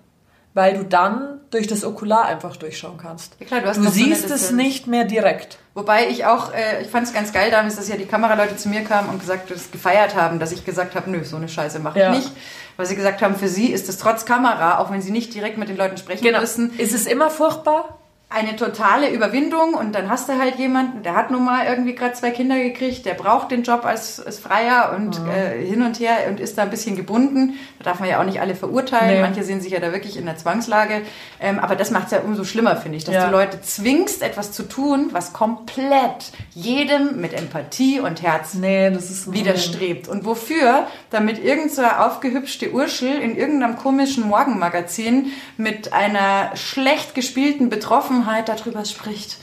weil 0.54 0.78
du 0.78 0.86
dann 0.86 1.40
durch 1.52 1.68
das 1.68 1.84
Okular 1.84 2.26
einfach 2.26 2.56
durchschauen 2.58 2.98
kannst. 2.98 3.36
Ja 3.40 3.46
klar, 3.46 3.62
du 3.62 3.72
du 3.72 3.80
noch 3.82 3.92
so 3.92 3.94
siehst 3.94 4.30
es 4.30 4.52
nicht 4.52 4.88
mehr 4.88 5.04
direkt. 5.06 5.58
Wobei 5.76 6.08
ich 6.10 6.26
auch, 6.26 6.54
äh, 6.54 6.82
ich 6.82 6.90
fand 6.90 7.08
es 7.08 7.14
ganz 7.14 7.34
geil 7.34 7.50
damals, 7.52 7.76
dass 7.76 7.88
ja 7.88 7.96
die 7.96 8.06
Kameraleute 8.06 8.56
zu 8.58 8.70
mir 8.70 8.82
kamen 8.84 9.10
und 9.10 9.20
gesagt, 9.20 9.50
das 9.50 9.72
gefeiert 9.72 10.16
haben, 10.16 10.40
dass 10.40 10.52
ich 10.52 10.66
gesagt 10.66 10.96
habe, 10.96 11.10
nö, 11.10 11.24
so 11.24 11.36
eine 11.38 11.50
Scheiße 11.50 11.80
mache 11.80 12.00
Ja. 12.00 12.12
ich 12.14 12.20
nicht. 12.20 12.32
Weil 12.78 12.86
sie 12.86 12.96
gesagt 12.96 13.22
haben, 13.22 13.36
für 13.36 13.48
sie 13.48 13.68
ist 13.72 13.88
es 13.90 13.98
trotz 13.98 14.26
Kamera, 14.26 14.80
auch 14.80 14.92
wenn 14.92 15.02
sie 15.02 15.12
nicht 15.12 15.34
direkt 15.34 15.58
mit 15.58 15.70
den 15.70 15.78
Leuten 15.78 15.98
sprechen 15.98 16.24
müssen, 16.24 16.70
Genau. 16.72 16.82
Ist 16.84 16.94
es 16.94 17.06
immer 17.06 17.30
furchtbar? 17.30 18.00
Eine 18.34 18.56
totale 18.56 19.12
Überwindung 19.12 19.76
und 19.76 19.94
dann 19.94 20.10
hast 20.10 20.28
du 20.28 20.40
halt 20.40 20.56
jemanden, 20.56 21.04
der 21.04 21.16
hat 21.16 21.30
nun 21.30 21.46
mal 21.46 21.68
irgendwie 21.68 21.94
gerade 21.94 22.14
zwei 22.14 22.32
Kinder 22.32 22.58
gekriegt, 22.58 23.06
der 23.06 23.14
braucht 23.14 23.52
den 23.52 23.62
Job 23.62 23.86
als, 23.86 24.20
als 24.26 24.40
Freier 24.40 24.94
und 24.98 25.20
äh, 25.28 25.64
hin 25.64 25.84
und 25.84 26.00
her 26.00 26.16
und 26.28 26.40
ist 26.40 26.58
da 26.58 26.64
ein 26.64 26.72
bisschen 26.72 26.96
gebunden. 26.96 27.54
Da 27.78 27.86
darf 27.92 28.00
man 28.00 28.10
ja 28.10 28.20
auch 28.20 28.26
nicht 28.26 28.42
alle 28.42 28.56
verurteilen. 28.56 29.16
Nee. 29.18 29.22
Manche 29.22 29.44
sehen 29.44 29.62
sich 29.62 29.72
ja 29.72 29.80
da 29.80 29.92
wirklich 29.94 30.18
in 30.18 30.26
der 30.26 30.36
Zwangslage. 30.36 31.02
Ähm, 31.40 31.60
aber 31.60 31.76
das 31.76 31.92
macht 31.92 32.06
es 32.08 32.12
ja 32.14 32.22
umso 32.22 32.44
schlimmer, 32.44 32.76
finde 32.76 32.98
ich, 32.98 33.04
dass 33.04 33.14
Ja. 33.14 33.26
du 33.28 33.32
Leute 33.32 33.62
zwingst, 33.62 34.24
etwas 34.24 34.52
zu 34.52 34.64
tun, 34.64 35.10
was 35.12 35.32
komplett 35.34 36.32
jedem 36.56 37.22
mit 37.22 37.34
Empathie 37.34 38.00
und 38.00 38.24
Herz 38.24 38.56
Nee, 38.56 38.92
widerstrebt. 39.28 40.08
Und 40.08 40.26
wofür? 40.26 40.88
Damit 41.12 41.44
irgend 41.44 41.72
so 41.72 41.84
aufgehübschte 41.84 42.72
Urschel 42.72 43.16
in 43.20 43.36
irgendeinem 43.38 43.78
komischen 43.78 44.28
Morgenmagazin 44.28 45.28
mit 45.58 45.94
einer 45.94 46.56
schlecht 46.56 47.14
gespielten 47.14 47.70
Betroffenheit 47.70 48.23
darüber 48.50 48.86
spricht. 48.86 49.38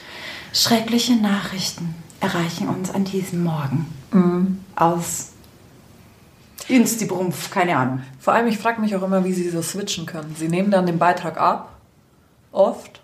Schreckliche 0.53 1.15
Nachrichten 1.15 1.95
erreichen 2.21 2.69
uns 2.69 2.91
an 2.93 3.05
diesem 3.05 3.45
Morgen. 3.45 4.65
Aus 4.77 5.29
Instibrumpf, 6.69 7.51
keine 7.51 7.77
Ahnung. 7.77 8.03
Vor 8.21 8.33
allem, 8.33 8.47
ich 8.49 8.59
frage 8.59 8.81
mich 8.81 8.95
auch 8.97 9.03
immer, 9.03 9.25
wie 9.25 9.33
sie 9.33 9.49
so 9.51 9.63
switchen 9.63 10.07
können. 10.07 10.35
Sie 10.39 10.49
nehmen 10.49 10.71
dann 10.71 10.87
den 10.87 10.99
Beitrag 10.99 11.39
ab, 11.39 11.77
oft, 12.53 13.01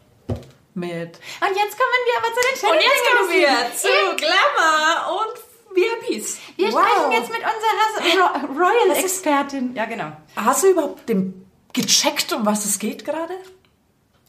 mit... 0.75 1.19
Und 1.41 1.57
jetzt 1.57 1.77
kommen 1.79 2.03
wir 2.05 2.19
aber 2.19 2.29
zu 2.35 2.41
den 2.43 2.53
Und 2.53 2.61
schönen 2.61 2.83
jetzt 2.83 3.05
kommen 3.11 3.31
wir 3.31 3.77
zu. 3.77 4.17
Glamour 4.17 5.23
und 5.23 5.77
VIPs. 5.77 6.37
Wir 6.57 6.73
Wow. 6.73 6.81
sprechen 6.87 7.13
jetzt 7.13 7.31
mit 7.31 7.41
unserer 7.41 8.23
Ro- 8.23 8.63
Royal-Expertin. 8.65 9.75
Ja, 9.75 9.87
genau. 9.87 10.13
Hast 10.37 10.63
du 10.63 10.69
überhaupt 10.69 11.09
den 11.09 11.47
gecheckt, 11.73 12.33
um 12.33 12.45
was 12.47 12.65
es 12.67 12.79
geht 12.79 13.05
gerade? 13.05 13.35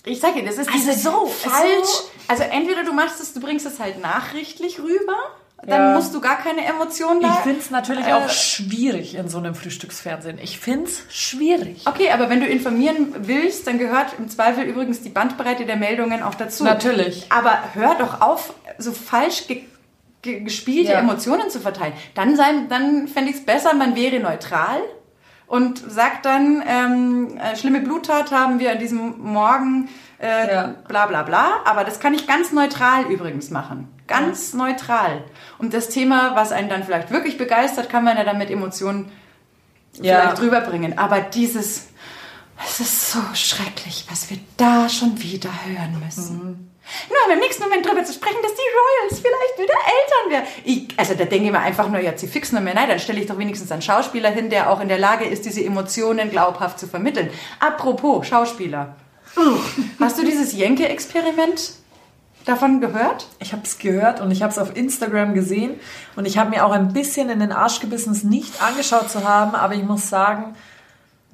Ich 0.07 0.19
sage 0.19 0.41
dir, 0.41 0.45
das 0.45 0.57
ist 0.57 0.69
Also 0.71 0.91
so 1.11 1.25
falsch. 1.27 1.85
so- 1.85 2.03
Also 2.29 2.43
entweder 2.43 2.83
du 2.83 2.93
machst 2.93 3.19
es, 3.21 3.33
du 3.33 3.39
bringst 3.39 3.65
es 3.65 3.79
halt 3.79 4.01
nachrichtlich 4.01 4.79
rüber, 4.79 5.15
dann 5.65 5.81
Ja. 5.81 5.93
musst 5.95 6.13
du 6.13 6.19
gar 6.21 6.37
keine 6.37 6.65
Emotionen 6.65 7.21
da. 7.21 7.33
Ich 7.33 7.39
finde 7.39 7.59
es 7.61 7.71
natürlich 7.71 8.05
äh, 8.05 8.13
auch 8.13 8.29
schwierig 8.29 9.15
in 9.15 9.27
so 9.29 9.37
einem 9.37 9.55
Frühstücksfernsehen. 9.55 10.37
Ich 10.41 10.59
finde 10.59 10.85
es 10.89 11.01
schwierig. 11.09 11.81
Okay, 11.85 12.11
aber 12.11 12.29
wenn 12.29 12.41
du 12.41 12.45
informieren 12.47 13.15
willst, 13.19 13.65
dann 13.67 13.79
gehört 13.79 14.07
im 14.19 14.29
Zweifel 14.29 14.65
übrigens 14.65 15.01
die 15.01 15.09
Bandbreite 15.09 15.65
der 15.65 15.77
Meldungen 15.77 16.21
auch 16.21 16.35
dazu. 16.35 16.63
Natürlich. 16.63 17.25
Aber 17.31 17.57
hör 17.73 17.95
doch 17.95 18.21
auf, 18.21 18.53
so 18.77 18.91
falsch 18.91 19.47
ge 19.47 19.63
ge 20.21 20.39
gespielte 20.41 20.91
Ja. 20.93 20.99
Emotionen 20.99 21.49
zu 21.49 21.59
verteilen. 21.59 21.93
Dann, 22.15 22.35
sein- 22.35 22.67
dann 22.69 23.07
fände 23.07 23.29
ich 23.29 23.37
es 23.37 23.45
besser, 23.45 23.73
man 23.75 23.95
wäre 23.95 24.19
neutral 24.19 24.79
und 25.47 25.79
sagt 25.89 26.25
dann, 26.25 26.61
ähm, 26.67 27.37
äh, 27.37 27.55
schlimme 27.55 27.79
Bluttat 27.81 28.31
haben 28.31 28.59
wir 28.59 28.71
an 28.71 28.79
diesem 28.79 29.19
Morgen, 29.19 29.89
äh, 30.21 30.53
Ja. 30.53 30.75
bla 30.87 31.05
bla 31.07 31.23
bla. 31.23 31.61
Aber 31.65 31.83
das 31.83 31.99
kann 31.99 32.13
ich 32.13 32.27
ganz 32.27 32.51
neutral 32.51 33.05
übrigens 33.05 33.49
machen. 33.49 33.87
Ganz 34.07 34.53
neutral. 34.53 35.23
Und 35.57 35.73
das 35.73 35.89
Thema, 35.89 36.35
was 36.35 36.51
einen 36.51 36.69
dann 36.69 36.83
vielleicht 36.83 37.11
wirklich 37.11 37.37
begeistert, 37.37 37.89
kann 37.89 38.03
man 38.03 38.17
ja 38.17 38.23
dann 38.23 38.37
mit 38.37 38.49
Emotionen 38.51 39.11
Ja. 39.93 40.19
vielleicht 40.21 40.41
rüberbringen. 40.41 40.97
Aber 40.97 41.21
dieses, 41.21 41.87
es 42.65 42.79
ist 42.79 43.11
so 43.11 43.19
schrecklich, 43.33 44.05
was 44.09 44.29
wir 44.29 44.37
da 44.57 44.89
schon 44.89 45.21
wieder 45.21 45.49
hören 45.65 46.01
müssen. 46.03 46.63
Nur 47.09 47.17
um 47.25 47.31
im 47.33 47.39
nächsten 47.39 47.63
Moment 47.63 47.85
drüber 47.85 48.03
zu 48.05 48.13
sprechen, 48.13 48.37
dass 48.41 48.53
die 48.53 48.61
Royals 48.61 49.19
vielleicht 49.19 49.57
wieder 49.59 49.77
Werden. 50.29 50.45
Ich, 50.63 50.87
also 50.97 51.13
da 51.13 51.25
denke 51.25 51.45
ich 51.45 51.51
mir 51.51 51.59
einfach 51.59 51.89
nur, 51.89 51.99
ja, 51.99 52.17
sie 52.17 52.27
fixen 52.27 52.63
mehr. 52.63 52.73
Nein, 52.73 52.89
dann 52.89 52.99
stelle 52.99 53.19
ich 53.19 53.27
doch 53.27 53.37
wenigstens 53.37 53.71
einen 53.71 53.81
Schauspieler 53.81 54.29
hin, 54.29 54.49
der 54.49 54.69
auch 54.69 54.79
in 54.79 54.87
der 54.87 54.99
Lage 54.99 55.25
ist, 55.25 55.45
diese 55.45 55.63
Emotionen 55.63 56.29
glaubhaft 56.29 56.79
zu 56.79 56.87
vermitteln. 56.87 57.29
Apropos 57.59 58.27
Schauspieler. 58.27 58.95
Hast 59.99 60.17
du 60.17 60.25
dieses 60.25 60.53
Jenke-Experiment 60.53 61.73
davon 62.45 62.81
gehört? 62.81 63.27
Ich 63.39 63.51
habe 63.51 63.63
es 63.65 63.77
gehört 63.77 64.21
und 64.21 64.31
ich 64.31 64.41
habe 64.41 64.51
es 64.51 64.57
auf 64.57 64.75
Instagram 64.75 65.33
gesehen 65.33 65.79
und 66.15 66.25
ich 66.25 66.37
habe 66.37 66.49
mir 66.49 66.65
auch 66.65 66.71
ein 66.71 66.93
bisschen 66.93 67.29
in 67.29 67.39
den 67.39 67.51
Arsch 67.51 67.79
gebissen, 67.79 68.13
es 68.13 68.23
nicht 68.23 68.61
angeschaut 68.61 69.11
zu 69.11 69.27
haben, 69.27 69.53
aber 69.53 69.75
ich 69.75 69.83
muss 69.83 70.09
sagen, 70.09 70.55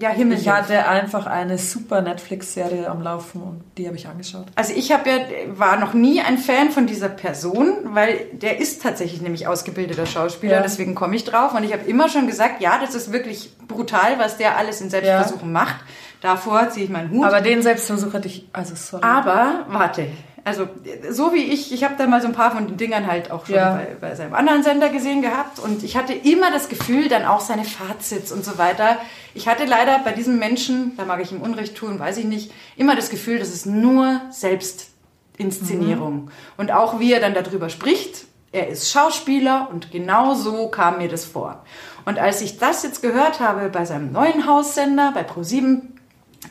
Ja, 0.03 0.09
Himmel. 0.09 0.37
ich 0.37 0.49
hatte 0.49 0.85
einfach 0.85 1.27
eine 1.27 1.57
super 1.57 2.01
Netflix-Serie 2.01 2.89
am 2.89 3.01
Laufen 3.01 3.41
und 3.41 3.61
die 3.77 3.87
habe 3.87 3.95
ich 3.95 4.05
angeschaut. 4.07 4.45
Also 4.55 4.73
ich 4.75 4.91
habe 4.91 5.09
ja, 5.09 5.15
war 5.57 5.77
noch 5.77 5.93
nie 5.93 6.19
ein 6.19 6.37
Fan 6.37 6.71
von 6.71 6.87
dieser 6.87 7.07
Person, 7.07 7.69
weil 7.95 8.25
der 8.33 8.59
ist 8.59 8.81
tatsächlich 8.81 9.21
nämlich 9.21 9.47
ausgebildeter 9.47 10.05
Schauspieler, 10.05 10.55
Ja. 10.57 10.61
deswegen 10.61 10.93
komme 10.93 11.15
ich 11.15 11.23
drauf. 11.23 11.53
Und 11.53 11.63
ich 11.63 11.71
habe 11.71 11.83
immer 11.85 12.09
schon 12.09 12.27
gesagt, 12.27 12.61
ja, 12.61 12.79
das 12.79 12.95
ist 12.95 13.13
wirklich 13.13 13.55
brutal, 13.67 14.19
was 14.19 14.35
der 14.35 14.57
alles 14.57 14.81
in 14.81 14.89
Selbstversuchen 14.89 15.53
macht. 15.53 15.75
Davor 16.19 16.69
ziehe 16.69 16.85
ich 16.85 16.91
meinen 16.91 17.09
Hut. 17.11 17.25
Aber 17.25 17.39
den 17.39 17.61
Selbstversuch 17.61 18.13
hatte 18.13 18.27
ich, 18.27 18.47
also 18.51 18.75
sorry. 18.75 19.03
Aber 19.05 19.65
warte, 19.69 20.07
also 20.45 20.67
so 21.09 21.33
wie 21.33 21.43
ich, 21.43 21.71
ich 21.71 21.83
habe 21.83 21.95
da 21.97 22.05
mal 22.05 22.21
so 22.21 22.27
ein 22.27 22.33
paar 22.33 22.51
von 22.51 22.67
den 22.67 22.77
Dingern 22.77 23.07
halt 23.07 23.31
auch 23.31 23.45
schon 23.45 23.55
Ja. 23.55 23.75
bei, 23.75 23.95
bei 24.01 24.15
seinem 24.15 24.33
anderen 24.33 24.61
Sender 24.63 24.89
gesehen 24.89 25.21
gehabt 25.21 25.59
und 25.59 25.83
ich 25.83 25.95
hatte 25.95 26.13
immer 26.13 26.51
das 26.51 26.67
Gefühl, 26.69 27.07
dann 27.07 27.23
auch 27.25 27.39
seine 27.39 27.63
Fazits 27.63 28.31
und 28.31 28.43
so 28.43 28.57
weiter. 28.57 28.97
Ich 29.33 29.47
hatte 29.47 29.65
leider 29.65 29.99
bei 29.99 30.11
diesem 30.11 30.39
Menschen, 30.39 30.97
da 30.97 31.05
mag 31.05 31.21
ich 31.21 31.31
ihm 31.31 31.41
Unrecht 31.41 31.75
tun, 31.75 31.97
weiß 31.99 32.17
ich 32.17 32.25
nicht, 32.25 32.51
immer 32.75 32.95
das 32.95 33.09
Gefühl, 33.09 33.39
das 33.39 33.49
ist 33.53 33.65
nur 33.65 34.19
Selbstinszenierung. 34.31 36.29
Und 36.57 36.71
auch 36.71 36.99
wie 36.99 37.13
er 37.13 37.19
dann 37.19 37.33
darüber 37.33 37.69
spricht, 37.69 38.25
er 38.51 38.67
ist 38.67 38.91
Schauspieler 38.91 39.69
und 39.71 39.91
genau 39.91 40.33
so 40.35 40.67
kam 40.67 40.97
mir 40.99 41.09
das 41.09 41.25
vor. 41.25 41.63
Und 42.05 42.19
als 42.19 42.41
ich 42.41 42.59
das 42.59 42.83
jetzt 42.83 43.01
gehört 43.01 43.39
habe 43.39 43.69
bei 43.69 43.85
seinem 43.85 44.11
neuen 44.11 44.45
Haussender, 44.45 45.11
bei 45.13 45.23
ProSieben, 45.23 45.92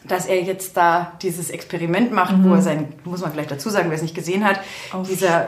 dass 0.05 0.27
er 0.27 0.43
jetzt 0.43 0.77
da 0.77 1.13
dieses 1.23 1.51
Experiment 1.51 2.13
macht, 2.13 2.35
wo 2.43 2.55
er 2.55 2.63
sein, 2.63 2.95
muss 3.05 3.21
man 3.21 3.33
gleich 3.33 3.47
dazu 3.47 3.71
sagen, 3.71 3.89
wer 3.89 3.97
es 3.97 4.03
nicht 4.03 4.15
gesehen 4.15 4.45
hat, 4.45 4.61
dieser 5.09 5.47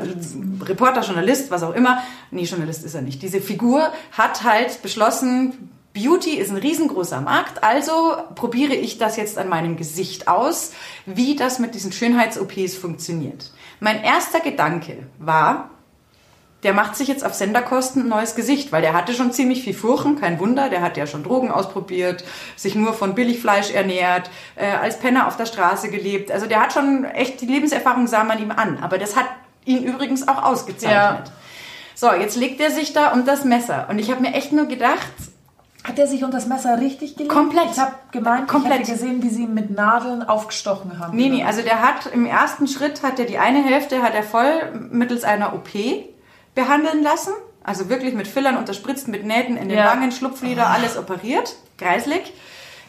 Reporter, 0.62 1.02
Journalist, 1.02 1.50
was 1.50 1.62
auch 1.62 1.74
immer, 1.74 2.02
nee, 2.30 2.44
Journalist 2.44 2.84
ist 2.84 2.94
er 2.94 3.02
nicht, 3.02 3.22
diese 3.22 3.40
Figur 3.40 3.92
hat 4.12 4.44
halt 4.44 4.82
beschlossen, 4.82 5.70
Beauty 5.92 6.34
ist 6.34 6.50
ein 6.50 6.56
riesengroßer 6.56 7.20
Markt, 7.20 7.62
also 7.62 8.16
probiere 8.34 8.74
ich 8.74 8.98
das 8.98 9.16
jetzt 9.16 9.38
an 9.38 9.48
meinem 9.48 9.76
Gesicht 9.76 10.26
aus, 10.26 10.72
wie 11.06 11.36
das 11.36 11.60
mit 11.60 11.74
diesen 11.74 11.92
Schönheits-OPs 11.92 12.74
funktioniert. 12.74 13.52
Mein 13.78 14.02
erster 14.02 14.40
Gedanke 14.40 15.06
war, 15.18 15.70
der 16.64 16.72
macht 16.72 16.96
sich 16.96 17.06
jetzt 17.08 17.24
auf 17.24 17.34
Senderkosten 17.34 18.02
ein 18.02 18.08
neues 18.08 18.34
Gesicht, 18.34 18.72
weil 18.72 18.82
der 18.82 18.94
hatte 18.94 19.12
schon 19.14 19.32
ziemlich 19.32 19.62
viel 19.62 19.74
Furchen, 19.74 20.18
kein 20.18 20.40
Wunder, 20.40 20.70
der 20.70 20.80
hat 20.80 20.96
ja 20.96 21.06
schon 21.06 21.22
Drogen 21.22 21.50
ausprobiert, 21.50 22.24
sich 22.56 22.74
nur 22.74 22.94
von 22.94 23.14
Billigfleisch 23.14 23.70
ernährt, 23.70 24.30
äh, 24.56 24.70
als 24.70 24.98
Penner 24.98 25.28
auf 25.28 25.36
der 25.36 25.46
Straße 25.46 25.90
gelebt. 25.90 26.32
Also 26.32 26.46
der 26.46 26.60
hat 26.60 26.72
schon 26.72 27.04
echt, 27.04 27.40
die 27.40 27.46
Lebenserfahrung 27.46 28.06
sah 28.06 28.24
man 28.24 28.42
ihm 28.42 28.50
an, 28.50 28.78
aber 28.82 28.98
das 28.98 29.14
hat 29.14 29.26
ihn 29.66 29.84
übrigens 29.84 30.26
auch 30.26 30.42
ausgezeichnet. 30.42 31.30
So, 31.94 32.12
jetzt 32.12 32.36
legt 32.36 32.60
er 32.60 32.70
sich 32.70 32.92
da 32.92 33.12
um 33.12 33.24
das 33.24 33.44
Messer 33.44 33.86
und 33.88 33.98
ich 33.98 34.10
habe 34.10 34.20
mir 34.20 34.34
echt 34.34 34.52
nur 34.52 34.66
gedacht, 34.66 35.06
Hat 35.84 35.98
er 35.98 36.06
sich 36.06 36.24
unter 36.24 36.38
das 36.38 36.46
Messer 36.46 36.80
richtig 36.80 37.14
gelegt? 37.14 37.30
Komplett. 37.30 37.66
Ich 37.72 37.78
habe 37.78 37.92
gemeint, 38.10 38.48
Komplett. 38.48 38.80
ich 38.80 38.88
hätte 38.88 38.92
gesehen, 38.92 39.22
wie 39.22 39.28
sie 39.28 39.42
ihn 39.42 39.52
mit 39.52 39.70
Nadeln 39.70 40.22
aufgestochen 40.22 40.98
haben. 40.98 41.14
Nee, 41.14 41.28
nee, 41.28 41.44
also 41.44 41.60
der 41.60 41.82
hat 41.82 42.06
im 42.12 42.24
ersten 42.24 42.66
Schritt 42.66 43.02
hat 43.02 43.18
er 43.18 43.26
die 43.26 43.36
eine 43.38 43.62
Hälfte 43.62 44.02
hat 44.02 44.14
er 44.14 44.22
voll 44.22 44.88
mittels 44.90 45.24
einer 45.24 45.52
OP 45.52 45.68
behandeln 46.54 47.02
lassen. 47.02 47.32
Also 47.62 47.88
wirklich 47.88 48.14
mit 48.14 48.28
Fillern 48.28 48.56
unterspritzt, 48.56 49.08
mit 49.08 49.24
Nähten 49.24 49.56
in 49.56 49.68
den 49.68 49.78
Ja. 49.78 49.86
Wangen, 49.86 50.12
Schlupflider, 50.12 50.68
alles 50.68 50.98
operiert, 50.98 51.56
kreislig. 51.78 52.32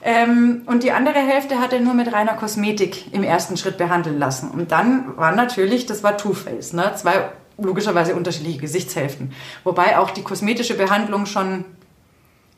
Ähm, 0.03 0.63
und 0.65 0.83
die 0.83 0.91
andere 0.91 1.19
Hälfte 1.19 1.59
hat 1.59 1.73
er 1.73 1.79
nur 1.79 1.93
mit 1.93 2.11
reiner 2.13 2.33
Kosmetik 2.33 3.13
im 3.13 3.23
ersten 3.23 3.57
Schritt 3.57 3.77
behandeln 3.77 4.19
lassen. 4.19 4.51
Und 4.51 4.71
dann 4.71 5.17
war 5.17 5.31
natürlich, 5.31 5.85
das 5.85 6.03
war 6.03 6.17
Two-Face, 6.17 6.73
ne? 6.73 6.93
zwei 6.95 7.29
logischerweise 7.57 8.15
unterschiedliche 8.15 8.59
Gesichtshälften. 8.59 9.33
Wobei 9.63 9.97
auch 9.97 10.11
die 10.11 10.23
kosmetische 10.23 10.75
Behandlung 10.75 11.25
schon 11.25 11.65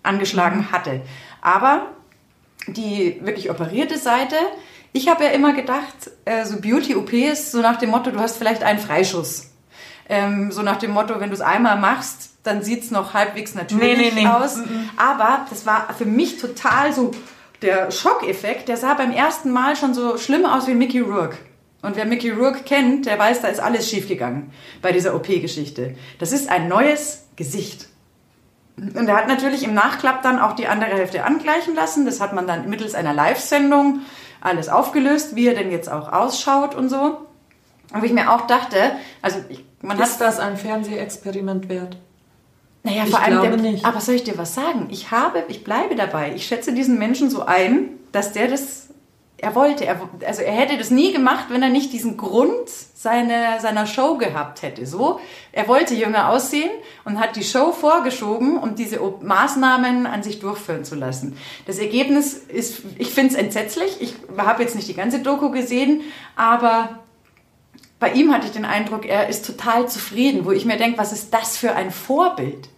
angeschlagen 0.03 0.71
hatte. 0.71 1.01
Aber 1.41 1.87
die 2.67 3.19
wirklich 3.23 3.49
operierte 3.49 3.97
Seite, 3.97 4.35
ich 4.91 5.07
habe 5.07 5.25
ja 5.25 5.29
immer 5.29 5.53
gedacht, 5.53 6.11
äh, 6.25 6.45
so 6.45 6.59
Beauty-OP 6.59 7.13
ist 7.13 7.51
so 7.51 7.61
nach 7.61 7.77
dem 7.77 7.91
Motto, 7.91 8.11
du 8.11 8.19
hast 8.19 8.37
vielleicht 8.37 8.63
einen 8.63 8.79
Freischuss. 8.79 9.51
Ähm, 10.09 10.51
so 10.51 10.61
nach 10.61 10.77
dem 10.77 10.91
Motto, 10.91 11.19
wenn 11.19 11.29
du 11.29 11.35
es 11.35 11.41
einmal 11.41 11.77
machst, 11.77 12.31
dann 12.43 12.63
sieht 12.63 12.83
es 12.83 12.91
noch 12.91 13.13
halbwegs 13.13 13.55
natürlich 13.55 13.97
Nee, 13.97 14.11
nee, 14.11 14.21
nee. 14.21 14.27
aus. 14.27 14.57
Aber 14.95 15.45
das 15.49 15.65
war 15.65 15.93
für 15.97 16.05
mich 16.05 16.39
total 16.39 16.93
so 16.93 17.11
der 17.61 17.91
Schockeffekt. 17.91 18.69
Der 18.69 18.77
sah 18.77 18.93
beim 18.93 19.11
ersten 19.11 19.51
Mal 19.51 19.75
schon 19.75 19.93
so 19.93 20.17
schlimm 20.17 20.45
aus 20.45 20.67
wie 20.67 20.73
Mickey 20.73 20.99
Rourke. 20.99 21.37
Und 21.81 21.95
wer 21.95 22.05
Mickey 22.05 22.31
Rourke 22.31 22.63
kennt, 22.63 23.05
der 23.05 23.19
weiß, 23.19 23.41
da 23.41 23.49
ist 23.49 23.59
alles 23.59 23.89
schiefgegangen 23.89 24.51
bei 24.81 24.91
dieser 24.91 25.13
OP-Geschichte. 25.15 25.95
Das 26.19 26.31
ist 26.31 26.49
ein 26.49 26.67
neues 26.67 27.27
Gesicht. 27.35 27.87
Und 28.77 29.07
er 29.07 29.15
hat 29.15 29.27
natürlich 29.27 29.63
im 29.63 29.73
Nachklapp 29.73 30.21
dann 30.21 30.39
auch 30.39 30.53
die 30.53 30.67
andere 30.67 30.91
Hälfte 30.91 31.23
angleichen 31.23 31.75
lassen. 31.75 32.05
Das 32.05 32.21
hat 32.21 32.33
man 32.33 32.47
dann 32.47 32.69
mittels 32.69 32.95
einer 32.95 33.13
Live-Sendung 33.13 34.01
alles 34.39 34.69
aufgelöst, 34.69 35.35
wie 35.35 35.47
er 35.47 35.55
denn 35.55 35.71
jetzt 35.71 35.91
auch 35.91 36.11
ausschaut 36.13 36.75
und 36.75 36.89
so. 36.89 37.17
Und 37.93 38.03
ich 38.03 38.11
mir 38.11 38.31
auch 38.31 38.47
dachte, 38.47 38.77
also 39.21 39.39
ich, 39.49 39.63
man 39.81 39.99
Ist 39.99 40.19
das 40.19 40.39
ein 40.39 40.57
Fernsehexperiment 40.57 41.69
wert? 41.69 41.97
naja, 42.87 43.03
ich 43.03 43.09
vor 43.09 43.19
allem 43.19 43.41
glaube 43.41 43.57
der, 43.57 43.71
nicht. 43.71 43.85
Aber 43.85 44.01
soll 44.01 44.15
ich 44.15 44.23
dir 44.23 44.37
was 44.37 44.55
sagen? 44.55 44.87
Ich 44.89 45.11
habe, 45.11 45.43
ich 45.49 45.63
bleibe 45.63 45.95
dabei. 45.95 46.33
Ich 46.35 46.47
schätze 46.47 46.73
diesen 46.73 46.97
Menschen 46.97 47.29
so 47.29 47.43
ein, 47.43 47.89
dass 48.11 48.31
der 48.31 48.47
das, 48.47 48.87
er 49.37 49.55
wollte, 49.55 49.85
er, 49.85 49.99
also 50.25 50.41
er 50.41 50.53
hätte 50.53 50.77
das 50.77 50.89
nie 50.89 51.11
gemacht, 51.11 51.47
wenn 51.49 51.61
er 51.61 51.69
nicht 51.69 51.91
diesen 51.91 52.17
Grund 52.17 52.69
seiner, 52.69 53.59
seiner 53.59 53.85
Show 53.85 54.17
gehabt 54.17 54.61
hätte. 54.61 54.85
So, 54.85 55.19
er 55.51 55.67
wollte 55.67 55.95
jünger 55.95 56.29
aussehen 56.29 56.71
und 57.03 57.19
hat 57.19 57.35
die 57.35 57.43
Show 57.43 57.71
vorgeschoben, 57.71 58.57
um 58.57 58.75
diese 58.75 58.99
Maßnahmen 58.99 60.05
an 60.07 60.23
sich 60.23 60.39
durchführen 60.39 60.85
zu 60.85 60.95
lassen. 60.95 61.37
Das 61.65 61.77
Ergebnis 61.79 62.33
ist, 62.33 62.83
ich 62.97 63.09
finde 63.09 63.33
es 63.33 63.39
entsetzlich. 63.39 64.01
Ich 64.01 64.15
habe 64.37 64.63
jetzt 64.63 64.75
nicht 64.75 64.87
die 64.87 64.95
ganze 64.95 65.19
Doku 65.19 65.51
gesehen, 65.51 66.01
aber 66.35 66.99
bei 67.99 68.11
ihm 68.13 68.31
hatte 68.33 68.47
ich 68.47 68.53
den 68.53 68.65
Eindruck, 68.65 69.05
er 69.05 69.27
ist 69.27 69.45
total 69.45 69.87
zufrieden, 69.89 70.45
wo 70.45 70.51
ich 70.51 70.65
mir 70.65 70.77
denke, 70.77 70.97
was 70.97 71.11
ist 71.11 71.33
das 71.33 71.57
für 71.57 71.73
ein 71.73 71.91
Vorbild? 71.91 72.69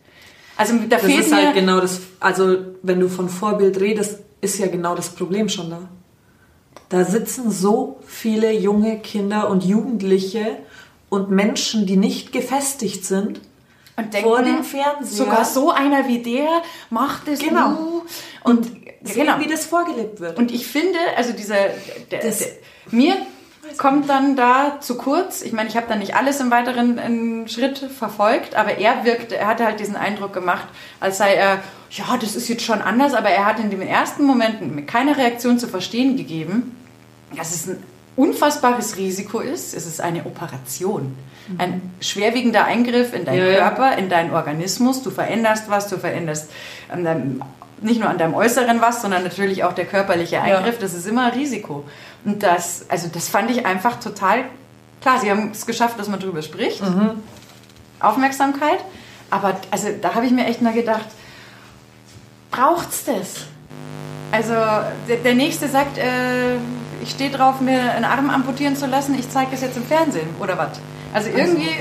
Also 0.56 0.76
da 0.78 0.98
Das 0.98 1.02
fehlt 1.06 1.26
ist 1.26 1.34
halt 1.34 1.54
genau 1.56 1.80
das, 1.80 2.02
also 2.20 2.58
wenn 2.84 3.00
du 3.00 3.10
von 3.10 3.30
Vorbild 3.30 3.80
redest, 3.80 4.20
ist 4.42 4.60
ja 4.60 4.68
genau 4.68 4.96
das 4.96 5.10
Problem 5.10 5.50
schon 5.50 5.70
da. 5.70 5.90
Da 6.90 7.06
sitzen 7.06 7.52
so 7.52 8.00
viele 8.06 8.52
junge 8.52 9.00
Kinder 9.00 9.50
und 9.50 9.64
Jugendliche 9.64 10.58
und 11.10 11.30
Menschen, 11.32 11.86
die 11.86 11.98
nicht 11.98 12.32
gefestigt 12.32 13.06
sind, 13.06 13.42
und 13.96 14.14
denken, 14.14 14.30
vor 14.30 14.42
dem 14.42 14.64
Fernseher. 14.64 15.26
sogar 15.26 15.46
so 15.46 15.72
einer 15.72 16.08
wie 16.08 16.20
der 16.20 16.62
macht 16.90 17.28
es 17.28 17.40
Genau. 17.40 17.70
nur. 17.72 18.06
und 18.44 18.66
sehen, 19.04 19.26
genau. 19.26 19.40
wie 19.40 19.48
das 19.48 19.66
vorgelebt 19.66 20.20
wird. 20.20 20.38
Und 20.38 20.52
ich 20.52 20.68
finde, 20.68 20.98
also 21.16 21.34
dieser, 21.34 21.56
der, 22.12 22.20
der, 22.20 22.34
mir 22.92 23.16
kommt 23.78 24.10
dann 24.10 24.36
da 24.36 24.78
zu 24.80 24.98
kurz. 24.98 25.42
Ich 25.42 25.54
meine, 25.54 25.70
ich 25.70 25.78
habe 25.78 25.88
dann 25.88 26.00
nicht 26.00 26.16
alles 26.16 26.40
im 26.40 26.52
weiteren 26.52 27.48
Schritt 27.48 27.78
verfolgt, 27.78 28.56
aber 28.56 28.78
er 28.78 29.06
wirkte, 29.06 29.38
er 29.38 29.48
hatte 29.48 29.66
halt 29.66 29.80
diesen 29.80 29.96
Eindruck 29.96 30.34
gemacht, 30.34 30.68
als 31.00 31.18
sei 31.18 31.34
er, 31.36 31.60
ja, 31.92 32.18
das 32.20 32.36
ist 32.36 32.48
jetzt 32.48 32.64
schon 32.64 32.82
anders, 32.82 33.14
aber 33.14 33.30
er 33.30 33.46
hat 33.46 33.60
in 33.60 33.70
den 33.70 33.82
ersten 33.82 34.24
Momenten 34.24 34.76
mit 34.76 34.88
keiner 34.88 35.18
Reaktion 35.18 35.60
zu 35.60 35.68
verstehen 35.68 36.18
gegeben, 36.18 36.76
dass 37.36 37.54
es 37.54 37.68
ein 37.68 37.84
unfassbares 38.16 38.98
Risiko 38.98 39.40
ist. 39.40 39.74
Es 39.74 39.86
ist 39.86 40.02
eine 40.02 40.26
Operation. 40.26 41.16
Ein 41.58 41.82
schwerwiegender 42.00 42.66
Eingriff 42.66 43.14
in 43.14 43.26
deinen 43.26 43.54
Ja. 43.54 43.58
Körper, 43.70 43.98
in 43.98 44.10
deinen 44.10 44.32
Organismus. 44.34 45.02
Du 45.02 45.10
veränderst 45.10 45.70
was, 45.70 45.88
du 45.88 45.98
veränderst 45.98 46.52
deinem, 46.90 47.42
nicht 47.82 48.00
nur 48.00 48.10
an 48.10 48.18
deinem 48.18 48.34
Äußeren 48.34 48.82
was, 48.82 49.02
sondern 49.02 49.24
natürlich 49.24 49.64
auch 49.64 49.74
der 49.74 49.86
körperliche 49.86 50.42
Eingriff. 50.42 50.80
Das 50.80 50.94
ist 50.94 51.08
immer 51.08 51.26
ein 51.26 51.34
Risiko. 51.34 51.84
Und 52.26 52.44
das, 52.44 52.86
also 52.90 53.08
das 53.12 53.30
fand 53.30 53.52
ich 53.52 53.66
einfach 53.66 54.00
total 54.00 54.46
klar. 55.02 55.20
Sie 55.20 55.32
haben 55.32 55.52
es 55.52 55.66
geschafft, 55.66 56.00
dass 56.00 56.08
man 56.08 56.20
darüber 56.20 56.42
spricht. 56.42 56.82
Aufmerksamkeit. 58.00 58.80
Aber 59.30 59.58
also 59.72 59.90
da 60.02 60.16
habe 60.16 60.26
ich 60.26 60.32
mir 60.32 60.46
echt 60.46 60.62
mal 60.62 60.74
gedacht, 60.74 61.06
braucht's 62.52 63.06
das? 63.06 63.46
Also 64.32 64.54
der, 65.08 65.18
der 65.24 65.36
nächste 65.36 65.68
sagt, 65.68 65.98
äh, 65.98 66.56
ich 67.02 67.12
stehe 67.12 67.32
drauf, 67.32 67.62
mir 67.62 67.94
einen 67.94 68.06
Arm 68.06 68.30
amputieren 68.30 68.76
zu 68.76 68.86
lassen, 68.86 69.18
ich 69.18 69.30
zeige 69.30 69.52
das 69.52 69.62
jetzt 69.62 69.78
im 69.78 69.86
Fernsehen 69.86 70.30
oder 70.40 70.58
was? 70.58 70.80
Also 71.14 71.30
irgendwie, 71.30 71.72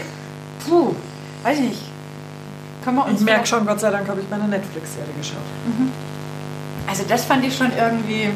puh, 0.67 0.95
weiß 1.43 1.59
ich 1.59 1.69
nicht. 1.69 1.83
Können 2.89 3.01
wir 3.01 3.05
uns 3.05 3.21
ich 3.21 3.27
merke 3.27 3.47
schon, 3.47 3.67
Gott 3.67 3.81
sei 3.81 3.91
Dank 3.91 4.09
habe 4.09 4.19
ich 4.23 4.31
meine 4.31 4.49
Netflix-Serie 4.49 5.13
geschaut. 5.19 5.37
Also 6.89 7.05
das 7.07 7.27
fand 7.27 7.45
ich 7.45 7.55
schon 7.55 7.71
irgendwie, 7.77 8.31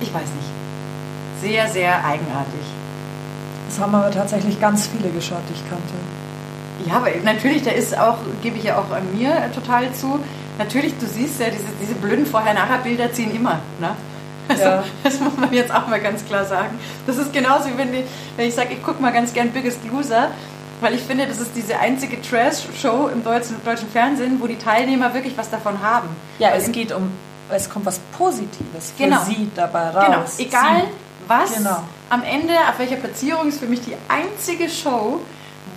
ich 0.00 0.14
weiß 0.14 0.22
nicht, 0.22 1.42
sehr, 1.42 1.68
sehr 1.68 2.02
eigenartig. 2.02 2.64
Das 3.68 3.78
haben 3.78 3.94
aber 3.94 4.10
tatsächlich 4.10 4.58
ganz 4.58 4.86
viele 4.86 5.10
geschaut, 5.10 5.42
die 5.50 5.52
ich 5.52 5.68
kannte. 5.68 6.88
Ja, 6.88 6.96
aber 6.96 7.10
natürlich, 7.22 7.64
da 7.64 7.72
ist 7.72 7.98
auch, 7.98 8.16
gebe 8.42 8.56
ich 8.56 8.64
ja 8.64 8.78
auch 8.78 8.90
an 8.90 9.02
mir 9.14 9.42
total 9.54 9.92
zu, 9.92 10.18
natürlich, 10.56 10.94
du 10.98 11.04
siehst 11.04 11.38
ja, 11.38 11.48
diese, 11.50 11.64
diese 11.78 11.96
blöden 11.96 12.24
Vorher-Nachher-Bilder 12.24 13.12
ziehen 13.12 13.36
immer. 13.36 13.58
Ne? 13.78 13.90
Also, 14.48 14.64
Ja. 14.64 14.84
Das 15.04 15.20
muss 15.20 15.36
man 15.36 15.52
jetzt 15.52 15.70
auch 15.70 15.86
mal 15.86 16.00
ganz 16.00 16.24
klar 16.24 16.46
sagen. 16.46 16.78
Das 17.06 17.18
ist 17.18 17.30
genauso, 17.34 17.68
wie 17.68 17.76
wenn, 17.76 17.92
die, 17.92 18.04
wenn 18.38 18.48
ich 18.48 18.54
sage, 18.54 18.70
ich 18.72 18.82
gucke 18.82 19.02
mal 19.02 19.12
ganz 19.12 19.34
gern 19.34 19.50
Biggest 19.50 19.80
Loser, 19.92 20.30
weil 20.80 20.94
ich 20.94 21.00
finde, 21.02 21.26
das 21.26 21.38
ist 21.40 21.52
diese 21.54 21.78
einzige 21.78 22.20
Trash-Show 22.20 23.08
im 23.12 23.24
deutschen, 23.24 23.56
deutschen 23.64 23.88
Fernsehen, 23.88 24.38
wo 24.40 24.46
die 24.46 24.56
Teilnehmer 24.58 25.12
wirklich 25.14 25.36
was 25.36 25.48
davon 25.50 25.80
haben. 25.82 26.08
Ja, 26.38 26.50
Weil 26.50 26.60
es 26.60 26.70
geht 26.72 26.92
um, 26.92 27.10
es 27.50 27.68
kommt 27.70 27.86
was 27.86 27.98
Positives 28.16 28.92
für 28.96 29.04
Genau. 29.04 29.22
sie 29.24 29.48
dabei 29.54 29.90
raus. 29.90 30.34
Genau, 30.36 30.48
egal 30.48 30.82
was, 31.28 31.54
Genau. 31.56 31.82
am 32.10 32.22
Ende, 32.22 32.52
auf 32.68 32.78
welcher 32.78 32.96
Platzierung, 32.96 33.48
ist 33.48 33.58
für 33.58 33.66
mich 33.66 33.80
die 33.80 33.96
einzige 34.08 34.68
Show, 34.68 35.20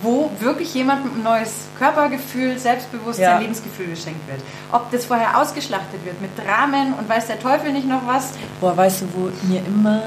wo 0.02 0.30
wirklich 0.38 0.72
jemandem 0.74 1.12
ein 1.16 1.22
neues 1.22 1.52
Körpergefühl, 1.78 2.58
Selbstbewusstsein, 2.58 3.24
Ja. 3.24 3.38
Lebensgefühl 3.38 3.86
geschenkt 3.88 4.26
wird. 4.28 4.40
Ob 4.72 4.90
das 4.92 5.04
vorher 5.04 5.38
ausgeschlachtet 5.38 6.04
wird 6.04 6.20
mit 6.22 6.30
Dramen 6.38 6.94
und 6.94 7.08
weiß 7.08 7.26
der 7.26 7.38
Teufel 7.40 7.72
nicht 7.72 7.86
noch 7.88 8.06
was. 8.06 8.30
Boah, 8.60 8.76
weißt 8.76 9.02
du, 9.02 9.06
wo 9.14 9.30
mir 9.46 9.60
immer, 9.66 10.02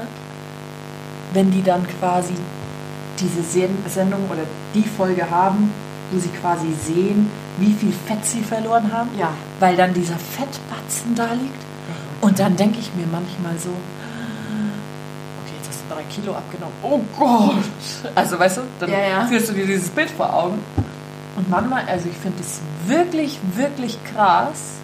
wenn 1.32 1.50
die 1.50 1.62
dann 1.62 1.86
quasi 2.00 2.34
diese 3.20 3.42
Sen- 3.42 3.78
Sendung 3.88 4.28
oder 4.30 4.42
die 4.74 4.82
Folge 4.84 5.28
haben, 5.30 5.70
wo 6.10 6.18
sie 6.18 6.28
quasi 6.28 6.66
sehen, 6.84 7.30
wie 7.58 7.72
viel 7.72 7.92
Fett 8.06 8.24
sie 8.24 8.42
verloren 8.42 8.92
haben, 8.92 9.10
Ja. 9.18 9.30
weil 9.60 9.76
dann 9.76 9.94
dieser 9.94 10.16
Fettbatzen 10.16 11.14
da 11.14 11.32
liegt. 11.32 11.62
Und 12.20 12.38
dann 12.38 12.56
denke 12.56 12.78
ich 12.78 12.90
mir 12.94 13.06
manchmal 13.10 13.58
so, 13.58 13.70
okay, 13.70 15.54
jetzt 15.58 15.68
hast 15.70 15.80
du 15.88 15.94
drei 15.94 16.02
Kilo 16.04 16.32
abgenommen. 16.34 16.74
Oh 16.82 17.00
Gott! 17.18 18.12
Also 18.14 18.38
weißt 18.38 18.58
du, 18.58 18.60
dann 18.80 18.90
Ja, 18.90 18.98
ja. 18.98 19.26
führst 19.26 19.48
du 19.48 19.52
dir 19.52 19.66
dieses 19.66 19.88
Bild 19.90 20.10
vor 20.10 20.32
Augen. 20.32 20.58
Und 21.36 21.50
manchmal, 21.50 21.84
also 21.88 22.08
ich 22.08 22.16
finde 22.16 22.38
es 22.40 22.60
wirklich, 22.86 23.38
wirklich 23.56 23.98
krass. 24.14 24.74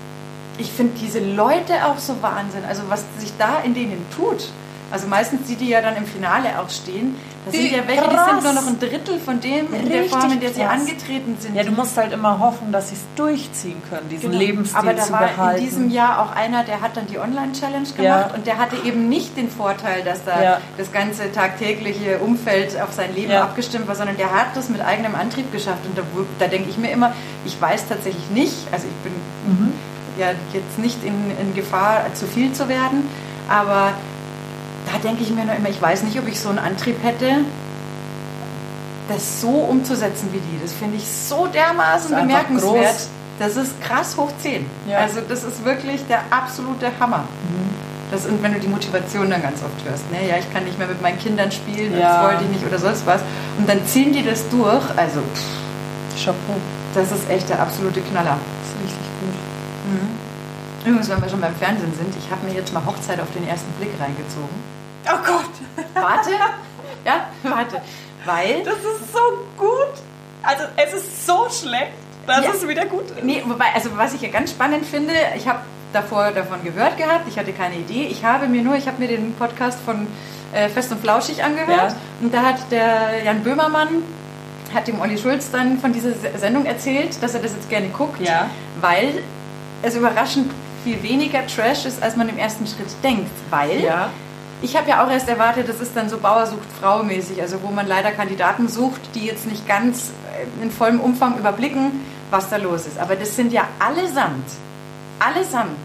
Ich 0.59 0.71
finde 0.71 0.93
diese 1.01 1.21
Leute 1.21 1.87
auch 1.87 1.99
so 1.99 2.17
Wahnsinn. 2.21 2.65
Also 2.69 2.83
was 2.89 3.05
sich 3.19 3.33
da 3.39 3.61
in 3.61 3.73
denen 3.75 4.05
tut. 4.15 4.49
Also 4.93 5.07
meistens 5.07 5.47
die, 5.47 5.55
die 5.57 5.69
ja 5.69 5.81
dann 5.81 5.97
im 5.97 6.05
Finale 6.07 6.59
auch 6.61 6.69
stehen, 6.69 7.15
das 7.47 7.55
Wie 7.55 7.63
sind 7.69 7.77
ja 7.77 7.87
welche, 7.87 8.03
die 8.09 8.15
krass. 8.17 8.27
sind 8.29 8.43
nur 8.45 8.53
noch 8.53 8.67
ein 8.67 8.79
Drittel 8.79 9.19
von 9.19 9.41
dem 9.41 9.73
in 9.73 9.89
der 9.89 10.01
Richtig 10.03 10.11
Form, 10.19 10.31
in 10.33 10.41
der 10.41 10.51
sie 10.53 10.61
krass. 10.61 10.73
angetreten 10.81 11.37
sind. 11.41 11.55
Ja, 11.57 11.63
du 11.63 11.71
musst 11.73 11.97
halt 11.97 12.13
immer 12.13 12.39
hoffen, 12.39 12.71
dass 12.73 12.91
sie 12.91 12.97
es 12.97 13.01
durchziehen 13.17 13.81
können, 13.89 14.09
diesen 14.11 14.31
Genau. 14.33 14.43
Lebensstil 14.43 14.79
Aber 14.79 14.93
da 14.93 15.03
zu 15.03 15.13
war 15.13 15.21
behalten. 15.21 15.59
in 15.59 15.65
diesem 15.65 15.91
Jahr 15.91 16.21
auch 16.21 16.37
einer, 16.37 16.65
der 16.65 16.81
hat 16.83 16.97
dann 16.99 17.07
die 17.07 17.19
Online-Challenge 17.19 17.89
gemacht 17.97 17.99
Ja. 18.03 18.31
und 18.35 18.47
der 18.47 18.59
hatte 18.59 18.77
eben 18.85 19.09
nicht 19.09 19.37
den 19.39 19.49
Vorteil, 19.51 20.03
dass 20.03 20.23
da 20.25 20.43
Ja. 20.43 20.59
das 20.77 20.93
ganze 20.93 21.33
tagtägliche 21.33 22.19
Umfeld 22.19 22.79
auf 22.81 22.93
sein 22.93 23.15
Leben 23.15 23.31
Ja. 23.33 23.43
abgestimmt 23.45 23.89
war, 23.89 23.95
sondern 23.95 24.17
der 24.19 24.33
hat 24.33 24.49
das 24.55 24.69
mit 24.69 24.83
eigenem 24.83 25.15
Antrieb 25.15 25.51
geschafft. 25.53 25.87
Und 25.87 25.97
da, 25.97 26.03
da 26.39 26.47
denke 26.47 26.69
ich 26.69 26.77
mir 26.77 26.91
immer, 26.91 27.13
ich 27.47 27.59
weiß 27.61 27.87
tatsächlich 27.89 28.29
nicht, 28.31 28.55
also 28.73 28.87
ich 28.87 28.95
bin 29.03 29.13
Mhm. 29.47 29.73
ja 30.19 30.33
jetzt 30.53 30.79
nicht 30.79 31.03
in, 31.05 31.15
in 31.41 31.55
Gefahr, 31.55 32.05
zu 32.13 32.27
viel 32.27 32.53
zu 32.53 32.69
werden, 32.69 33.09
aber 33.49 33.93
da 34.93 34.99
denke 34.99 35.23
ich 35.23 35.31
mir 35.31 35.45
nur 35.45 35.55
immer, 35.55 35.69
ich 35.69 35.81
weiß 35.81 36.03
nicht, 36.05 36.19
ob 36.19 36.27
ich 36.29 36.39
so 36.41 36.49
einen 36.49 36.59
Antrieb 36.59 36.97
hätte, 37.03 37.39
das 39.09 39.41
so 39.41 39.49
umzusetzen 39.49 40.29
wie 40.33 40.39
die. 40.39 40.63
Das 40.63 40.73
finde 40.73 40.97
ich 40.97 41.05
so 41.07 41.47
dermaßen 41.47 42.13
Das 42.13 42.21
bemerkenswert. 42.21 42.85
groß. 42.85 43.09
Das 43.39 43.57
ist 43.57 43.81
krass 43.83 44.17
hoch 44.17 44.31
10. 44.43 44.67
Ja. 44.89 44.99
Also 44.99 45.21
das 45.27 45.43
ist 45.45 45.65
wirklich 45.65 46.07
der 46.07 46.21
absolute 46.31 46.91
Hammer. 47.01 47.25
Das, 48.11 48.27
und 48.27 48.43
wenn 48.43 48.53
du 48.53 48.61
die 48.61 48.69
Motivation 48.69 49.31
dann 49.31 49.41
ganz 49.41 49.61
oft 49.63 49.89
hörst, 49.89 50.11
ne? 50.11 50.29
ja, 50.29 50.37
ich 50.37 50.53
kann 50.53 50.65
nicht 50.65 50.79
mehr 50.79 50.89
mit 50.89 51.01
meinen 51.01 51.19
Kindern 51.19 51.51
spielen, 51.51 51.97
Ja. 51.99 52.23
das 52.23 52.31
wollte 52.31 52.45
ich 52.45 52.51
nicht 52.51 52.67
oder 52.67 52.79
sonst 52.79 53.07
was. 53.07 53.21
Und 53.57 53.69
dann 53.69 53.85
ziehen 53.87 54.13
die 54.13 54.25
das 54.25 54.49
durch. 54.51 54.85
Also 54.97 55.21
pff, 55.21 56.25
Chapeau. 56.25 56.59
das 56.95 57.11
ist 57.13 57.31
echt 57.31 57.49
der 57.49 57.61
absolute 57.61 58.01
Knaller. 58.01 58.37
Das 58.37 58.69
ist 58.75 58.85
richtig 58.85 59.07
gut. 59.21 60.87
Übrigens, 60.87 61.09
wenn 61.11 61.23
wir 61.23 61.29
schon 61.29 61.41
beim 61.41 61.55
Fernsehen 61.57 61.93
sind, 61.97 62.15
ich 62.19 62.31
habe 62.31 62.47
mir 62.47 62.55
jetzt 62.55 62.73
mal 62.73 62.83
Hochzeit 62.85 63.21
auf 63.21 63.29
den 63.35 63.47
ersten 63.49 63.71
Blick 63.73 63.91
reingezogen. 64.01 64.49
Oh 65.07 65.19
Gott, 65.27 65.85
Warte, 65.95 66.31
ja, 67.05 67.27
warte. 67.43 67.81
Weil, 68.25 68.63
das 68.65 68.75
ist 68.77 69.13
so 69.13 69.21
gut. 69.57 69.95
Also 70.43 70.65
es 70.77 70.93
ist 70.95 71.27
so 71.27 71.49
schlecht, 71.51 71.93
dass 72.27 72.45
Ja. 72.45 72.51
es 72.55 72.67
wieder 72.69 72.85
gut 72.87 73.11
ist. 73.11 73.25
nee, 73.25 73.43
wobei, 73.47 73.67
also 73.75 73.91
was 73.97 74.13
ich 74.15 74.21
ja 74.23 74.31
ganz 74.31 74.51
spannend 74.51 74.85
finde, 74.87 75.13
ich 75.37 75.49
habe 75.49 75.61
davor 75.93 76.31
davon 76.33 76.63
gehört 76.63 76.97
gehabt, 76.97 77.27
ich 77.29 77.39
hatte 77.39 77.53
keine 77.53 77.77
Idee. 77.77 78.05
Ich 78.11 78.25
habe 78.25 78.47
mir 78.47 78.63
nur, 78.63 78.77
ich 78.77 78.87
habe 78.87 78.99
mir 78.99 79.09
den 79.09 79.35
Podcast 79.35 79.79
von 79.85 80.07
äh, 80.53 80.69
Fest 80.69 80.93
und 80.93 81.01
Flauschig 81.01 81.43
angehört 81.43 81.93
Ja. 81.93 81.97
und 82.21 82.33
da 82.35 82.43
hat 82.43 82.57
der 82.71 83.23
Jan 83.25 83.43
Böhmermann 83.43 84.03
hat 84.75 84.87
dem 84.87 85.01
Olli 85.01 85.19
Schulz 85.19 85.51
dann 85.51 85.79
von 85.81 85.93
dieser 85.93 86.13
Se- 86.13 86.31
Sendung 86.39 86.65
erzählt, 86.65 87.21
dass 87.23 87.35
er 87.35 87.41
das 87.41 87.53
jetzt 87.53 87.69
gerne 87.71 87.89
guckt, 87.89 88.21
Ja. 88.21 88.49
weil 88.81 89.23
es 89.83 89.97
überraschend 89.97 90.53
viel 90.85 91.03
weniger 91.03 91.45
Trash 91.47 91.87
ist, 91.87 92.03
als 92.03 92.15
man 92.17 92.29
im 92.29 92.39
ersten 92.39 92.67
Schritt 92.67 92.87
denkt, 93.03 93.31
weil 93.51 93.81
Ja. 93.83 94.11
Ich 94.63 94.77
habe 94.77 94.91
ja 94.91 95.05
auch 95.05 95.11
erst 95.11 95.29
erwartet, 95.29 95.69
das 95.69 95.81
ist 95.81 95.97
dann 95.97 96.09
so 96.09 96.19
Bauer 96.19 96.47
sucht 96.47 96.69
Frau 96.81 97.03
mäßig, 97.03 97.41
also 97.41 97.63
wo 97.63 97.69
man 97.69 97.89
leider 97.89 98.11
Kandidaten 98.11 98.69
sucht, 98.69 99.01
die 99.15 99.25
jetzt 99.25 99.47
nicht 99.47 99.67
ganz 99.67 100.11
äh, 100.35 100.63
in 100.63 100.71
vollem 100.71 101.01
Umfang 101.01 101.39
überblicken, 101.39 101.93
was 102.31 102.51
da 102.51 102.57
los 102.57 102.87
ist. 102.87 102.99
Aber 102.99 103.17
das 103.17 103.37
sind 103.37 103.53
ja 103.53 103.67
allesamt, 103.79 104.47
allesamt 105.19 105.79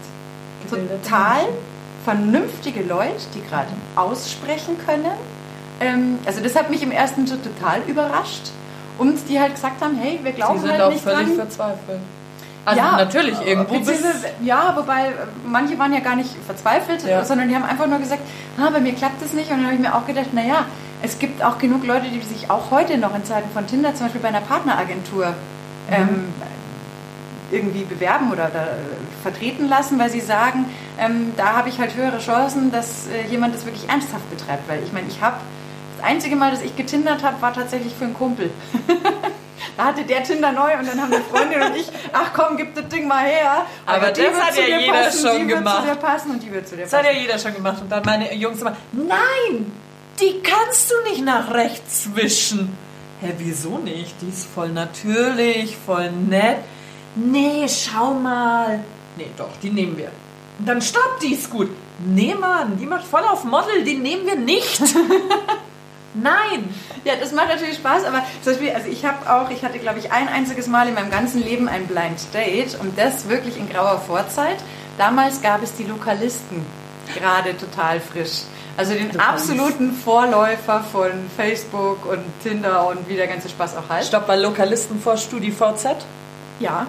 total 0.68 1.48
vernünftige 2.04 2.82
Leute, 2.82 3.24
die 3.34 3.42
gerade 3.42 3.68
aussprechen 3.94 4.76
können. 4.84 5.12
Ähm, 5.80 6.18
also 6.26 6.42
das 6.42 6.54
hat 6.54 6.70
mich 6.70 6.82
im 6.82 6.92
ersten 6.92 7.26
Schritt 7.26 7.44
total 7.44 7.80
überrascht. 7.86 8.50
Und 8.98 9.28
die 9.28 9.38
halt 9.38 9.54
gesagt 9.54 9.82
haben, 9.82 9.96
hey, 9.96 10.20
wir 10.22 10.32
glauben 10.32 10.58
Sie 10.58 10.62
sind 10.62 10.72
halt 10.72 10.82
auch 10.82 10.90
nicht 10.90 11.02
völlig 11.02 11.26
dran. 11.26 11.36
verzweifelt. 11.36 12.00
Also 12.66 12.82
natürlich 12.82 13.40
irgendwo 13.46 13.78
beziehungsweise- 13.78 14.26
Ja, 14.42 14.74
wobei 14.76 15.06
äh, 15.06 15.12
manche 15.46 15.78
waren 15.78 15.92
ja 15.94 16.00
gar 16.00 16.16
nicht 16.16 16.30
verzweifelt, 16.46 17.04
Ja. 17.06 17.24
sondern 17.24 17.48
die 17.48 17.54
haben 17.54 17.64
einfach 17.64 17.86
nur 17.86 17.98
gesagt, 17.98 18.22
ah, 18.58 18.68
bei 18.70 18.80
mir 18.80 18.92
klappt 18.94 19.22
das 19.22 19.32
nicht. 19.32 19.50
Und 19.50 19.58
dann 19.58 19.66
habe 19.66 19.74
ich 19.74 19.80
mir 19.80 19.94
auch 19.94 20.06
gedacht, 20.06 20.32
naja, 20.34 20.64
es 21.02 21.18
gibt 21.18 21.42
auch 21.44 21.58
genug 21.58 21.86
Leute, 21.86 22.06
die 22.08 22.20
sich 22.20 22.50
auch 22.50 22.70
heute 22.70 22.98
noch 22.98 23.14
in 23.14 23.24
Zeiten 23.24 23.48
von 23.52 23.66
Tinder 23.66 23.94
zum 23.94 24.06
Beispiel 24.06 24.20
bei 24.22 24.28
einer 24.28 24.40
Partneragentur 24.40 25.34
ähm, 25.90 26.24
irgendwie 27.52 27.84
bewerben 27.84 28.32
oder 28.32 28.48
da, 28.52 28.62
äh, 28.64 28.66
vertreten 29.22 29.68
lassen, 29.68 29.98
weil 29.98 30.10
sie 30.10 30.20
sagen, 30.20 30.66
ähm, 30.98 31.32
da 31.36 31.52
habe 31.56 31.68
ich 31.68 31.78
halt 31.78 31.94
höhere 31.94 32.18
Chancen, 32.18 32.72
dass 32.72 33.06
äh, 33.06 33.30
jemand 33.30 33.54
das 33.54 33.64
wirklich 33.66 33.88
ernsthaft 33.88 34.28
betreibt. 34.30 34.68
Weil 34.68 34.80
ich 34.84 34.92
meine, 34.92 35.06
ich 35.08 35.20
habe 35.20 35.36
das 35.96 36.04
einzige 36.06 36.36
Mal, 36.36 36.50
dass 36.50 36.62
ich 36.62 36.76
getindert 36.76 37.22
habe, 37.22 37.40
war 37.40 37.52
tatsächlich 37.52 37.92
für 37.94 38.04
einen 38.04 38.14
Kumpel. 38.14 38.50
da 39.76 39.84
hatte 39.86 40.04
der 40.04 40.22
Tinder 40.22 40.52
neu 40.52 40.72
und 40.78 40.86
dann 40.88 41.00
haben 41.00 41.12
eine 41.12 41.22
Freundin 41.24 41.62
und 41.62 41.76
ich, 41.76 41.86
ach 42.12 42.32
komm, 42.34 42.56
gib 42.56 42.74
das 42.74 42.88
Ding 42.88 43.06
mal 43.08 43.24
her. 43.24 43.66
Aber 43.86 44.10
die 44.10 44.22
das 44.22 44.32
wird 44.32 44.42
hat 44.42 44.56
ja 44.56 44.78
jeder 44.78 44.92
passen, 44.92 45.26
schon 45.28 45.38
die 45.38 45.48
wird 45.48 45.58
gemacht. 45.58 45.82
zu 45.82 45.88
dir 45.88 45.96
passen 45.96 46.30
und 46.32 46.42
die 46.42 46.52
wird 46.52 46.68
zu 46.68 46.76
dir 46.76 46.82
Das 46.82 46.92
hat 46.92 47.02
passen. 47.02 47.14
ja 47.14 47.20
jeder 47.22 47.38
schon 47.38 47.54
gemacht. 47.54 47.82
Und 47.82 47.90
dann 47.90 48.02
meine 48.04 48.34
Jungs 48.34 48.60
immer, 48.60 48.76
nein, 48.92 49.72
die 50.20 50.40
kannst 50.42 50.90
du 50.90 51.10
nicht 51.10 51.24
nach 51.24 51.52
rechts 51.52 52.08
wischen. 52.14 52.76
Hä, 53.20 53.32
wieso 53.38 53.78
nicht? 53.78 54.14
Die 54.20 54.28
ist 54.28 54.46
voll 54.54 54.68
natürlich, 54.70 55.76
voll 55.76 56.10
nett. 56.10 56.58
Nee, 57.14 57.66
schau 57.68 58.12
mal. 58.12 58.80
Nee, 59.16 59.30
doch, 59.38 59.48
die 59.62 59.70
nehmen 59.70 59.96
wir. 59.96 60.10
Und 60.58 60.68
dann 60.68 60.82
stopp, 60.82 61.18
die 61.22 61.32
ist 61.32 61.50
gut. 61.50 61.70
Nee, 61.98 62.34
Mann, 62.34 62.76
die 62.78 62.84
macht 62.84 63.06
voll 63.06 63.22
auf 63.22 63.44
Model, 63.44 63.84
die 63.84 63.96
nehmen 63.96 64.26
wir 64.26 64.36
nicht. 64.36 64.80
Nein. 66.22 66.74
Ja, 67.04 67.14
das 67.16 67.32
macht 67.32 67.48
natürlich 67.48 67.76
Spaß, 67.76 68.04
aber 68.04 68.22
zum 68.42 68.52
Beispiel, 68.52 68.72
also 68.72 68.88
ich 68.88 69.04
habe 69.04 69.30
auch, 69.30 69.50
ich 69.50 69.64
hatte 69.64 69.78
glaube 69.78 69.98
ich 69.98 70.12
ein 70.12 70.28
einziges 70.28 70.66
Mal 70.66 70.88
in 70.88 70.94
meinem 70.94 71.10
ganzen 71.10 71.42
Leben 71.42 71.68
ein 71.68 71.86
Blind 71.86 72.18
Date 72.32 72.78
und 72.80 72.98
das 72.98 73.28
wirklich 73.28 73.58
in 73.58 73.68
grauer 73.68 74.00
Vorzeit. 74.00 74.56
Damals 74.98 75.42
gab 75.42 75.62
es 75.62 75.74
die 75.74 75.84
Lokalisten, 75.84 76.64
gerade 77.14 77.56
total 77.56 78.00
frisch. 78.00 78.42
Also 78.78 78.92
den 78.92 79.18
absoluten 79.18 79.92
Vorläufer 79.92 80.84
von 80.92 81.10
Facebook 81.34 82.04
und 82.06 82.24
Tinder 82.42 82.88
und 82.88 83.08
wie 83.08 83.16
der 83.16 83.26
ganze 83.26 83.48
Spaß 83.48 83.76
auch 83.76 83.88
heißt. 83.88 84.08
Stopp 84.08 84.26
bei 84.26 84.36
Lokalisten 84.36 85.00
vor 85.00 85.16
StudiVZ. 85.16 85.96
Ja, 86.60 86.86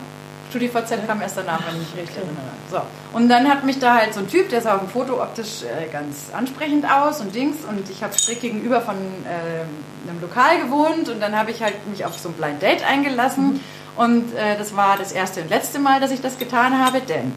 StudiVZ 0.49 1.05
kam 1.05 1.21
erst 1.21 1.37
danach, 1.37 1.59
wenn 1.67 1.81
ich 1.81 1.89
mich 1.89 2.03
richtig 2.03 2.17
erinnere. 2.17 2.43
So. 2.71 2.81
Und 3.13 3.29
dann 3.29 3.49
hat 3.49 3.65
mich 3.65 3.79
da 3.79 3.95
halt 3.95 4.13
so 4.13 4.21
ein 4.21 4.29
Typ, 4.29 4.49
der 4.49 4.61
sah 4.61 4.75
auf 4.75 4.81
dem 4.81 4.89
Foto 4.89 5.21
optisch 5.21 5.63
äh, 5.63 5.91
ganz 5.91 6.29
ansprechend 6.33 6.89
aus 6.89 7.19
und 7.21 7.35
Dings. 7.35 7.57
Und 7.67 7.89
ich 7.89 8.03
habe 8.03 8.13
strikt 8.13 8.41
gegenüber 8.41 8.81
von 8.81 8.95
ähm, 8.95 10.09
einem 10.09 10.21
Lokal 10.21 10.61
gewohnt. 10.61 11.09
Und 11.09 11.19
dann 11.19 11.37
habe 11.37 11.51
ich 11.51 11.61
halt 11.61 11.75
mich 11.89 12.05
auf 12.05 12.17
so 12.17 12.29
ein 12.29 12.33
Blind 12.33 12.61
Date 12.61 12.85
eingelassen. 12.85 13.59
Und 13.97 14.33
äh, 14.35 14.57
das 14.57 14.75
war 14.75 14.97
das 14.97 15.11
erste 15.11 15.41
und 15.41 15.49
letzte 15.49 15.79
Mal, 15.79 15.99
dass 15.99 16.11
ich 16.11 16.21
das 16.21 16.37
getan 16.37 16.83
habe. 16.83 17.01
Denn, 17.01 17.33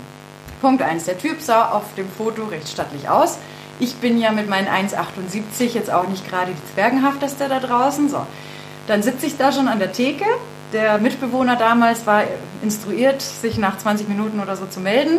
Punkt 0.61 0.83
1, 0.83 1.05
der 1.05 1.19
Typ 1.19 1.41
sah 1.41 1.71
auf 1.71 1.95
dem 1.97 2.09
Foto 2.09 2.45
recht 2.45 2.69
stattlich 2.69 3.09
aus. 3.09 3.39
Ich 3.81 3.97
bin 3.97 4.21
ja 4.21 4.31
mit 4.31 4.49
meinen 4.49 4.69
1,78 4.69 5.75
jetzt 5.75 5.91
auch 5.91 6.07
nicht 6.07 6.29
gerade 6.29 6.53
die 6.53 6.75
Zwergenhafteste 6.75 7.49
da 7.49 7.59
draußen. 7.61 8.09
So. 8.09 8.27
Dann 8.87 9.03
sitze 9.03 9.27
ich 9.27 9.37
da 9.37 9.53
schon 9.53 9.69
an 9.69 9.79
der 9.79 9.93
Theke. 9.93 10.27
Der 10.73 10.99
Mitbewohner 10.99 11.57
damals 11.57 12.07
war 12.07 12.25
instruiert, 12.63 13.23
sich 13.23 13.59
nach 13.59 13.79
20 13.79 14.09
Minuten 14.09 14.41
oder 14.41 14.57
so 14.57 14.67
zu 14.67 14.81
melden 14.81 15.19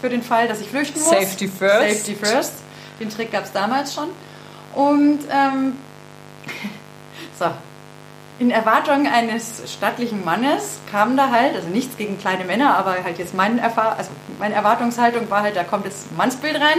für 0.00 0.08
den 0.08 0.22
Fall, 0.22 0.48
dass 0.48 0.60
ich 0.60 0.68
flüchten 0.68 1.00
muss. 1.00 1.10
Safety 1.10 1.48
first. 1.48 1.88
Safety 1.88 2.14
first. 2.14 2.52
Den 2.98 3.10
Trick 3.10 3.32
gab 3.32 3.44
es 3.44 3.52
damals 3.52 3.94
schon. 3.94 4.08
Und 4.74 5.20
ähm, 5.30 5.76
so, 7.38 7.46
in 8.40 8.50
Erwartung 8.50 9.06
eines 9.06 9.62
stattlichen 9.70 10.24
Mannes 10.24 10.78
kam 10.90 11.16
da 11.16 11.30
halt, 11.30 11.54
also 11.54 11.68
nichts 11.68 11.98
gegen 11.98 12.18
kleine 12.18 12.44
Männer, 12.44 12.76
aber 12.76 12.96
halt 13.04 13.18
jetzt 13.18 13.34
mein 13.34 13.60
also 13.60 14.10
meine 14.38 14.54
Erwartungshaltung 14.54 15.28
war 15.28 15.42
halt, 15.42 15.56
da 15.56 15.64
kommt 15.64 15.84
jetzt 15.84 16.10
ein 16.10 16.16
Mannsbild 16.16 16.56
rein, 16.56 16.78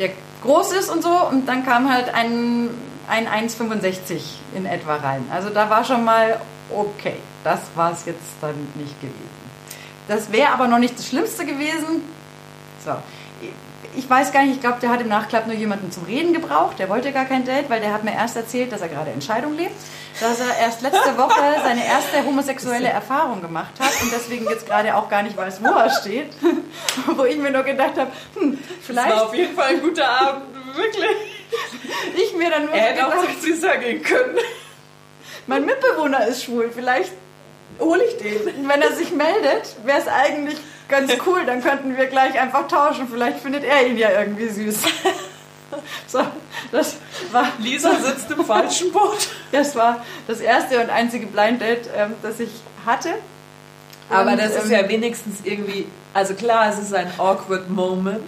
der 0.00 0.10
groß 0.42 0.72
ist 0.72 0.90
und 0.90 1.02
so, 1.02 1.10
und 1.30 1.46
dann 1.46 1.64
kam 1.64 1.92
halt 1.92 2.12
ein, 2.12 2.70
ein 3.08 3.28
1,65 3.28 4.20
in 4.56 4.66
etwa 4.66 4.96
rein. 4.96 5.24
Also 5.30 5.50
da 5.50 5.70
war 5.70 5.84
schon 5.84 6.04
mal, 6.04 6.40
okay, 6.74 7.16
das 7.44 7.60
war 7.74 7.92
es 7.92 8.04
jetzt 8.06 8.18
dann 8.40 8.54
nicht 8.74 9.00
gewesen. 9.00 9.40
Das 10.08 10.32
wäre 10.32 10.50
aber 10.50 10.66
noch 10.66 10.78
nicht 10.78 10.98
das 10.98 11.06
Schlimmste 11.08 11.44
gewesen. 11.46 12.02
So. 12.84 12.92
Ich 13.96 14.08
weiß 14.08 14.32
gar 14.32 14.42
nicht, 14.44 14.54
ich 14.56 14.60
glaube, 14.60 14.78
der 14.80 14.90
hat 14.90 15.00
im 15.00 15.08
Nachklapp 15.08 15.46
nur 15.46 15.56
jemanden 15.56 15.90
zum 15.90 16.04
Reden 16.04 16.32
gebraucht. 16.32 16.78
Der 16.78 16.88
wollte 16.88 17.12
gar 17.12 17.24
kein 17.24 17.44
Date, 17.44 17.68
weil 17.68 17.80
der 17.80 17.92
hat 17.92 18.04
mir 18.04 18.12
erst 18.12 18.36
erzählt, 18.36 18.72
dass 18.72 18.80
er 18.80 18.88
gerade 18.88 19.10
Entscheidung 19.10 19.56
lebt. 19.56 19.74
Dass 20.20 20.38
er 20.40 20.58
erst 20.58 20.82
letzte 20.82 21.16
Woche 21.16 21.40
seine 21.64 21.84
erste 21.84 22.24
homosexuelle 22.24 22.88
Erfahrung 22.88 23.40
gemacht 23.40 23.72
hat 23.80 23.90
und 24.02 24.12
deswegen 24.12 24.48
jetzt 24.48 24.66
gerade 24.66 24.94
auch 24.94 25.08
gar 25.08 25.22
nicht 25.22 25.36
weiß, 25.36 25.60
wo 25.62 25.68
er 25.68 25.90
steht. 25.90 26.30
Wo 27.16 27.24
ich 27.24 27.36
mir 27.36 27.50
nur 27.50 27.62
gedacht 27.62 27.96
habe, 27.96 28.10
hm, 28.34 28.58
Das 28.86 28.96
war 28.96 29.04
vielleicht 29.04 29.22
auf 29.22 29.34
jeden 29.34 29.54
Fall 29.56 29.68
ein 29.68 29.80
guter 29.80 30.08
Abend, 30.08 30.42
wirklich. 30.76 31.04
ich 32.16 32.36
mir 32.36 32.50
dann 32.50 32.66
nur 32.66 32.74
Er 32.74 32.82
hätte 32.82 33.06
auch 33.06 33.10
gedacht, 33.10 33.28
präziser 33.28 33.76
gehen 33.78 34.02
können. 34.02 34.36
Mein 35.50 35.66
Mitbewohner 35.66 36.28
ist 36.28 36.44
schwul, 36.44 36.70
vielleicht 36.72 37.10
hole 37.80 38.04
ich 38.04 38.16
den. 38.18 38.68
Wenn 38.68 38.82
er 38.82 38.92
sich 38.92 39.10
meldet, 39.10 39.74
wäre 39.84 39.98
es 39.98 40.06
eigentlich 40.06 40.56
ganz 40.88 41.12
cool, 41.26 41.44
dann 41.44 41.60
könnten 41.60 41.96
wir 41.96 42.06
gleich 42.06 42.38
einfach 42.40 42.68
tauschen. 42.68 43.08
Vielleicht 43.10 43.40
findet 43.40 43.64
er 43.64 43.84
ihn 43.84 43.98
ja 43.98 44.10
irgendwie 44.10 44.48
süß. 44.48 44.82
So, 46.08 46.18
das 46.72 46.96
war, 47.30 47.46
Lisa 47.60 47.94
sitzt 47.94 48.28
im 48.32 48.44
falschen 48.44 48.90
Boot. 48.90 49.28
das 49.52 49.76
war 49.76 50.04
das 50.26 50.40
erste 50.40 50.80
und 50.80 50.90
einzige 50.90 51.28
Blind 51.28 51.62
Date, 51.62 51.88
ähm, 51.96 52.14
das 52.22 52.40
ich 52.40 52.50
hatte. 52.84 53.10
Aber 54.08 54.32
Und, 54.32 54.40
das 54.40 54.56
ist 54.56 54.64
ähm, 54.64 54.72
ja 54.72 54.88
wenigstens 54.88 55.36
irgendwie, 55.44 55.86
also 56.12 56.34
klar, 56.34 56.70
es 56.70 56.80
ist 56.80 56.92
ein 56.92 57.08
awkward 57.18 57.70
Moment, 57.70 58.24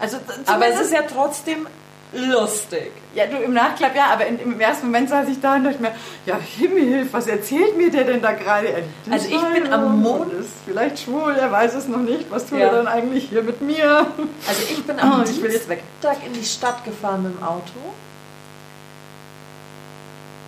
Also, 0.00 0.18
aber 0.46 0.66
es 0.66 0.80
ist 0.80 0.92
ja 0.92 1.02
trotzdem 1.02 1.68
lustig. 2.16 2.90
Ja, 3.14 3.26
du 3.26 3.36
im 3.38 3.52
Nachklapp 3.54 3.94
ja, 3.96 4.06
aber 4.12 4.26
in, 4.26 4.38
im 4.38 4.60
ersten 4.60 4.86
Moment 4.86 5.08
saß 5.08 5.28
ich 5.28 5.40
da 5.40 5.54
und 5.56 5.64
dachte 5.64 5.80
mir, 5.80 5.92
ja, 6.26 6.36
Himmelhilf, 6.38 7.12
was 7.12 7.26
erzählt 7.26 7.76
mir 7.76 7.90
der 7.90 8.04
denn 8.04 8.20
da 8.20 8.32
gerade? 8.32 8.68
Also 9.10 9.28
ich 9.28 9.40
bin 9.62 9.72
am 9.72 10.00
Mond- 10.02 10.32
Ist 10.34 10.50
vielleicht 10.66 10.98
schwul, 11.00 11.34
er 11.36 11.50
weiß 11.50 11.74
es 11.74 11.88
noch 11.88 11.98
nicht. 12.00 12.30
Was 12.30 12.46
tut 12.46 12.58
Ja. 12.58 12.66
er 12.66 12.72
dann 12.72 12.88
eigentlich 12.88 13.28
hier 13.30 13.42
mit 13.42 13.60
mir? 13.62 14.06
Also 14.48 14.62
ich 14.70 14.84
bin 14.84 14.98
am 15.00 15.20
Oh, 15.20 15.24
ich 15.24 15.42
will 15.42 15.50
jetzt 15.52 15.68
weg. 15.68 15.82
Dienstag 16.02 16.26
in 16.26 16.32
die 16.34 16.44
Stadt 16.44 16.84
gefahren 16.84 17.22
mit 17.22 17.38
dem 17.38 17.42
Auto 17.42 17.72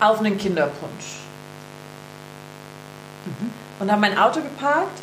auf 0.01 0.21
einen 0.21 0.37
Kinderpunsch. 0.39 1.19
Und 3.81 3.91
habe 3.91 4.01
mein 4.01 4.17
Auto 4.19 4.41
geparkt 4.41 4.99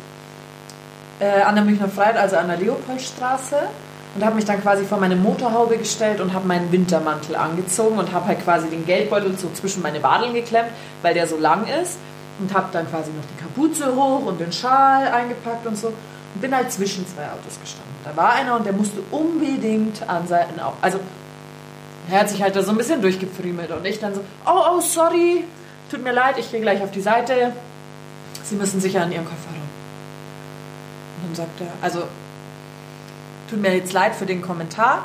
äh, 1.20 1.42
an 1.42 1.54
der 1.54 1.64
Münchner 1.64 1.88
Freiheit, 1.88 2.16
also 2.16 2.36
an 2.36 2.48
der 2.48 2.56
Leopoldstraße 2.58 3.56
und 4.16 4.24
habe 4.24 4.36
mich 4.36 4.44
dann 4.46 4.60
quasi 4.62 4.84
vor 4.84 4.98
meine 4.98 5.14
Motorhaube 5.16 5.76
gestellt 5.76 6.20
und 6.20 6.32
habe 6.32 6.46
meinen 6.46 6.72
Wintermantel 6.72 7.36
angezogen 7.36 7.98
und 7.98 8.12
habe 8.12 8.26
halt 8.26 8.42
quasi 8.42 8.68
den 8.68 8.86
Geldbeutel 8.86 9.36
so 9.36 9.50
zwischen 9.54 9.82
meine 9.82 10.02
Wadeln 10.02 10.32
geklemmt, 10.34 10.70
weil 11.02 11.14
der 11.14 11.26
so 11.26 11.36
lang 11.36 11.66
ist 11.82 11.98
und 12.40 12.52
habe 12.54 12.68
dann 12.72 12.88
quasi 12.90 13.10
noch 13.10 13.24
die 13.36 13.42
Kapuze 13.42 13.94
hoch 13.94 14.24
und 14.26 14.40
den 14.40 14.52
Schal 14.52 15.06
eingepackt 15.08 15.66
und 15.66 15.76
so 15.76 15.88
und 15.88 16.40
bin 16.40 16.54
halt 16.54 16.72
zwischen 16.72 17.06
zwei 17.06 17.24
Autos 17.24 17.60
gestanden. 17.60 17.94
Da 18.04 18.16
war 18.16 18.32
einer 18.32 18.56
und 18.56 18.64
der 18.64 18.72
musste 18.72 18.98
unbedingt 19.10 20.08
an 20.08 20.26
seinen 20.26 20.60
Au- 20.60 20.72
also 20.80 20.98
er 22.10 22.20
hat 22.20 22.30
sich 22.30 22.42
halt 22.42 22.54
da 22.56 22.62
so 22.62 22.70
ein 22.70 22.76
bisschen 22.78 23.02
durchgefriemelt 23.02 23.70
und 23.72 23.84
ich 23.84 23.98
dann 23.98 24.14
so, 24.14 24.20
oh, 24.46 24.76
oh, 24.76 24.80
sorry, 24.80 25.44
tut 25.90 26.02
mir 26.04 26.12
leid, 26.12 26.36
ich 26.38 26.50
gehe 26.50 26.60
gleich 26.60 26.80
auf 26.82 26.90
die 26.92 27.00
Seite. 27.00 27.52
Sie 28.44 28.54
müssen 28.54 28.80
sicher 28.80 29.02
an 29.02 29.10
Ihren 29.10 29.24
Kofferraum. 29.24 29.56
Und 31.16 31.26
dann 31.26 31.34
sagt 31.34 31.60
er, 31.60 31.66
also, 31.82 32.04
tut 33.48 33.60
mir 33.60 33.74
jetzt 33.74 33.92
leid 33.92 34.14
für 34.14 34.26
den 34.26 34.42
Kommentar. 34.42 35.02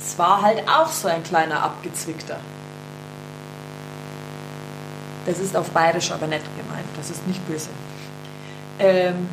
Es 0.00 0.18
war 0.18 0.42
halt 0.42 0.68
auch 0.68 0.88
so 0.88 1.08
ein 1.08 1.22
kleiner 1.22 1.62
Abgezwickter. 1.62 2.36
Das 5.26 5.38
ist 5.38 5.56
auf 5.56 5.70
Bayerisch 5.70 6.12
aber 6.12 6.26
nett 6.26 6.42
gemeint, 6.56 6.86
das 6.96 7.10
ist 7.10 7.26
nicht 7.26 7.46
böse. 7.46 7.70
Ähm, 8.78 9.28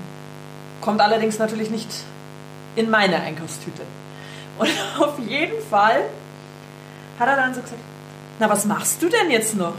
kommt 0.79 1.01
allerdings 1.01 1.37
natürlich 1.37 1.69
nicht 1.69 1.89
in 2.75 2.89
meine 2.89 3.19
Einkaufstüte. 3.21 3.81
Und 4.57 4.69
auf 4.99 5.19
jeden 5.19 5.61
Fall 5.69 6.03
hat 7.19 7.27
er 7.27 7.35
dann 7.35 7.53
so 7.53 7.61
gesagt, 7.61 7.81
na 8.39 8.49
was 8.49 8.65
machst 8.65 9.01
du 9.01 9.09
denn 9.09 9.29
jetzt 9.29 9.55
noch? 9.55 9.73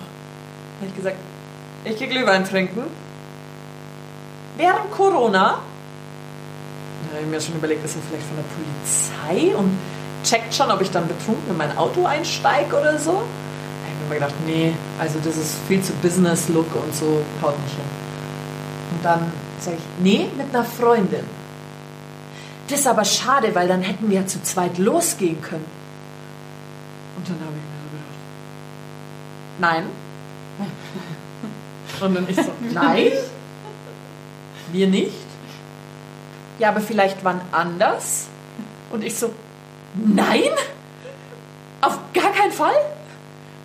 Habe 0.80 0.86
ich 0.88 0.96
gesagt, 0.96 1.16
ich 1.84 1.96
gehe 1.96 2.08
Glühwein 2.08 2.44
trinken. 2.44 2.82
Während 4.56 4.90
Corona, 4.92 5.58
da 7.12 7.18
habe 7.18 7.26
ich 7.26 7.30
mir 7.30 7.40
schon 7.42 7.56
überlegt, 7.56 7.84
ist 7.84 7.94
er 7.94 8.00
vielleicht 8.08 8.26
von 8.26 8.36
der 8.38 8.44
Polizei 8.56 9.54
und 9.54 9.76
checkt 10.24 10.54
schon, 10.54 10.70
ob 10.70 10.80
ich 10.80 10.90
dann 10.90 11.06
betrunken 11.06 11.50
in 11.50 11.56
mein 11.58 11.76
Auto 11.76 12.06
einsteige 12.06 12.74
oder 12.74 12.98
so. 12.98 13.12
Da 13.12 13.18
habe 13.18 13.92
ich 13.92 13.98
mir 13.98 14.06
immer 14.06 14.14
gedacht, 14.14 14.34
nee, 14.46 14.72
also 14.98 15.18
das 15.22 15.36
ist 15.36 15.56
viel 15.68 15.82
zu 15.82 15.92
Business-Look 15.94 16.74
und 16.74 16.94
so, 16.94 17.22
haut 17.42 17.62
nicht 17.64 17.74
hin. 17.74 17.84
Und 18.92 19.04
dann 19.04 19.30
sage 19.60 19.76
ich, 19.76 20.02
nee, 20.02 20.26
mit 20.38 20.54
einer 20.54 20.64
Freundin. 20.64 21.26
das 22.68 22.80
ist 22.80 22.86
aber 22.86 23.04
schade, 23.04 23.54
weil 23.54 23.68
dann 23.68 23.82
hätten 23.82 24.08
wir 24.08 24.20
ja 24.20 24.26
zu 24.26 24.42
zweit 24.42 24.78
losgehen 24.78 25.42
können. 25.42 25.66
Und 27.18 27.28
dann 27.28 27.36
habe 27.40 27.52
ich 27.52 27.62
mir 27.62 27.76
so 27.82 27.90
gedacht, 27.92 28.16
nein. 29.60 29.84
Und 32.00 32.14
dann 32.14 32.26
ich 32.26 32.36
so, 32.36 32.52
nein, 32.72 33.12
wir 34.72 34.86
nicht. 34.86 35.31
Ja, 36.58 36.68
aber 36.68 36.80
vielleicht 36.80 37.24
wann 37.24 37.40
anders. 37.50 38.26
Und 38.90 39.02
ich 39.04 39.16
so, 39.16 39.32
nein, 39.94 40.50
auf 41.80 41.98
gar 42.14 42.32
keinen 42.32 42.52
Fall. 42.52 42.74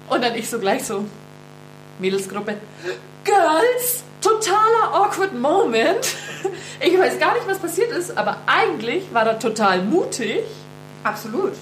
Und 0.09 0.23
dann 0.23 0.35
ich 0.35 0.49
so 0.49 0.59
gleich 0.59 0.85
so, 0.85 1.05
Mädelsgruppe, 1.99 2.57
Girls, 3.23 4.03
totaler 4.21 4.93
awkward 4.93 5.33
Moment. 5.33 6.15
Ich 6.79 6.97
weiß 6.97 7.19
gar 7.19 7.33
nicht, 7.33 7.47
was 7.47 7.59
passiert 7.59 7.91
ist, 7.91 8.17
aber 8.17 8.37
eigentlich 8.45 9.13
war 9.13 9.25
er 9.25 9.39
total 9.39 9.81
mutig. 9.81 10.43
Absolut. 11.03 11.53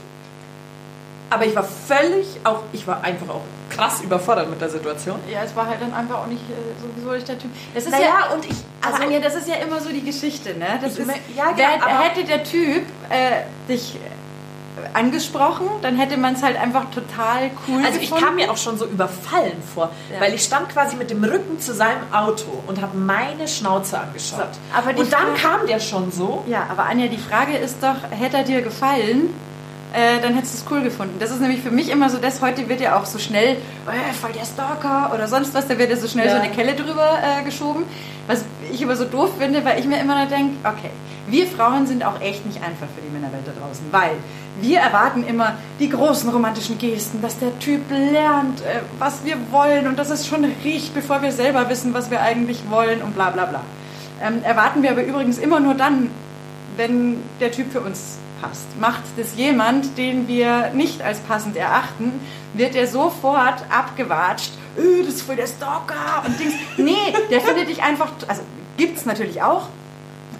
Aber 1.29 1.45
ich 1.45 1.55
war 1.55 1.63
völlig, 1.63 2.27
auch 2.43 2.63
ich 2.71 2.85
war 2.85 3.03
einfach 3.03 3.29
auch 3.29 3.41
krass 3.75 4.01
überfordert 4.01 4.49
mit 4.49 4.59
der 4.61 4.69
Situation. 4.69 5.19
Ja, 5.31 5.43
es 5.43 5.55
war 5.55 5.67
halt 5.67 5.81
dann 5.81 5.93
einfach 5.93 6.19
auch 6.19 6.27
nicht 6.27 6.41
äh, 6.49 6.81
sowieso 6.81 7.11
nicht 7.13 7.27
der 7.27 7.37
Typ. 7.39 7.51
Das 7.73 7.83
ist 7.85 7.91
Naja, 7.91 8.05
ja, 8.29 8.33
und 8.35 8.45
ich, 8.45 8.55
also, 8.85 9.03
Anja, 9.03 9.19
das 9.19 9.35
ist 9.35 9.47
ja 9.47 9.55
immer 9.55 9.79
so 9.81 9.89
die 9.89 10.03
Geschichte, 10.03 10.57
ne? 10.57 10.79
Das 10.81 10.93
Ich 10.93 10.99
ist, 10.99 11.11
ja, 11.35 11.45
genau, 11.51 11.57
wer, 11.57 11.83
aber- 11.83 12.03
hätte 12.03 12.23
der 12.25 12.43
Typ 12.43 12.83
äh, 13.09 13.43
dich 13.69 13.97
angesprochen, 14.93 15.67
dann 15.81 15.95
hätte 15.97 16.17
man 16.17 16.33
es 16.35 16.43
halt 16.43 16.57
einfach 16.59 16.85
total 16.91 17.49
cool 17.67 17.81
also 17.85 17.97
ich 17.99 18.09
gefunden. 18.09 18.25
kam 18.25 18.35
mir 18.35 18.51
auch 18.51 18.57
schon 18.57 18.77
so 18.77 18.85
überfallen 18.85 19.61
vor, 19.73 19.89
Ja. 20.13 20.19
weil 20.19 20.33
ich 20.33 20.43
stand 20.43 20.69
quasi 20.69 20.95
mit 20.95 21.09
dem 21.09 21.23
Rücken 21.23 21.59
zu 21.59 21.73
seinem 21.73 22.11
Auto 22.13 22.61
und 22.67 22.81
habe 22.81 22.97
meine 22.97 23.47
Schnauze 23.47 23.99
angeschaut. 23.99 24.49
So, 24.53 24.77
aber 24.77 24.97
und 24.99 25.11
dann 25.13 25.35
Frage- 25.35 25.57
kam 25.59 25.67
der 25.67 25.79
schon 25.79 26.11
so. 26.11 26.43
Ja, 26.47 26.67
aber 26.69 26.83
Anja, 26.85 27.07
die 27.07 27.17
Frage 27.17 27.57
ist 27.57 27.77
doch, 27.81 27.95
hätte 28.11 28.37
er 28.37 28.43
dir 28.43 28.61
gefallen, 28.61 29.33
äh, 29.93 30.21
dann 30.21 30.33
hättest 30.33 30.53
du 30.53 30.57
es 30.57 30.71
cool 30.71 30.81
gefunden. 30.83 31.15
Das 31.19 31.31
ist 31.31 31.39
nämlich 31.41 31.61
für 31.61 31.71
mich 31.71 31.89
immer 31.89 32.09
so, 32.09 32.17
das 32.17 32.41
heute 32.41 32.67
wird 32.67 32.81
ja 32.81 32.97
auch 32.99 33.05
so 33.05 33.17
schnell, 33.19 33.51
äh, 33.87 34.13
voll 34.19 34.31
der 34.33 34.45
Stalker 34.45 35.11
oder 35.13 35.27
sonst 35.27 35.53
was, 35.53 35.67
da 35.67 35.77
wird 35.77 35.89
ja 35.89 35.95
so 35.95 36.07
schnell 36.07 36.27
Ja. 36.27 36.35
so 36.35 36.41
eine 36.41 36.51
Kelle 36.51 36.73
drüber 36.75 37.17
äh, 37.21 37.43
geschoben. 37.43 37.83
Was 38.27 38.43
ich 38.73 38.81
immer 38.81 38.95
so 38.95 39.05
doof 39.05 39.31
finde, 39.39 39.63
weil 39.63 39.79
ich 39.79 39.85
mir 39.85 39.99
immer 39.99 40.17
nur 40.17 40.25
denke, 40.25 40.55
okay, 40.63 40.89
wir 41.27 41.47
Frauen 41.47 41.87
sind 41.87 42.03
auch 42.03 42.19
echt 42.21 42.45
nicht 42.45 42.57
einfach 42.57 42.87
für 42.95 43.01
die 43.01 43.11
Männerwelt 43.13 43.43
da 43.45 43.51
draußen, 43.59 43.85
weil 43.91 44.11
wir 44.61 44.79
erwarten 44.79 45.25
immer 45.25 45.53
die 45.79 45.89
großen 45.89 46.29
romantischen 46.29 46.77
Gesten, 46.77 47.21
dass 47.21 47.37
der 47.39 47.57
Typ 47.59 47.81
lernt, 47.89 48.61
äh, 48.61 48.81
was 48.99 49.23
wir 49.23 49.35
wollen 49.51 49.87
und 49.87 49.97
dass 49.99 50.09
es 50.09 50.27
schon 50.27 50.45
riecht, 50.63 50.93
bevor 50.93 51.21
wir 51.21 51.31
selber 51.31 51.69
wissen, 51.69 51.93
was 51.93 52.09
wir 52.11 52.21
eigentlich 52.21 52.63
wollen 52.69 53.01
und 53.01 53.15
bla 53.15 53.29
bla 53.29 53.45
bla. 53.45 53.61
Ähm, 54.21 54.41
erwarten 54.43 54.81
wir 54.81 54.91
aber 54.91 55.03
übrigens 55.03 55.37
immer 55.37 55.59
nur 55.59 55.73
dann, 55.75 56.09
wenn 56.77 57.17
der 57.39 57.51
Typ 57.51 57.71
für 57.71 57.81
uns 57.81 58.17
passt. 58.47 58.79
Macht 58.79 59.03
das 59.17 59.35
jemand, 59.35 59.97
den 59.97 60.27
wir 60.27 60.71
nicht 60.73 61.01
als 61.01 61.19
passend 61.19 61.55
erachten, 61.55 62.13
wird 62.53 62.75
er 62.75 62.87
sofort 62.87 63.63
abgewatscht. 63.69 64.51
Öh, 64.77 65.03
das 65.05 65.15
ist 65.15 65.21
voll 65.23 65.35
der 65.35 65.47
Stalker 65.47 66.23
und 66.25 66.39
Dings. 66.39 66.53
Nee, 66.77 67.13
der 67.31 67.41
findet 67.41 67.69
dich 67.69 67.81
einfach, 67.83 68.11
also 68.27 68.41
gibt's 68.77 69.05
natürlich 69.05 69.41
auch. 69.41 69.67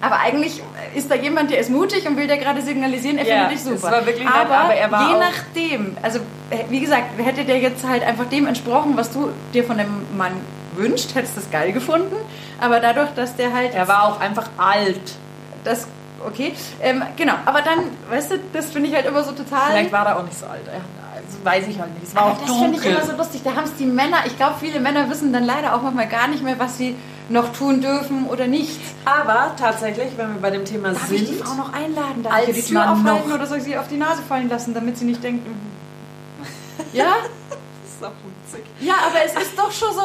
Aber 0.02 0.18
eigentlich 0.20 0.62
ist 0.94 1.10
da 1.10 1.14
jemand, 1.14 1.50
der 1.50 1.58
ist 1.58 1.70
mutig 1.70 2.06
und 2.06 2.18
will 2.18 2.26
dir 2.26 2.36
gerade 2.36 2.60
signalisieren, 2.60 3.16
er 3.16 3.26
Ja, 3.26 3.34
findet 3.48 3.52
dich 3.52 3.62
super. 3.64 3.76
es 3.76 3.82
war 3.82 4.06
wirklich 4.06 4.24
nett, 4.26 4.34
aber, 4.34 4.58
aber 4.58 4.74
er 4.74 4.90
war 4.92 5.08
je 5.10 5.18
nachdem, 5.18 5.96
also 6.02 6.18
äh, 6.50 6.64
wie 6.68 6.80
gesagt, 6.80 7.04
hätte 7.18 7.44
der 7.44 7.58
jetzt 7.58 7.86
halt 7.86 8.02
einfach 8.02 8.26
dem 8.26 8.46
entsprochen, 8.46 8.92
was 8.96 9.10
du 9.10 9.30
dir 9.54 9.64
von 9.64 9.78
dem 9.78 9.88
Mann 10.18 10.32
wünscht, 10.76 11.14
hättest 11.14 11.36
du 11.36 11.40
es 11.40 11.50
geil 11.50 11.72
gefunden. 11.72 12.14
Aber 12.60 12.80
dadurch, 12.80 13.08
dass 13.16 13.36
der 13.36 13.54
halt 13.54 13.74
Er 13.74 13.88
war 13.88 14.04
auch 14.04 14.20
einfach 14.20 14.48
alt. 14.58 15.00
das 15.64 15.86
okay 16.26 16.52
ähm, 16.82 17.02
genau 17.16 17.34
aber 17.44 17.62
dann 17.62 17.78
weißt 18.10 18.32
du 18.32 18.38
das 18.52 18.66
finde 18.66 18.88
ich 18.88 18.94
halt 18.94 19.06
immer 19.06 19.22
so 19.24 19.32
total 19.32 19.70
Vielleicht 19.70 19.92
war 19.92 20.06
er 20.06 20.18
auch 20.18 20.24
nicht 20.24 20.38
so 20.38 20.46
alt. 20.46 20.62
Er- 20.66 20.80
Also 21.16 21.44
weiß 21.44 21.66
ich 21.68 21.78
halt 21.80 21.92
nicht. 21.94 22.08
Es 22.08 22.14
war 22.14 22.22
aber 22.22 22.32
auch 22.32 22.38
das 22.46 22.56
finde 22.56 22.78
ich 22.78 22.84
immer 22.84 23.04
so 23.04 23.12
lustig 23.16 23.40
da 23.44 23.54
haben 23.54 23.64
es 23.64 23.74
die 23.76 23.86
Männer 23.86 24.18
ich 24.26 24.36
glaube 24.36 24.54
viele 24.60 24.80
Männer 24.80 25.08
wissen 25.10 25.32
dann 25.32 25.44
leider 25.44 25.74
auch 25.74 25.82
manchmal 25.82 26.08
gar 26.08 26.28
nicht 26.28 26.42
mehr 26.42 26.58
was 26.58 26.76
sie 26.78 26.94
noch 27.28 27.52
tun 27.52 27.80
dürfen 27.80 28.26
oder 28.28 28.46
nicht 28.46 28.78
Aber 29.04 29.52
tatsächlich, 29.58 30.12
wenn 30.16 30.34
wir 30.34 30.40
bei 30.40 30.50
dem 30.50 30.64
Thema 30.64 30.90
darf 30.90 31.06
sind, 31.08 31.22
ich 31.22 31.28
die 31.28 31.34
Frau 31.34 31.54
noch 31.54 31.72
einladen 31.72 32.22
darf 32.22 32.32
als 32.32 32.48
ich 32.48 32.66
die 32.66 32.72
Tür 32.72 32.90
aufhalten 32.92 33.32
oder 33.32 33.46
soll 33.46 33.58
ich 33.58 33.64
sie 33.64 33.76
auf 33.76 33.88
die 33.88 33.96
Nase 33.96 34.22
fallen 34.28 34.48
lassen 34.48 34.74
damit 34.74 34.96
sie 34.98 35.06
nicht 35.06 35.22
denkt 35.24 35.46
mhm. 35.46 35.54
ja 36.92 37.06
Das 37.50 37.92
ist 37.92 38.02
doch 38.02 38.12
witzig. 38.54 38.64
ja 38.80 38.94
aber 39.08 39.24
es 39.24 39.32
ist 39.42 39.58
doch 39.58 39.72
schon 39.72 39.92
so 39.94 40.02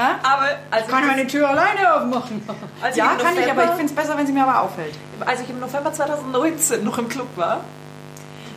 ja? 0.00 0.18
Aber 0.22 0.48
als 0.70 0.86
kann 0.88 1.06
meine 1.06 1.26
Tür 1.26 1.48
alleine 1.48 1.94
aufmachen 1.94 2.42
Als 2.82 2.96
ja 2.96 3.14
kann 3.14 3.36
ich 3.36 3.50
aber 3.50 3.64
ich 3.64 3.70
finde 3.70 3.86
es 3.86 3.94
besser 3.94 4.16
wenn 4.16 4.26
sie 4.26 4.32
mir 4.32 4.42
aber 4.42 4.62
auffällt 4.62 4.94
als 5.26 5.40
ich 5.40 5.50
im 5.50 5.60
November 5.60 5.92
2019 5.92 6.84
noch 6.84 6.98
im 6.98 7.08
Club 7.08 7.28
war, 7.36 7.60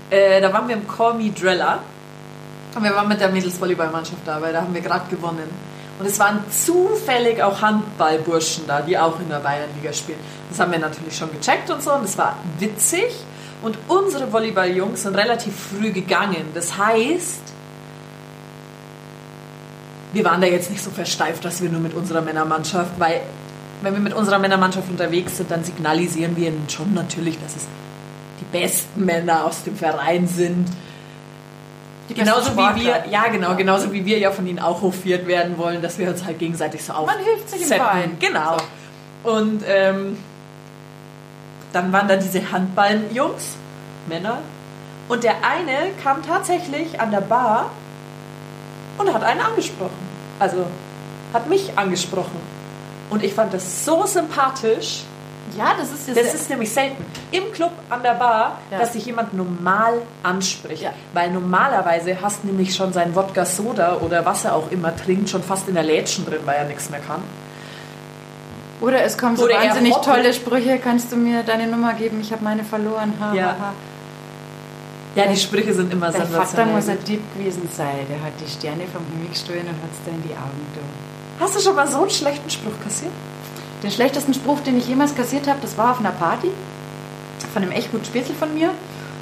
äh, 0.09 0.41
da 0.41 0.51
waren 0.53 0.67
wir 0.67 0.75
im 0.75 0.87
Call 0.87 1.15
Me 1.15 1.29
Driller. 1.31 1.79
Und 2.75 2.83
wir 2.83 2.95
waren 2.95 3.07
mit 3.07 3.19
der 3.19 3.29
Mädelsvolleyballmannschaft 3.29 4.21
da, 4.25 4.41
weil 4.41 4.51
da 4.51 4.61
haben 4.61 4.73
wir 4.73 4.81
gerade 4.81 5.07
gewonnen. 5.09 5.49
Und 5.99 6.07
es 6.07 6.17
waren 6.17 6.43
zufällig 6.49 7.41
auch 7.43 7.61
Handballburschen 7.61 8.65
da, 8.65 8.81
die 8.81 8.97
auch 8.97 9.19
in 9.19 9.29
der 9.29 9.39
Bayernliga 9.39 9.93
spielen. 9.93 10.17
Das 10.49 10.59
haben 10.59 10.71
wir 10.71 10.79
natürlich 10.79 11.15
schon 11.15 11.31
gecheckt 11.31 11.69
und 11.69 11.83
so 11.83 11.93
und 11.93 12.05
es 12.05 12.17
war 12.17 12.37
witzig. 12.57 13.13
Und 13.61 13.77
unsere 13.87 14.31
Volleyballjungs 14.31 15.03
sind 15.03 15.15
relativ 15.15 15.53
früh 15.55 15.91
gegangen. 15.91 16.47
Das 16.53 16.77
heißt, 16.77 17.41
wir 20.13 20.23
waren 20.23 20.41
da 20.41 20.47
jetzt 20.47 20.69
nicht 20.69 20.83
so 20.83 20.91
versteift, 20.91 21.43
dass 21.43 21.61
wir 21.61 21.69
nur 21.69 21.81
mit 21.81 21.93
unserer 21.93 22.21
Männermannschaft, 22.21 22.91
weil 22.99 23.21
wenn 23.81 23.93
wir 23.93 23.99
mit 23.99 24.13
unserer 24.13 24.39
Männermannschaft 24.39 24.89
unterwegs 24.89 25.37
sind, 25.37 25.51
dann 25.51 25.63
signalisieren 25.63 26.37
wir 26.37 26.47
ihnen 26.47 26.69
schon 26.69 26.93
natürlich, 26.93 27.37
dass 27.41 27.55
es 27.55 27.67
die 28.39 28.57
besten 28.57 29.05
Männer 29.05 29.45
aus 29.45 29.63
dem 29.63 29.75
Verein 29.75 30.27
sind. 30.27 30.67
Die 32.09 32.13
Genauso 32.13 32.51
besten 32.51 32.57
wie 32.57 32.85
wir, 32.85 32.93
Sportler. 32.93 33.11
ja 33.11 33.27
genau, 33.29 33.55
genauso 33.55 33.91
wie 33.91 34.05
wir 34.05 34.19
ja 34.19 34.31
von 34.31 34.45
ihnen 34.45 34.59
auch 34.59 34.81
hofiert 34.81 35.27
werden 35.27 35.57
wollen, 35.57 35.81
dass 35.81 35.97
wir 35.97 36.09
uns 36.09 36.23
halt 36.23 36.39
gegenseitig 36.39 36.83
so 36.83 36.93
auf. 36.93 37.07
Man 37.07 37.19
hilft 37.19 37.49
sich 37.49 37.61
im 37.63 37.67
Verein. 37.67 38.17
Genau. 38.19 38.57
Und 39.23 39.63
ähm, 39.67 40.17
dann 41.71 41.91
waren 41.91 42.07
da 42.07 42.17
diese 42.17 42.51
Handballjungs, 42.51 43.55
Männer, 44.07 44.39
und 45.09 45.23
der 45.23 45.35
eine 45.43 45.91
kam 46.03 46.23
tatsächlich 46.25 46.99
an 46.99 47.11
der 47.11 47.21
Bar 47.21 47.71
und 48.97 49.13
hat 49.13 49.23
einen 49.23 49.41
angesprochen. 49.41 50.13
Also 50.39 50.65
hat 51.33 51.47
mich 51.49 51.77
angesprochen. 51.77 52.37
Und 53.09 53.23
ich 53.23 53.33
fand 53.33 53.53
das 53.53 53.85
so 53.85 54.05
sympathisch. 54.05 55.03
ja 55.57 55.73
das 55.77 55.91
ist 55.91 56.09
Das 56.17 56.33
ist 56.33 56.49
nämlich 56.49 56.71
selten. 56.71 57.05
Im 57.31 57.51
Club 57.51 57.71
an 57.89 58.01
der 58.01 58.13
Bar, 58.15 58.57
Ja. 58.71 58.79
dass 58.79 58.93
sich 58.93 59.05
jemand 59.05 59.33
normal 59.33 60.01
anspricht. 60.23 60.81
Ja. 60.83 60.93
Weil 61.13 61.29
normalerweise 61.31 62.17
hast 62.21 62.43
nämlich 62.45 62.73
schon 62.75 62.91
sein 62.93 63.13
Wodka 63.15 63.45
Soda 63.45 63.97
oder 64.01 64.25
was 64.25 64.45
er 64.45 64.55
auch 64.55 64.71
immer 64.71 64.95
trinkt, 64.95 65.29
schon 65.29 65.43
fast 65.43 65.67
in 65.67 65.75
der 65.75 65.83
Lädchen 65.83 66.25
drin, 66.25 66.39
weil 66.45 66.55
er 66.55 66.65
nichts 66.65 66.89
mehr 66.89 66.99
kann. 67.01 67.21
Oder 68.81 69.03
es 69.03 69.17
kommen 69.17 69.37
so 69.37 69.45
Oder 69.45 69.55
er 69.55 69.69
wahnsinnig 69.69 69.93
tolle 69.97 70.33
Sprüche. 70.33 70.77
Kannst 70.79 71.11
du 71.11 71.15
mir 71.15 71.43
deine 71.43 71.67
Nummer 71.67 71.93
geben? 71.93 72.19
Ich 72.21 72.31
habe 72.31 72.43
meine 72.43 72.63
verloren. 72.63 73.13
Ha, 73.19 73.33
Ja. 73.33 73.45
ha, 73.45 73.55
ha. 73.59 73.73
Ja, 75.15 75.27
die 75.27 75.37
Sprüche 75.37 75.73
sind 75.73 75.93
immer 75.93 76.07
Dein 76.07 76.21
Vater 76.21 76.27
sensationell. 76.27 76.73
muss 76.75 76.89
ein 76.89 76.97
Dieb 77.07 77.21
gewesen 77.37 77.69
sein. 77.71 78.05
Der 78.09 78.19
hat 78.25 78.33
die 78.43 78.49
Sterne 78.49 78.83
vom 78.91 79.03
Himmel 79.13 79.29
gestohlen 79.29 79.61
und 79.61 79.69
hat 79.69 79.91
es 79.93 79.99
da 80.05 80.11
in 80.11 80.23
die 80.23 80.33
Augen 80.33 80.59
getan. 80.73 80.89
Hast 81.39 81.55
du 81.55 81.59
schon 81.59 81.75
mal 81.75 81.87
so 81.87 82.01
einen 82.01 82.09
schlechten 82.09 82.49
Spruch 82.49 82.73
kassiert? 82.83 83.11
Den 83.83 83.91
schlechtesten 83.91 84.33
Spruch, 84.33 84.59
den 84.61 84.77
ich 84.77 84.87
jemals 84.87 85.13
kassiert 85.15 85.47
habe, 85.47 85.59
das 85.61 85.77
war 85.77 85.91
auf 85.91 85.99
einer 85.99 86.11
Party 86.11 86.49
von 87.53 87.61
einem 87.61 87.71
echt 87.71 87.91
guten 87.91 88.05
Spätzle 88.05 88.33
von 88.33 88.53
mir. 88.53 88.71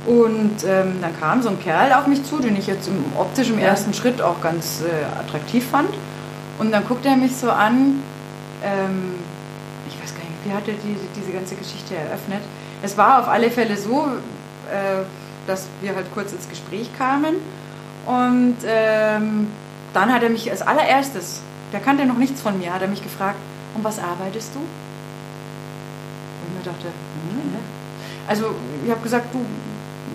Und 0.07 0.63
ähm, 0.65 0.95
dann 1.01 1.19
kam 1.19 1.41
so 1.41 1.49
ein 1.49 1.59
Kerl 1.59 1.91
auf 1.93 2.07
mich 2.07 2.23
zu, 2.23 2.39
den 2.39 2.55
ich 2.55 2.67
jetzt 2.67 2.87
im 2.87 3.03
optisch 3.19 3.49
im 3.49 3.59
Ja. 3.59 3.67
ersten 3.67 3.93
Schritt 3.93 4.21
auch 4.21 4.41
ganz 4.41 4.81
äh, 4.81 5.19
attraktiv 5.19 5.65
fand. 5.69 5.89
Und 6.59 6.71
dann 6.71 6.87
guckte 6.87 7.09
er 7.09 7.17
mich 7.17 7.35
so 7.35 7.49
an. 7.51 8.01
Ähm, 8.63 9.15
ich 9.89 10.01
weiß 10.01 10.13
gar 10.15 10.21
nicht, 10.23 10.45
wie 10.45 10.53
hat 10.53 10.67
er 10.67 10.73
die, 10.75 10.95
diese 11.19 11.31
ganze 11.31 11.55
Geschichte 11.55 11.95
eröffnet? 11.95 12.41
Es 12.81 12.97
war 12.97 13.19
auf 13.21 13.27
alle 13.27 13.51
Fälle 13.51 13.75
so, 13.77 14.07
äh, 14.71 15.03
dass 15.47 15.67
wir 15.81 15.95
halt 15.95 16.05
kurz 16.13 16.31
ins 16.31 16.47
Gespräch 16.49 16.89
kamen. 16.97 17.35
Und 18.05 18.57
ähm, 18.65 19.47
dann 19.93 20.13
hat 20.13 20.23
er 20.23 20.29
mich 20.29 20.49
als 20.49 20.61
allererstes, 20.61 21.41
der 21.71 21.79
kannte 21.79 22.05
noch 22.05 22.17
nichts 22.17 22.41
von 22.41 22.57
mir, 22.59 22.73
hat 22.73 22.81
er 22.81 22.87
mich 22.87 23.03
gefragt, 23.03 23.37
um 23.75 23.83
was 23.83 23.99
arbeitest 23.99 24.55
du? 24.55 24.59
Und 24.59 24.67
ich 26.47 26.53
mir 26.57 26.71
dachte, 26.71 26.87
hm, 26.87 27.51
ne? 27.51 27.59
also 28.27 28.55
ich 28.83 28.91
habe 28.91 29.01
gesagt, 29.01 29.33
du, 29.33 29.39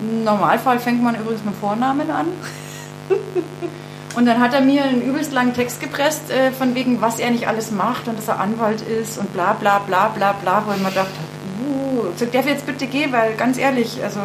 im 0.01 0.23
Normalfall 0.23 0.79
fängt 0.79 1.01
man 1.01 1.15
übrigens 1.15 1.43
mit 1.43 1.55
Vornamen 1.55 2.09
an. 2.11 2.27
Und 4.17 4.25
dann 4.25 4.39
hat 4.39 4.51
er 4.55 4.61
mir 4.61 4.83
einen 4.83 5.03
übelst 5.03 5.31
langen 5.31 5.53
Text 5.53 5.79
gepresst, 5.79 6.31
äh, 6.31 6.51
von 6.51 6.73
wegen, 6.73 7.01
was 7.01 7.19
er 7.19 7.29
nicht 7.29 7.47
alles 7.47 7.69
macht 7.69 8.07
und 8.07 8.17
dass 8.17 8.27
er 8.27 8.39
Anwalt 8.39 8.81
ist 8.81 9.19
und 9.19 9.31
bla 9.31 9.53
bla 9.53 9.77
bla 9.77 10.07
bla 10.07 10.33
bla, 10.33 10.63
wo 10.65 10.71
ich 10.71 10.79
mir 10.79 10.89
dachte, 10.89 11.11
uh, 11.69 12.05
so, 12.15 12.25
darf 12.25 12.47
jetzt 12.47 12.65
bitte 12.65 12.87
gehen, 12.87 13.11
weil 13.11 13.35
ganz 13.35 13.59
ehrlich, 13.59 14.03
also 14.03 14.21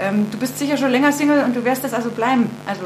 ähm, 0.00 0.30
du 0.30 0.38
bist 0.38 0.58
sicher 0.58 0.76
schon 0.76 0.90
länger 0.90 1.12
Single 1.12 1.44
und 1.44 1.54
du 1.54 1.64
wirst 1.64 1.84
das 1.84 1.94
also 1.94 2.10
bleiben, 2.10 2.50
also 2.66 2.82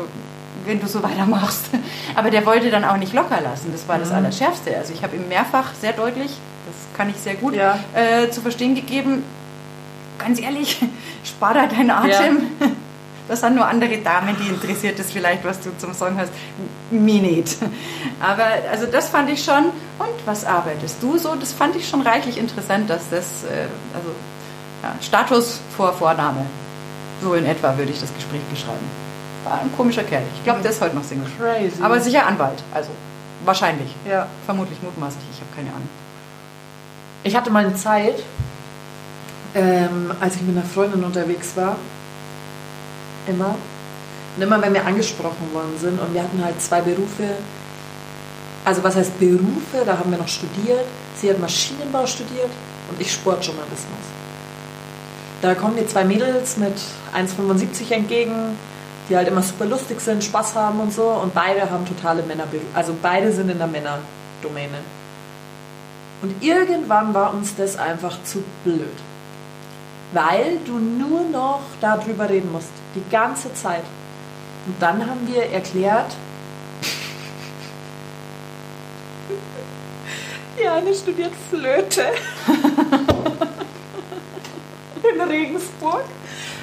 wenn 0.67 0.81
du 0.81 0.87
so 0.87 1.03
weitermachst. 1.03 1.67
Aber 2.15 2.31
der 2.31 2.45
wollte 2.47 2.71
dann 2.71 2.85
auch 2.85 2.97
nicht 2.97 3.13
locker 3.13 3.41
lassen, 3.41 3.71
das 3.73 3.87
war 3.89 3.99
das 3.99 4.11
Allerschärfste. 4.13 4.77
Also 4.77 4.93
ich 4.93 5.03
habe 5.03 5.17
ihm 5.17 5.29
mehrfach 5.29 5.73
sehr 5.81 5.93
deutlich, 5.93 6.31
das 6.31 6.97
kann 6.97 7.11
ich 7.11 7.17
sehr 7.17 7.35
gut, 7.35 7.55
Ja. 7.55 7.79
äh, 7.95 8.31
zu 8.31 8.41
verstehen 8.41 8.75
gegeben, 8.75 9.23
ganz 10.19 10.41
ehrlich, 10.41 10.81
spar 11.25 11.55
da 11.55 11.67
deinen 11.67 11.91
Atem. 11.91 12.37
Ja. 12.61 12.67
Das 13.29 13.43
sind 13.43 13.55
nur 13.55 13.65
andere 13.65 13.97
Damen, 13.99 14.35
die 14.43 14.49
interessiert 14.49 14.99
ist 14.99 15.13
vielleicht, 15.13 15.45
was 15.45 15.61
du 15.61 15.71
zum 15.79 15.95
Song 15.95 16.19
hast. 16.19 16.33
Mir 16.91 17.23
nicht. 17.23 17.59
Aber 18.19 18.45
also 18.73 18.87
das 18.87 19.09
fand 19.09 19.31
ich 19.31 19.45
schon. 19.45 19.67
Und 19.67 20.27
was 20.27 20.45
arbeitest 20.45 21.01
du 21.01 21.17
so? 21.17 21.37
Das 21.37 21.53
fand 21.53 21.77
ich 21.77 21.89
schon 21.89 22.01
reichlich 22.03 22.39
interessant, 22.39 22.91
dass 22.91 23.09
das, 23.09 23.45
äh, 23.45 23.69
also 23.95 24.11
ja, 24.83 24.95
Status 25.01 25.61
vor 25.77 25.93
Vorname. 25.93 26.45
So 27.23 27.35
in 27.35 27.45
etwa 27.45 27.77
würde 27.77 27.93
ich 27.93 28.01
das 28.01 28.12
Gespräch 28.14 28.43
beschreiben. 28.51 28.87
War 29.45 29.61
ein 29.61 29.71
komischer 29.77 30.05
Kerl. 30.05 30.23
Ich 30.37 30.45
glaube, 30.45 30.62
der 30.62 30.71
ist 30.71 30.81
heute 30.81 30.97
noch 30.97 31.05
Single. 31.05 31.27
Crazy. 31.39 31.83
Aber 31.83 32.01
sicher 32.01 32.27
Anwalt. 32.27 32.62
Also 32.73 32.91
wahrscheinlich. 33.45 33.95
Ja. 34.09 34.27
Vermutlich 34.45 34.81
mutmaßlich. 34.83 35.25
Ich 35.33 35.41
habe 35.41 35.51
keine 35.55 35.71
Ahnung. 35.71 35.89
Ich 37.23 37.37
hatte 37.37 37.51
mal 37.51 37.64
eine 37.64 37.75
Zeit, 37.75 38.23
ähm, 39.55 40.12
als 40.21 40.37
ich 40.37 40.43
mit 40.43 40.57
einer 40.57 40.64
Freundin 40.64 41.05
unterwegs 41.05 41.57
war, 41.57 41.77
immer. 43.27 43.55
Und 44.37 44.43
immer, 44.43 44.62
wenn 44.62 44.73
wir 44.73 44.87
angesprochen 44.87 45.53
worden 45.53 45.77
sind 45.79 46.01
und 46.01 46.14
wir 46.14 46.23
hatten 46.23 46.43
halt 46.43 46.61
zwei 46.62 46.81
Berufe, 46.81 47.29
also 48.64 48.83
was 48.85 48.97
heißt 48.97 49.18
Berufe, 49.18 49.85
da 49.85 49.99
haben 49.99 50.11
wir 50.11 50.18
noch 50.18 50.29
studiert. 50.29 50.85
Sie 51.16 51.29
hat 51.29 51.39
Maschinenbau 51.39 52.07
studiert 52.07 52.51
und 52.91 53.01
ich 53.01 53.12
Sportjournalismus. 53.12 54.20
Da 55.43 55.55
kommen 55.55 55.76
mir 55.76 55.86
zwei 55.86 56.05
Mädels 56.05 56.59
mit 56.59 56.74
1,75 57.14 57.93
entgegen, 57.93 58.59
die 59.09 59.16
halt 59.16 59.28
immer 59.28 59.43
super 59.43 59.64
lustig 59.64 59.99
sind, 60.01 60.22
Spaß 60.22 60.55
haben 60.55 60.80
und 60.80 60.93
so. 60.93 61.05
Und 61.05 61.32
beide 61.32 61.70
haben 61.70 61.86
totale 61.86 62.22
Männerberufe. 62.22 62.66
Also 62.74 62.95
beide 63.01 63.32
sind 63.32 63.51
in 63.51 63.57
der 63.57 63.66
Männerdomäne. 63.66 64.80
Und 66.20 66.43
irgendwann 66.43 67.14
war 67.14 67.32
uns 67.32 67.57
das 67.57 67.78
einfach 67.78 68.22
zu 68.24 68.45
blöd. 68.64 68.93
Weil 70.12 70.59
du 70.66 70.78
nur 70.78 71.22
noch 71.22 71.62
darüber 71.80 72.28
reden 72.28 72.53
musst. 72.53 72.68
Die 72.95 73.03
ganze 73.11 73.55
Zeit. 73.55 73.84
Und 74.66 74.74
dann 74.78 75.07
haben 75.07 75.26
wir 75.26 75.51
erklärt, 75.51 76.14
die 80.61 80.68
eine 80.68 80.95
studiert 80.95 81.32
Flöte 81.49 82.05
in 85.15 85.21
Regensburg. 85.21 86.05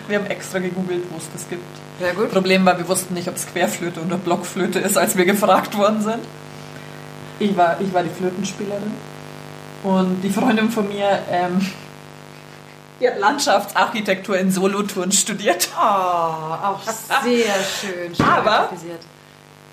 Wir 0.08 0.20
haben 0.20 0.28
extra 0.28 0.60
gegoogelt, 0.60 1.04
wo 1.10 1.18
es 1.18 1.26
das 1.34 1.50
gibt. 1.50 1.64
Sehr 2.00 2.14
gut. 2.14 2.32
Problem 2.32 2.66
war, 2.66 2.78
wir 2.78 2.88
wussten 2.88 3.14
nicht, 3.14 3.28
ob 3.28 3.36
es 3.36 3.48
Querflöte 3.48 4.02
oder 4.02 4.18
Blockflöte 4.18 4.80
ist, 4.80 4.98
als 4.98 5.18
wir 5.18 5.26
gefragt 5.26 5.78
worden 5.78 6.02
sind. 6.02 6.20
Ich 7.39 7.56
war, 7.58 7.80
ich 7.82 7.93
war 7.93 8.04
die 8.04 8.10
Flötenspielerin 8.10 8.91
und 9.84 10.22
die 10.22 10.30
Freundin 10.30 10.70
von 10.72 10.88
mir, 10.88 11.20
ähm, 11.32 11.66
die 13.00 13.08
hat 13.08 13.20
Landschaftsarchitektur 13.20 14.38
in 14.38 14.52
Solothurn 14.52 15.12
studiert. 15.12 15.70
Oh, 15.76 15.82
auch 15.82 16.80
sehr 17.24 17.54
schön. 17.80 18.16
schön 18.16 18.26
Aber 18.26 18.70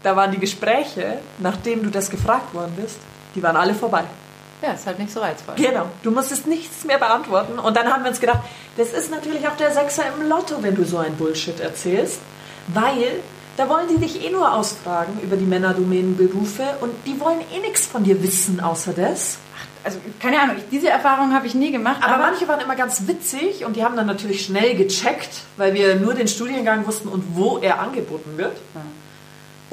da 0.03 0.17
waren 0.17 0.31
die 0.31 0.39
Gespräche, 0.39 1.19
nachdem 1.39 1.83
du 1.83 1.91
das 1.91 2.11
gefragt 2.11 2.53
worden 2.53 2.75
bist, 2.77 2.99
die 3.35 3.43
waren 3.43 3.57
alle 3.57 3.75
vorbei. 3.75 4.05
Ja, 4.65 4.73
ist 4.73 4.87
halt 4.87 4.99
nicht 4.99 5.13
so 5.13 5.21
reizvoll. 5.21 5.55
Genau. 5.57 5.87
Du 6.03 6.11
musstest 6.11 6.47
nichts 6.47 6.85
mehr 6.85 6.99
beantworten. 6.99 7.59
Und 7.59 7.77
dann 7.77 7.93
haben 7.93 8.03
wir 8.03 8.11
uns 8.11 8.21
gedacht, 8.21 8.41
das 8.79 8.93
ist 8.93 9.11
natürlich 9.11 9.47
auch 9.47 9.57
der 9.57 9.71
Sechser 9.73 10.05
im 10.17 10.27
Lotto, 10.27 10.63
wenn 10.63 10.75
du 10.75 10.85
so 10.85 10.97
ein 10.99 11.15
Bullshit 11.17 11.61
erzählst. 11.61 12.21
Weil 12.69 13.21
da 13.59 13.69
wollen 13.69 13.89
die 13.89 13.99
dich 13.99 14.25
eh 14.25 14.31
nur 14.31 14.53
ausfragen 14.53 15.21
über 15.23 15.37
die 15.37 15.45
Männerdomänenberufe 15.45 16.63
und 16.81 16.93
die 17.07 17.21
wollen 17.21 17.41
eh 17.55 17.61
nichts 17.61 17.87
von 17.87 18.05
dir 18.05 18.23
wissen, 18.23 18.61
außer 18.61 18.95
das. 18.95 19.37
Also, 19.85 19.99
keine 20.19 20.41
Ahnung, 20.41 20.57
ich, 20.57 20.65
diese 20.71 20.89
Erfahrung 20.89 21.35
habe 21.35 21.47
ich 21.47 21.55
nie 21.55 21.71
gemacht. 21.71 21.99
Aber, 22.03 22.15
aber, 22.15 22.23
manche 22.23 22.49
waren 22.49 22.61
immer 22.61 22.75
ganz 22.75 23.07
witzig 23.07 23.67
und 23.67 23.77
die 23.77 23.85
haben 23.85 23.97
dann 23.97 24.07
natürlich 24.07 24.47
schnell 24.47 24.75
gecheckt, 24.77 25.43
weil 25.59 25.75
wir 25.75 25.97
nur 25.97 26.15
den 26.15 26.27
Studiengang 26.27 26.87
wussten 26.87 27.09
und 27.09 27.37
wo 27.37 27.59
er 27.59 27.81
angeboten 27.81 28.39
wird. 28.39 28.57
Ja. 28.75 28.81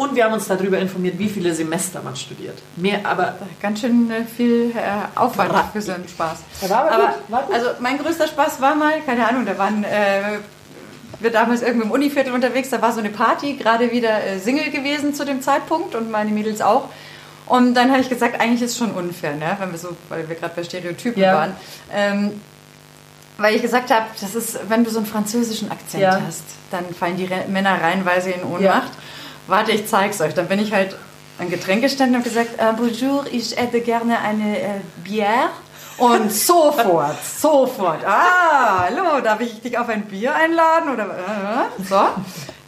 Und 0.02 0.16
wir 0.16 0.26
haben 0.26 0.34
uns 0.34 0.48
darüber 0.48 0.80
informiert, 0.80 1.20
wie 1.20 1.30
viele 1.30 1.54
Semester 1.54 2.02
man 2.02 2.16
studiert. 2.16 2.58
Mehr, 2.76 3.02
aber 3.04 3.36
ganz 3.62 3.82
schön 3.82 4.10
äh, 4.10 4.24
viel 4.24 4.72
äh, 4.76 5.20
Aufwand 5.20 5.54
für 5.72 5.80
so 5.80 5.92
einen 5.92 6.08
Spaß. 6.08 6.40
Ja, 6.64 6.70
war 6.72 6.80
aber, 6.80 6.92
aber 6.92 7.08
gut, 7.10 7.16
war 7.28 7.44
gut. 7.44 7.54
also 7.54 7.68
mein 7.82 8.00
größter 8.00 8.28
Spaß 8.28 8.60
war 8.62 8.74
mal, 8.74 9.00
keine 9.06 9.28
Ahnung, 9.28 9.46
da 9.46 9.60
waren 9.60 9.84
äh, 9.84 10.40
wir 11.20 11.30
damals 11.30 11.62
irgendwo 11.62 11.86
im 11.86 11.92
Univiertel 11.92 12.34
unterwegs, 12.34 12.72
da 12.72 12.82
war 12.82 12.94
so 12.94 13.00
eine 13.00 13.12
Party, 13.12 13.54
gerade 13.54 13.92
wieder 13.92 14.24
äh, 14.24 14.40
Single 14.40 14.72
gewesen 14.72 15.14
zu 15.14 15.24
dem 15.24 15.40
Zeitpunkt 15.44 15.94
und 15.94 16.10
meine 16.10 16.32
Mädels 16.32 16.62
auch. 16.62 16.90
Und 17.46 17.76
dann 17.76 17.92
habe 17.92 18.02
ich 18.02 18.10
gesagt, 18.10 18.42
eigentlich 18.42 18.64
ist 18.64 18.72
es 18.72 18.78
schon 18.80 18.94
unfair, 18.94 19.36
ne? 19.36 19.56
wenn 19.60 19.72
wir 19.72 19.78
so, 19.78 19.96
weil 20.10 20.28
wir 20.28 20.36
gerade 20.36 20.56
bei 20.56 20.64
Stereotypen 20.64 21.22
ja. 21.22 21.36
waren. 21.36 21.56
Ähm, 21.94 22.42
weil 23.38 23.56
ich 23.56 23.62
gesagt 23.62 23.92
habe, 23.92 24.08
das 24.20 24.34
ist, 24.34 24.68
wenn 24.68 24.84
du 24.84 24.90
so 24.90 24.98
einen 24.98 25.06
französischen 25.06 25.70
Akzent 25.70 26.02
ja. 26.02 26.20
hast, 26.26 26.46
dann 26.72 26.86
fallen 26.92 27.18
die 27.18 27.26
Re 27.26 27.46
Männer 27.50 27.80
reihenweise 27.80 28.32
in 28.32 28.42
Ohnmacht. 28.42 28.64
Ja 28.64 29.11
warte, 29.52 29.72
ich 29.72 29.86
zeig's 29.86 30.20
euch. 30.22 30.34
Dann 30.34 30.48
bin 30.48 30.60
ich 30.60 30.74
halt 30.74 30.96
an 31.38 31.50
Getränk 31.50 31.84
gestanden 31.84 32.16
und 32.16 32.24
gesagt, 32.24 32.58
äh, 32.58 32.74
bonjour, 32.76 33.26
ich 33.32 33.56
hätte 33.56 33.82
gerne 33.82 34.20
eine 34.20 34.60
äh, 34.60 34.70
Bière. 35.06 35.50
Und 35.98 36.32
sofort, 36.34 37.24
sofort, 37.24 38.04
ah, 38.06 38.86
hallo, 38.86 39.22
darf 39.24 39.40
ich 39.42 39.62
dich 39.62 39.78
auf 39.78 39.88
ein 39.90 40.06
Bier 40.06 40.34
einladen? 40.34 40.94
Oder, 40.94 41.06
äh, 41.06 41.84
so. 41.88 42.00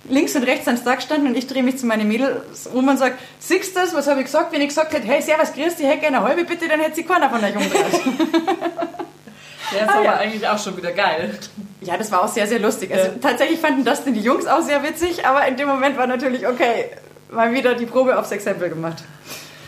Links 0.10 0.36
und 0.36 0.44
rechts 0.44 0.66
sind 0.66 0.86
da 0.86 0.96
gestanden 0.96 1.30
und 1.30 1.38
ich 1.38 1.48
drehe 1.48 1.64
mich 1.64 1.78
zu 1.78 1.86
meinen 1.86 2.08
Mädels 2.08 2.68
um 2.68 2.86
und 2.90 2.98
sage, 2.98 3.16
siehst 3.40 3.74
du 3.74 3.80
das, 3.80 3.96
was 3.96 4.06
habe 4.08 4.20
ich 4.20 4.26
gesagt? 4.26 4.52
Wenn 4.52 4.62
ich 4.62 4.68
gesagt 4.68 4.94
hätte, 4.94 5.08
hey, 5.08 5.22
servus, 5.22 5.54
grüß 5.54 5.78
dich, 5.78 5.88
hätte 5.88 6.02
gerne 6.02 6.18
eine 6.18 6.28
halbe 6.28 6.44
bitte, 6.44 6.68
dann 6.68 6.82
hätte 6.82 6.98
sie 6.98 7.04
keiner 7.04 7.30
von 7.30 7.42
euch 7.42 7.56
umgedreht. 7.56 8.02
Der 9.72 9.84
ist 9.84 9.90
ah, 9.90 9.94
aber 9.96 10.04
ja. 10.04 10.14
eigentlich 10.16 10.48
auch 10.48 10.58
schon 10.58 10.76
wieder 10.78 10.92
geil. 10.92 11.38
Ja, 11.82 11.98
das 11.98 12.12
war 12.12 12.24
auch 12.24 12.28
sehr, 12.28 12.48
sehr 12.48 12.60
lustig. 12.60 12.94
Also 12.94 13.08
ja. 13.08 13.14
tatsächlich 13.22 13.60
fanden 13.60 13.84
das 13.84 14.04
denn 14.04 14.14
die 14.14 14.22
Jungs 14.22 14.46
auch 14.46 14.62
sehr 14.62 14.84
witzig, 14.84 15.26
aber 15.26 15.46
in 15.48 15.58
dem 15.58 15.68
Moment 15.68 15.98
war 15.98 16.08
natürlich, 16.08 16.48
okay, 16.48 16.90
mal 17.32 17.54
wieder 17.54 17.76
die 17.76 17.86
Probe 17.86 18.18
aufs 18.18 18.32
Exempel 18.32 18.70
gemacht. 18.70 19.04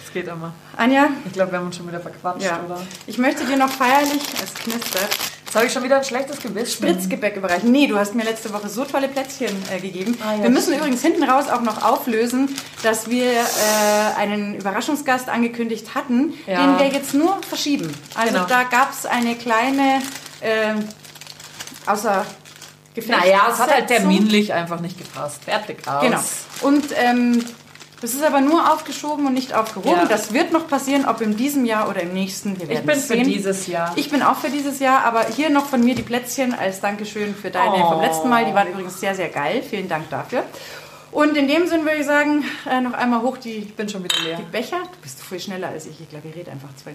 Das 0.03 0.13
geht 0.13 0.27
immer. 0.27 0.53
Anja? 0.77 1.07
Ich 1.25 1.33
glaube, 1.33 1.51
wir 1.51 1.59
haben 1.59 1.67
uns 1.67 1.77
schon 1.77 1.87
wieder 1.87 1.99
verquatscht, 1.99 2.45
ja. 2.45 2.61
oder? 2.65 2.81
Ich 3.07 3.17
möchte 3.17 3.45
dir 3.45 3.57
noch 3.57 3.69
feierlich, 3.69 4.21
es 4.43 4.53
knistert, 4.53 5.09
Jetzt 5.55 5.59
habe 5.61 5.67
ich 5.67 5.73
schon 5.73 5.83
wieder 5.83 5.97
ein 5.99 6.03
schlechtes 6.03 6.41
Gewissen. 6.41 6.83
Spritzgebäck 6.83 7.37
überreichen. 7.37 7.71
Nee, 7.71 7.87
du 7.87 7.97
hast 7.97 8.13
mir 8.13 8.25
letzte 8.25 8.51
Woche 8.51 8.67
so 8.67 8.83
tolle 8.83 9.07
Plätzchen 9.07 9.55
äh, 9.71 9.79
gegeben. 9.79 10.17
Ah, 10.21 10.33
ja, 10.33 10.43
wir 10.43 10.49
müssen 10.49 10.73
übrigens 10.75 11.01
hinten 11.01 11.23
raus 11.23 11.45
auch 11.47 11.61
noch 11.61 11.81
auflösen, 11.81 12.53
dass 12.83 13.09
wir 13.09 13.31
äh, 13.31 14.19
einen 14.19 14.55
Überraschungsgast 14.55 15.29
angekündigt 15.29 15.95
hatten, 15.95 16.33
ja. 16.45 16.61
den 16.61 16.77
wir 16.77 16.87
jetzt 16.87 17.13
nur 17.13 17.41
verschieben. 17.41 17.89
Also 18.15 18.33
genau. 18.33 18.45
da 18.47 18.63
gab 18.63 18.91
es 18.91 19.05
eine 19.05 19.35
kleine, 19.35 20.01
äh, 20.41 20.73
außer 21.85 22.25
Naja, 23.07 23.47
es 23.49 23.57
hat 23.57 23.73
halt 23.73 23.87
terminlich 23.87 24.51
einfach 24.51 24.81
nicht 24.81 24.97
gepasst. 24.97 25.45
Fertig 25.45 25.87
aus. 25.87 26.01
Genau. 26.01 26.19
Und 26.63 26.83
ähm, 26.97 27.45
das 28.05 28.13
ist 28.13 28.23
aber 28.23 28.39
nur 28.39 28.71
aufgeschoben 28.71 29.25
und 29.25 29.33
nicht 29.33 29.55
aufgehoben. 29.55 30.01
Ja. 30.01 30.05
Das 30.05 30.31
wird 30.31 30.51
noch 30.51 30.67
passieren, 30.67 31.05
ob 31.05 31.21
in 31.21 31.35
diesem 31.35 31.65
Jahr 31.65 31.89
oder 31.89 32.01
im 32.01 32.13
nächsten. 32.13 32.59
Wir 32.59 32.69
ich 32.69 32.81
bin 32.81 32.99
für 32.99 33.17
dieses 33.17 33.65
Jahr. 33.65 33.93
Ich 33.95 34.11
bin 34.11 34.21
auch 34.21 34.37
für 34.37 34.51
dieses 34.51 34.79
Jahr, 34.79 35.03
aber 35.03 35.25
hier 35.35 35.49
noch 35.49 35.65
von 35.65 35.83
mir 35.83 35.95
die 35.95 36.03
Plätzchen 36.03 36.53
als 36.53 36.81
Dankeschön 36.81 37.33
für 37.33 37.49
deine 37.49 37.83
oh. 37.83 37.93
vom 37.93 38.01
letzten 38.01 38.29
Mal. 38.29 38.45
Die 38.45 38.53
waren 38.53 38.67
übrigens 38.67 38.99
sehr, 38.99 39.15
sehr 39.15 39.29
geil. 39.29 39.63
Vielen 39.67 39.89
Dank 39.89 40.07
dafür. 40.11 40.43
Und 41.11 41.35
in 41.35 41.47
dem 41.47 41.65
Sinn 41.65 41.83
würde 41.83 41.97
ich 41.97 42.05
sagen, 42.05 42.43
äh, 42.69 42.79
noch 42.79 42.93
einmal 42.93 43.21
hoch 43.21 43.37
die, 43.37 43.53
ich 43.53 43.75
bin 43.75 43.89
schon 43.89 44.03
wieder 44.03 44.21
leer. 44.21 44.37
die 44.37 44.43
Becher. 44.43 44.77
Du 44.79 44.99
bist 45.01 45.23
viel 45.23 45.39
schneller 45.39 45.69
als 45.69 45.87
ich. 45.87 45.99
Ich 45.99 46.09
glaube, 46.09 46.27
ich 46.27 46.35
rede 46.35 46.51
einfach 46.51 46.75
zwei. 46.75 46.93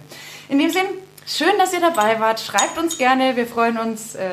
In 0.49 0.59
dem 0.59 0.71
Sinn, 0.71 0.85
schön, 1.27 1.59
dass 1.59 1.73
ihr 1.73 1.81
dabei 1.81 2.21
wart. 2.21 2.39
Schreibt 2.39 2.79
uns 2.79 2.99
gerne. 2.99 3.35
Wir 3.35 3.47
freuen 3.47 3.79
uns 3.79 4.15
äh, 4.15 4.31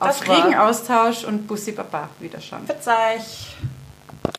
auf 0.00 0.26
regen 0.26 0.54
Austausch 0.54 1.24
und 1.24 1.46
Bussi 1.46 1.72
Baba. 1.72 2.08
Wiederschauen. 2.20 2.64
Verzeih. 2.64 3.20